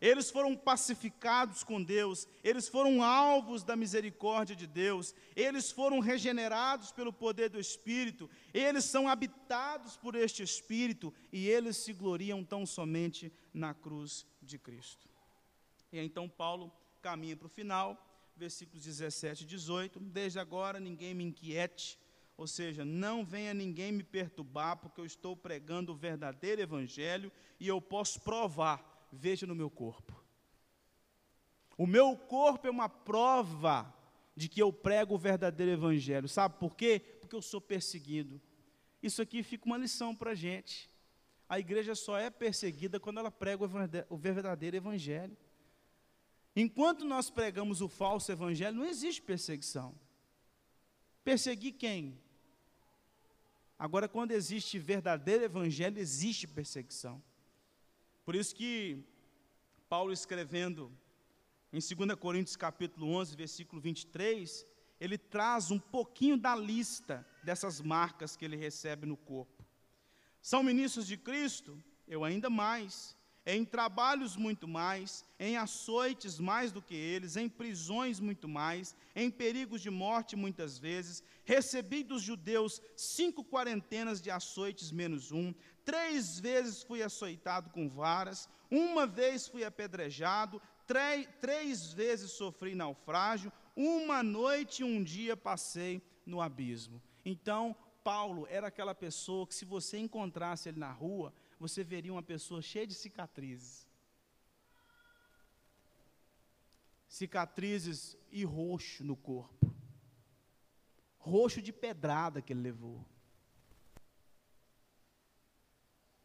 Eles 0.00 0.30
foram 0.30 0.54
pacificados 0.54 1.64
com 1.64 1.82
Deus, 1.82 2.28
eles 2.44 2.68
foram 2.68 3.02
alvos 3.02 3.64
da 3.64 3.74
misericórdia 3.74 4.54
de 4.54 4.66
Deus, 4.66 5.14
eles 5.34 5.70
foram 5.70 6.00
regenerados 6.00 6.92
pelo 6.92 7.12
poder 7.12 7.48
do 7.48 7.58
Espírito, 7.58 8.28
eles 8.52 8.84
são 8.84 9.08
habitados 9.08 9.96
por 9.96 10.14
este 10.14 10.42
Espírito 10.42 11.12
e 11.32 11.48
eles 11.48 11.76
se 11.78 11.92
gloriam 11.92 12.44
tão 12.44 12.66
somente 12.66 13.32
na 13.54 13.72
cruz 13.72 14.26
de 14.42 14.58
Cristo. 14.58 15.08
E 15.92 15.98
então 15.98 16.28
Paulo 16.28 16.70
caminha 17.00 17.36
para 17.36 17.46
o 17.46 17.50
final, 17.50 17.96
versículos 18.36 18.84
17 18.84 19.44
e 19.44 19.46
18: 19.46 19.98
Desde 20.00 20.38
agora 20.38 20.78
ninguém 20.78 21.14
me 21.14 21.24
inquiete 21.24 21.98
ou 22.36 22.46
seja, 22.46 22.84
não 22.84 23.24
venha 23.24 23.54
ninguém 23.54 23.90
me 23.90 24.02
perturbar, 24.02 24.76
porque 24.76 25.00
eu 25.00 25.06
estou 25.06 25.34
pregando 25.34 25.92
o 25.92 25.96
verdadeiro 25.96 26.60
evangelho 26.60 27.32
e 27.58 27.66
eu 27.66 27.80
posso 27.80 28.20
provar, 28.20 28.95
veja 29.12 29.46
no 29.46 29.54
meu 29.54 29.70
corpo. 29.70 30.14
O 31.76 31.86
meu 31.86 32.16
corpo 32.16 32.66
é 32.66 32.70
uma 32.70 32.88
prova 32.88 33.94
de 34.34 34.48
que 34.48 34.60
eu 34.60 34.72
prego 34.72 35.14
o 35.14 35.18
verdadeiro 35.18 35.72
evangelho. 35.72 36.28
Sabe 36.28 36.58
por 36.58 36.74
quê? 36.74 37.00
Porque 37.20 37.34
eu 37.34 37.42
sou 37.42 37.60
perseguido. 37.60 38.40
Isso 39.02 39.20
aqui 39.22 39.42
fica 39.42 39.66
uma 39.66 39.78
lição 39.78 40.14
para 40.14 40.32
a 40.32 40.34
gente. 40.34 40.90
A 41.48 41.60
igreja 41.60 41.94
só 41.94 42.18
é 42.18 42.28
perseguida 42.28 42.98
quando 42.98 43.18
ela 43.18 43.30
prega 43.30 43.64
o 44.08 44.16
verdadeiro 44.16 44.76
evangelho. 44.76 45.36
Enquanto 46.54 47.04
nós 47.04 47.30
pregamos 47.30 47.80
o 47.80 47.88
falso 47.88 48.32
evangelho, 48.32 48.76
não 48.76 48.86
existe 48.86 49.22
perseguição. 49.22 49.94
Perseguir 51.22 51.74
quem? 51.74 52.18
Agora, 53.78 54.08
quando 54.08 54.30
existe 54.30 54.78
verdadeiro 54.78 55.44
evangelho, 55.44 55.98
existe 55.98 56.46
perseguição. 56.46 57.22
Por 58.26 58.34
isso 58.34 58.56
que 58.56 59.04
Paulo 59.88 60.12
escrevendo 60.12 60.92
em 61.72 61.78
2 61.78 62.18
Coríntios 62.18 62.56
capítulo 62.56 63.06
11, 63.12 63.36
versículo 63.36 63.80
23, 63.80 64.66
ele 64.98 65.16
traz 65.16 65.70
um 65.70 65.78
pouquinho 65.78 66.36
da 66.36 66.56
lista 66.56 67.24
dessas 67.44 67.80
marcas 67.80 68.36
que 68.36 68.44
ele 68.44 68.56
recebe 68.56 69.06
no 69.06 69.16
corpo. 69.16 69.64
São 70.42 70.64
ministros 70.64 71.06
de 71.06 71.16
Cristo? 71.16 71.80
Eu 72.04 72.24
ainda 72.24 72.50
mais 72.50 73.15
em 73.46 73.64
trabalhos 73.64 74.36
muito 74.36 74.66
mais, 74.66 75.24
em 75.38 75.56
açoites 75.56 76.40
mais 76.40 76.72
do 76.72 76.82
que 76.82 76.96
eles, 76.96 77.36
em 77.36 77.48
prisões 77.48 78.18
muito 78.18 78.48
mais, 78.48 78.96
em 79.14 79.30
perigos 79.30 79.80
de 79.80 79.88
morte 79.88 80.34
muitas 80.34 80.76
vezes. 80.76 81.22
Recebi 81.44 82.02
dos 82.02 82.22
judeus 82.22 82.82
cinco 82.96 83.44
quarentenas 83.44 84.20
de 84.20 84.32
açoites 84.32 84.90
menos 84.90 85.30
um, 85.30 85.54
três 85.84 86.40
vezes 86.40 86.82
fui 86.82 87.04
açoitado 87.04 87.70
com 87.70 87.88
varas, 87.88 88.48
uma 88.68 89.06
vez 89.06 89.46
fui 89.46 89.64
apedrejado, 89.64 90.60
três, 90.84 91.28
três 91.40 91.92
vezes 91.92 92.32
sofri 92.32 92.74
naufrágio, 92.74 93.52
uma 93.76 94.24
noite 94.24 94.82
e 94.82 94.84
um 94.84 95.04
dia 95.04 95.36
passei 95.36 96.02
no 96.24 96.40
abismo. 96.40 97.00
Então, 97.24 97.76
Paulo 98.02 98.46
era 98.50 98.68
aquela 98.68 98.94
pessoa 98.94 99.46
que, 99.46 99.54
se 99.54 99.64
você 99.64 99.98
encontrasse 99.98 100.68
ele 100.68 100.78
na 100.78 100.90
rua, 100.90 101.32
você 101.58 101.82
veria 101.82 102.12
uma 102.12 102.22
pessoa 102.22 102.60
cheia 102.60 102.86
de 102.86 102.94
cicatrizes. 102.94 103.86
Cicatrizes 107.08 108.16
e 108.30 108.44
roxo 108.44 109.04
no 109.04 109.16
corpo. 109.16 109.74
Roxo 111.18 111.62
de 111.62 111.72
pedrada 111.72 112.42
que 112.42 112.52
ele 112.52 112.60
levou. 112.60 113.04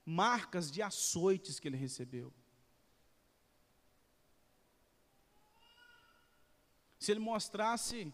Marcas 0.06 0.70
de 0.72 0.82
açoites 0.82 1.60
que 1.60 1.68
ele 1.68 1.78
recebeu. 1.78 2.34
Se 7.00 7.12
ele 7.12 7.20
mostrasse 7.20 8.14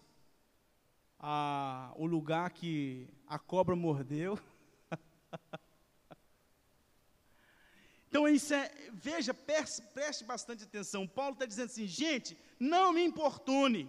a, 1.20 1.92
o 1.96 2.06
lugar 2.06 2.52
que 2.52 3.10
a 3.26 3.38
cobra 3.40 3.76
mordeu, 3.76 4.40
Então, 8.18 8.28
isso 8.28 8.52
é, 8.52 8.72
veja, 8.92 9.32
preste, 9.32 10.24
bastante 10.24 10.64
atenção. 10.64 11.08
Paulo 11.08 11.34
está 11.34 11.46
dizendo 11.46 11.68
assim, 11.68 11.86
gente, 11.86 12.36
não 12.60 12.92
me 12.92 13.04
importune. 13.04 13.88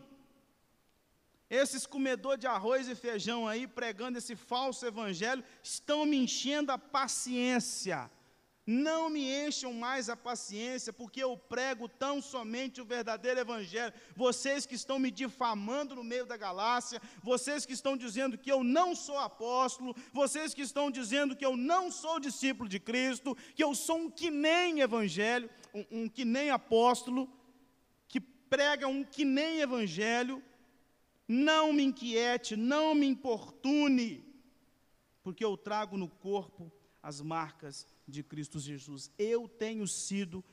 Esses 1.48 1.86
comedores 1.86 2.38
de 2.38 2.46
arroz 2.46 2.88
e 2.88 2.94
feijão 2.94 3.48
aí, 3.48 3.66
pregando 3.66 4.18
esse 4.18 4.36
falso 4.36 4.84
evangelho, 4.84 5.42
estão 5.62 6.04
me 6.04 6.18
enchendo 6.18 6.70
a 6.70 6.76
paciência. 6.76 8.10
Não 8.70 9.08
me 9.08 9.22
encham 9.46 9.72
mais 9.72 10.10
a 10.10 10.14
paciência, 10.14 10.92
porque 10.92 11.22
eu 11.22 11.38
prego 11.38 11.88
tão 11.88 12.20
somente 12.20 12.82
o 12.82 12.84
verdadeiro 12.84 13.40
Evangelho. 13.40 13.94
Vocês 14.14 14.66
que 14.66 14.74
estão 14.74 14.98
me 14.98 15.10
difamando 15.10 15.94
no 15.94 16.04
meio 16.04 16.26
da 16.26 16.36
galáxia, 16.36 17.00
vocês 17.22 17.64
que 17.64 17.72
estão 17.72 17.96
dizendo 17.96 18.36
que 18.36 18.52
eu 18.52 18.62
não 18.62 18.94
sou 18.94 19.18
apóstolo, 19.18 19.96
vocês 20.12 20.52
que 20.52 20.60
estão 20.60 20.90
dizendo 20.90 21.34
que 21.34 21.46
eu 21.46 21.56
não 21.56 21.90
sou 21.90 22.20
discípulo 22.20 22.68
de 22.68 22.78
Cristo, 22.78 23.34
que 23.54 23.64
eu 23.64 23.74
sou 23.74 24.00
um 24.00 24.10
que 24.10 24.30
nem 24.30 24.80
Evangelho, 24.80 25.48
um, 25.72 26.02
um 26.02 26.06
que 26.06 26.26
nem 26.26 26.50
apóstolo, 26.50 27.26
que 28.06 28.20
prega 28.20 28.86
um 28.86 29.02
que 29.02 29.24
nem 29.24 29.60
Evangelho, 29.60 30.42
não 31.26 31.72
me 31.72 31.84
inquiete, 31.84 32.54
não 32.54 32.94
me 32.94 33.06
importune, 33.06 34.22
porque 35.22 35.42
eu 35.42 35.56
trago 35.56 35.96
no 35.96 36.10
corpo 36.10 36.70
as 37.08 37.22
marcas 37.22 37.86
de 38.06 38.22
Cristo 38.22 38.60
Jesus. 38.60 39.10
Eu 39.18 39.48
tenho 39.48 39.88
sido 39.88 40.44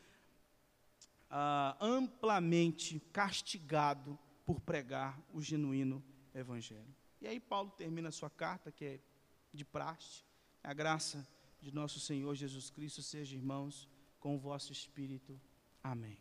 ah, 1.30 1.76
amplamente 1.82 2.98
castigado 3.12 4.18
por 4.46 4.62
pregar 4.62 5.22
o 5.34 5.42
genuíno 5.42 6.02
Evangelho. 6.34 6.96
E 7.20 7.28
aí 7.28 7.42
Paulo 7.42 7.72
termina 7.72 8.08
a 8.08 8.12
sua 8.12 8.30
carta, 8.30 8.72
que 8.72 8.86
é 8.86 9.00
de 9.54 9.66
praxe, 9.66 10.24
a 10.64 10.74
graça 10.74 11.28
de 11.62 11.74
nosso 11.74 12.00
Senhor 12.00 12.34
Jesus 12.36 12.70
Cristo 12.70 13.02
seja, 13.02 13.36
irmãos, 13.36 13.90
com 14.18 14.36
o 14.36 14.40
vosso 14.40 14.72
espírito. 14.72 15.38
Amém. 15.84 16.18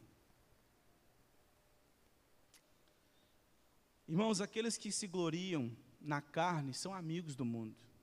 Irmãos, 4.08 4.40
aqueles 4.40 4.76
que 4.76 4.90
se 4.90 5.06
gloriam 5.06 5.70
na 6.00 6.20
carne 6.20 6.74
são 6.74 6.92
amigos 6.92 7.36
do 7.36 7.44
mundo. 7.44 7.93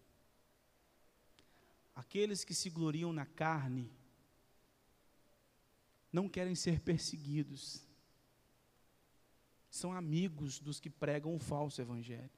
Aqueles 1.96 2.44
que 2.44 2.54
se 2.54 2.70
gloriam 2.70 3.12
na 3.12 3.26
carne 3.26 3.92
não 6.12 6.28
querem 6.28 6.56
ser 6.56 6.80
perseguidos. 6.80 7.86
São 9.70 9.94
amigos 9.94 10.60
dos 10.60 10.80
que 10.80 10.90
pregam 10.90 11.36
o 11.36 11.40
falso 11.40 11.82
evangelho. 11.82 12.30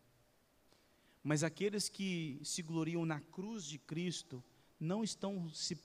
Mas 1.24 1.44
aqueles 1.44 1.90
que 1.90 2.40
se 2.44 2.62
gloriam 2.62 3.06
na 3.06 3.20
cruz 3.20 3.64
de 3.64 3.80
Cristo 3.80 4.44
não 4.80 5.04
estão 5.04 5.50
se 5.50 5.78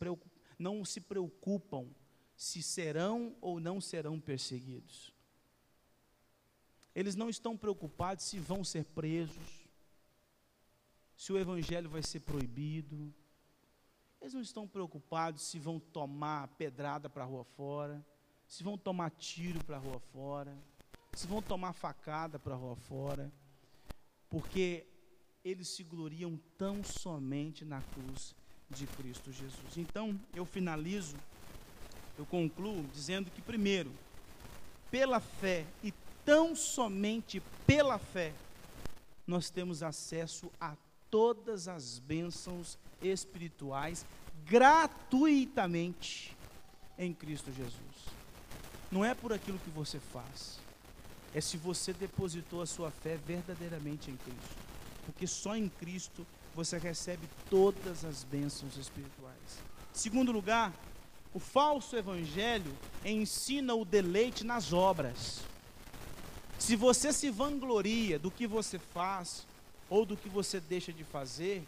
não 0.59 0.85
se 0.85 1.01
preocupam 1.01 1.89
se 2.39 2.63
serão 2.63 3.37
ou 3.41 3.59
não 3.59 3.81
serão 3.81 4.21
perseguidos. 4.21 5.13
Eles 6.95 7.17
não 7.17 7.29
estão 7.29 7.57
preocupados 7.57 8.25
se 8.25 8.39
vão 8.39 8.63
ser 8.63 8.85
presos, 8.85 9.69
se 11.17 11.33
o 11.33 11.39
evangelho 11.39 11.91
vai 11.91 12.03
ser 12.03 12.21
proibido, 12.21 13.13
eles 14.21 14.35
não 14.35 14.41
estão 14.41 14.67
preocupados 14.67 15.43
se 15.43 15.59
vão 15.59 15.79
tomar 15.79 16.49
pedrada 16.49 17.09
para 17.09 17.25
a 17.25 17.27
rua 17.27 17.45
fora, 17.45 18.05
se 18.47 18.63
vão 18.63 18.77
tomar 18.77 19.11
tiro 19.11 19.63
para 19.65 19.77
a 19.77 19.81
rua 19.81 20.01
fora, 20.13 20.57
se 21.13 21.27
vão 21.27 21.41
tomar 21.41 21.73
facada 21.73 22.39
para 22.39 22.55
a 22.55 22.57
rua 22.57 22.77
fora, 22.77 23.33
porque 24.29 24.87
eles 25.45 25.69
se 25.69 25.85
gloriam 25.85 26.39
tão 26.57 26.83
somente 26.83 27.65
na 27.65 27.81
cruz 27.81 28.35
de 28.69 28.87
Cristo 28.87 29.33
Jesus. 29.33 29.77
Então, 29.77 30.19
eu 30.35 30.45
finalizo, 30.45 31.17
eu 32.19 32.27
concluo 32.27 32.85
dizendo 32.93 33.31
que, 33.31 33.41
primeiro, 33.41 33.93
pela 34.91 35.21
fé 35.21 35.67
e 35.83 35.93
tão 36.25 36.55
somente 36.55 37.41
pela 37.67 37.99
fé, 37.99 38.35
nós 39.27 39.51
temos 39.51 39.83
acesso 39.83 40.51
a 40.61 40.77
todas 41.11 41.69
as 41.69 41.99
bênçãos 41.99 42.79
espirituais 43.03 44.05
gratuitamente 44.45 46.37
em 46.99 47.13
Cristo 47.13 47.53
Jesus. 47.53 47.73
Não 48.91 49.05
é 49.05 49.15
por 49.15 49.33
aquilo 49.33 49.59
que 49.59 49.71
você 49.71 50.01
faz, 50.01 50.59
é 51.35 51.41
se 51.41 51.57
você 51.57 51.93
depositou 51.93 52.63
a 52.63 52.67
sua 52.67 52.91
fé 52.91 53.17
verdadeiramente 53.17 54.11
em 54.11 54.17
Cristo. 54.17 54.57
Porque 55.05 55.27
só 55.27 55.57
em 55.57 55.69
Cristo 55.69 56.27
você 56.55 56.79
recebe 56.79 57.29
todas 57.49 58.05
as 58.05 58.25
bênçãos 58.25 58.77
espirituais. 58.77 59.63
Segundo 59.93 60.33
lugar, 60.33 60.73
o 61.35 61.39
falso 61.39 61.97
evangelho 61.97 62.75
ensina 63.05 63.75
o 63.75 63.85
deleite 63.85 64.45
nas 64.45 64.73
obras. 64.73 65.41
Se 66.59 66.75
você 66.75 67.13
se 67.13 67.31
vangloria 67.31 68.19
do 68.19 68.31
que 68.31 68.47
você 68.47 68.79
faz 68.79 69.47
ou 69.89 70.05
do 70.05 70.17
que 70.17 70.29
você 70.29 70.61
deixa 70.61 70.93
de 70.93 71.05
fazer, 71.05 71.63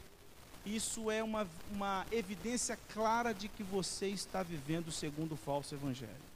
isso 0.64 1.10
é 1.10 1.22
uma, 1.22 1.48
uma 1.70 2.06
evidência 2.12 2.78
clara 2.92 3.32
de 3.32 3.48
que 3.48 3.62
você 3.62 4.08
está 4.08 4.42
vivendo 4.42 4.92
segundo 4.92 5.32
o 5.32 5.36
falso 5.36 5.74
evangelho. 5.74 6.30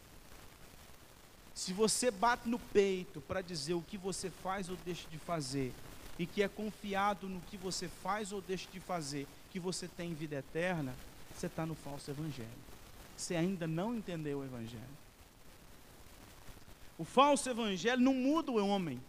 Se 1.54 1.72
você 1.72 2.10
bate 2.10 2.48
no 2.48 2.58
peito 2.58 3.20
para 3.20 3.40
dizer 3.40 3.74
o 3.74 3.82
que 3.82 3.96
você 3.96 4.30
faz 4.30 4.68
ou 4.68 4.76
deixa 4.84 5.08
de 5.08 5.18
fazer, 5.18 5.72
e 6.18 6.26
que 6.26 6.42
é 6.42 6.48
confiado 6.48 7.28
no 7.28 7.40
que 7.42 7.56
você 7.56 7.88
faz 7.88 8.32
ou 8.32 8.40
deixa 8.40 8.68
de 8.70 8.80
fazer, 8.80 9.26
que 9.50 9.58
você 9.58 9.88
tem 9.88 10.14
vida 10.14 10.36
eterna, 10.36 10.94
você 11.34 11.46
está 11.46 11.66
no 11.66 11.74
falso 11.74 12.10
evangelho. 12.10 12.48
Você 13.16 13.36
ainda 13.36 13.66
não 13.66 13.94
entendeu 13.94 14.38
o 14.38 14.44
evangelho. 14.44 14.82
O 16.98 17.04
falso 17.04 17.48
evangelho 17.48 18.00
não 18.00 18.14
muda 18.14 18.52
o 18.52 18.66
homem. 18.66 19.00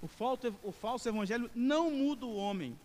O 0.00 0.06
falso, 0.06 0.54
o 0.62 0.72
falso 0.72 1.08
evangelho 1.08 1.50
não 1.54 1.90
muda 1.90 2.26
o 2.26 2.36
homem. 2.36 2.78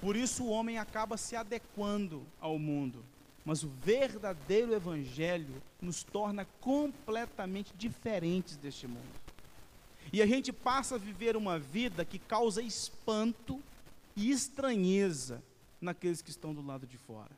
Por 0.00 0.16
isso 0.16 0.44
o 0.44 0.50
homem 0.50 0.78
acaba 0.78 1.16
se 1.16 1.36
adequando 1.36 2.24
ao 2.40 2.58
mundo. 2.58 3.04
Mas 3.44 3.62
o 3.62 3.68
verdadeiro 3.68 4.74
evangelho 4.74 5.62
nos 5.80 6.02
torna 6.02 6.46
completamente 6.60 7.72
diferentes 7.76 8.56
deste 8.56 8.86
mundo. 8.86 9.18
E 10.12 10.22
a 10.22 10.26
gente 10.26 10.52
passa 10.52 10.94
a 10.94 10.98
viver 10.98 11.36
uma 11.36 11.58
vida 11.58 12.04
que 12.04 12.18
causa 12.18 12.62
espanto 12.62 13.60
e 14.16 14.30
estranheza 14.30 15.42
naqueles 15.80 16.22
que 16.22 16.30
estão 16.30 16.54
do 16.54 16.64
lado 16.64 16.86
de 16.86 16.96
fora. 16.96 17.30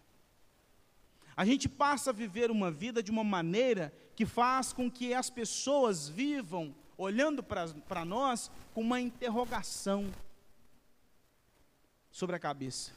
A 1.37 1.45
gente 1.45 1.68
passa 1.68 2.11
a 2.11 2.12
viver 2.12 2.51
uma 2.51 2.70
vida 2.70 3.03
de 3.03 3.11
uma 3.11 3.24
maneira 3.24 3.93
que 4.14 4.26
faz 4.26 4.72
com 4.72 4.91
que 4.91 5.14
as 5.14 5.31
pessoas 5.31 6.09
vivam 6.09 6.74
olhando 7.01 7.42
para 7.42 8.05
nós 8.05 8.51
com 8.74 8.82
uma 8.82 9.01
interrogação 9.01 10.12
sobre 12.11 12.36
a 12.36 12.38
cabeça. 12.38 12.92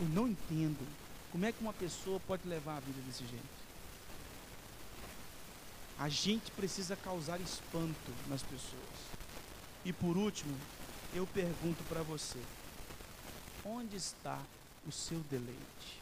Eu 0.00 0.08
não 0.08 0.26
entendo 0.26 0.86
como 1.30 1.44
é 1.44 1.52
que 1.52 1.60
uma 1.60 1.74
pessoa 1.74 2.18
pode 2.20 2.48
levar 2.48 2.78
a 2.78 2.80
vida 2.80 2.98
desse 3.02 3.26
jeito. 3.26 3.58
A 5.98 6.08
gente 6.08 6.50
precisa 6.52 6.96
causar 6.96 7.38
espanto 7.40 8.10
nas 8.26 8.42
pessoas. 8.42 8.98
E 9.84 9.92
por 9.92 10.16
último, 10.16 10.56
eu 11.12 11.26
pergunto 11.26 11.84
para 11.90 12.02
você: 12.02 12.40
onde 13.66 13.96
está 13.96 14.40
o 14.86 14.92
seu 14.92 15.18
deleite? 15.30 16.00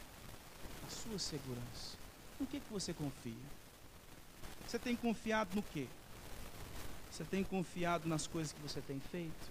A 0.86 0.90
sua 0.90 1.18
segurança? 1.18 1.96
No 2.38 2.46
que, 2.46 2.60
que 2.60 2.72
você 2.72 2.94
confia? 2.94 3.34
Você 4.64 4.78
tem 4.78 4.94
confiado 4.94 5.56
no 5.56 5.62
quê? 5.62 5.88
Você 7.16 7.24
tem 7.24 7.42
confiado 7.42 8.06
nas 8.06 8.26
coisas 8.26 8.52
que 8.52 8.60
você 8.60 8.78
tem 8.82 9.00
feito? 9.00 9.50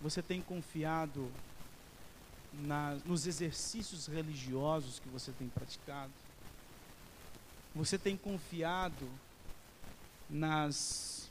Você 0.00 0.20
tem 0.20 0.42
confiado 0.42 1.30
na, 2.52 2.96
nos 3.04 3.24
exercícios 3.24 4.08
religiosos 4.08 4.98
que 4.98 5.08
você 5.08 5.30
tem 5.30 5.48
praticado? 5.48 6.10
Você 7.72 7.96
tem 7.96 8.16
confiado 8.16 9.08
nas 10.28 11.30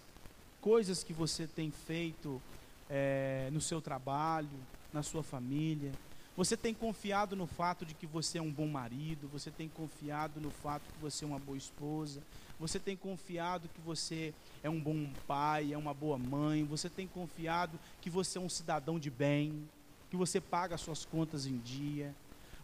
coisas 0.61 1.03
que 1.03 1.11
você 1.11 1.45
tem 1.45 1.69
feito 1.69 2.41
é, 2.89 3.49
no 3.51 3.59
seu 3.59 3.81
trabalho, 3.81 4.47
na 4.93 5.03
sua 5.03 5.21
família? 5.21 5.91
Você 6.37 6.55
tem 6.55 6.73
confiado 6.73 7.35
no 7.35 7.45
fato 7.45 7.85
de 7.85 7.93
que 7.93 8.07
você 8.07 8.37
é 8.37 8.41
um 8.41 8.51
bom 8.51 8.67
marido? 8.67 9.27
Você 9.33 9.51
tem 9.51 9.67
confiado 9.67 10.39
no 10.39 10.49
fato 10.49 10.83
que 10.93 10.99
você 11.01 11.25
é 11.25 11.27
uma 11.27 11.39
boa 11.39 11.57
esposa? 11.57 12.21
Você 12.57 12.79
tem 12.79 12.95
confiado 12.95 13.67
que 13.67 13.81
você 13.81 14.33
é 14.63 14.69
um 14.69 14.79
bom 14.79 15.09
pai, 15.27 15.73
é 15.73 15.77
uma 15.77 15.93
boa 15.93 16.17
mãe, 16.17 16.63
você 16.63 16.89
tem 16.89 17.07
confiado 17.07 17.77
que 17.99 18.09
você 18.09 18.37
é 18.37 18.41
um 18.41 18.47
cidadão 18.47 18.97
de 18.97 19.09
bem, 19.09 19.67
que 20.09 20.15
você 20.15 20.39
paga 20.39 20.75
as 20.75 20.81
suas 20.81 21.03
contas 21.03 21.45
em 21.45 21.57
dia. 21.57 22.15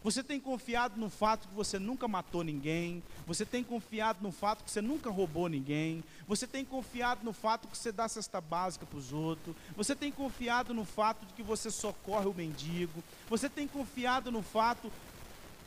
Você 0.02 0.22
tem 0.22 0.38
confiado 0.38 0.98
no 0.98 1.10
fato 1.10 1.48
que 1.48 1.54
você 1.54 1.78
nunca 1.78 2.06
matou 2.06 2.44
ninguém, 2.44 3.02
você 3.26 3.44
tem 3.44 3.64
confiado 3.64 4.20
no 4.22 4.30
fato 4.30 4.62
que 4.62 4.70
você 4.70 4.80
nunca 4.80 5.10
roubou 5.10 5.48
ninguém, 5.48 6.04
você 6.26 6.46
tem 6.46 6.64
confiado 6.64 7.24
no 7.24 7.32
fato 7.32 7.66
que 7.66 7.76
você 7.76 7.90
dá 7.90 8.08
cesta 8.08 8.40
básica 8.40 8.86
para 8.86 8.98
os 8.98 9.12
outros, 9.12 9.56
você 9.76 9.96
tem 9.96 10.12
confiado 10.12 10.72
no 10.72 10.84
fato 10.84 11.26
de 11.26 11.32
que 11.32 11.42
você 11.42 11.70
socorre 11.70 12.26
o 12.26 12.34
mendigo, 12.34 13.02
você 13.28 13.48
tem 13.48 13.66
confiado 13.66 14.30
no 14.30 14.42
fato 14.42 14.90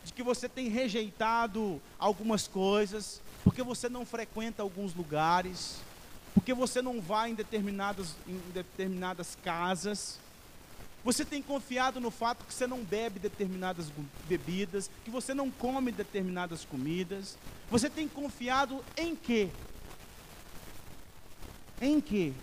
de 0.03 0.13
que 0.13 0.23
você 0.23 0.47
tem 0.47 0.69
rejeitado 0.69 1.81
algumas 1.99 2.47
coisas, 2.47 3.21
porque 3.43 3.61
você 3.61 3.89
não 3.89 4.05
frequenta 4.05 4.63
alguns 4.63 4.93
lugares, 4.95 5.81
porque 6.33 6.53
você 6.53 6.81
não 6.81 7.01
vai 7.01 7.31
em 7.31 7.35
determinadas, 7.35 8.15
em 8.27 8.39
determinadas 8.53 9.37
casas. 9.43 10.17
Você 11.03 11.25
tem 11.25 11.41
confiado 11.41 11.99
no 11.99 12.11
fato 12.11 12.45
que 12.45 12.53
você 12.53 12.67
não 12.67 12.83
bebe 12.83 13.19
determinadas 13.19 13.87
bebidas, 14.27 14.89
que 15.03 15.09
você 15.09 15.33
não 15.33 15.49
come 15.49 15.91
determinadas 15.91 16.63
comidas. 16.63 17.37
Você 17.69 17.89
tem 17.89 18.07
confiado 18.07 18.83
em 18.95 19.15
quê? 19.15 19.49
Em 21.81 21.99
quê? 21.99 22.33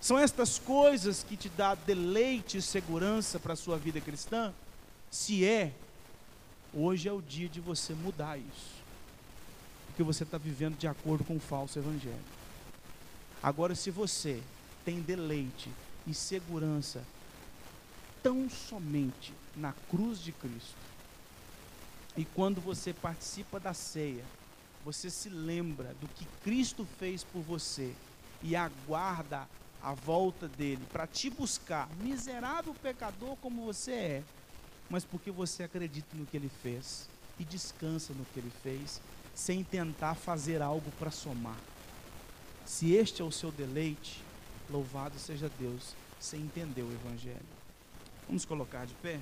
São 0.00 0.16
estas 0.16 0.58
coisas 0.58 1.24
que 1.24 1.36
te 1.36 1.48
dá 1.48 1.74
deleite 1.74 2.58
e 2.58 2.62
segurança 2.62 3.40
para 3.40 3.54
a 3.54 3.56
sua 3.56 3.76
vida 3.76 4.00
cristã? 4.00 4.54
Se 5.10 5.44
é, 5.44 5.72
Hoje 6.78 7.08
é 7.08 7.12
o 7.12 7.22
dia 7.22 7.48
de 7.48 7.58
você 7.58 7.94
mudar 7.94 8.38
isso. 8.38 8.76
Porque 9.86 10.02
você 10.02 10.24
está 10.24 10.36
vivendo 10.36 10.76
de 10.76 10.86
acordo 10.86 11.24
com 11.24 11.36
o 11.36 11.40
falso 11.40 11.78
evangelho. 11.78 12.14
Agora, 13.42 13.74
se 13.74 13.90
você 13.90 14.42
tem 14.86 15.00
deleite 15.00 15.68
e 16.06 16.14
segurança 16.14 17.02
tão 18.22 18.48
somente 18.48 19.34
na 19.56 19.72
cruz 19.90 20.20
de 20.20 20.30
Cristo. 20.30 20.76
E 22.16 22.24
quando 22.24 22.60
você 22.60 22.92
participa 22.92 23.58
da 23.58 23.74
ceia, 23.74 24.24
você 24.84 25.10
se 25.10 25.28
lembra 25.28 25.92
do 26.00 26.06
que 26.06 26.24
Cristo 26.44 26.86
fez 26.98 27.24
por 27.24 27.42
você 27.42 27.92
e 28.40 28.54
aguarda 28.54 29.48
a 29.82 29.92
volta 29.92 30.46
dele 30.46 30.86
para 30.92 31.06
te 31.06 31.28
buscar, 31.30 31.88
miserável 32.00 32.72
pecador 32.74 33.36
como 33.42 33.64
você 33.64 33.92
é, 33.92 34.24
mas 34.88 35.04
porque 35.04 35.32
você 35.32 35.64
acredita 35.64 36.16
no 36.16 36.26
que 36.26 36.36
ele 36.36 36.50
fez 36.62 37.08
e 37.40 37.44
descansa 37.44 38.14
no 38.14 38.24
que 38.26 38.38
ele 38.38 38.52
fez, 38.62 39.00
sem 39.34 39.64
tentar 39.64 40.14
fazer 40.14 40.62
algo 40.62 40.90
para 40.92 41.10
somar. 41.10 41.58
Se 42.64 42.92
este 42.94 43.20
é 43.20 43.24
o 43.24 43.32
seu 43.32 43.50
deleite, 43.50 44.25
Louvado 44.68 45.18
seja 45.18 45.50
Deus, 45.58 45.94
você 46.18 46.36
entendeu 46.36 46.86
o 46.86 46.92
Evangelho. 46.92 47.36
Vamos 48.26 48.44
colocar 48.44 48.84
de 48.84 48.94
pé? 48.94 49.20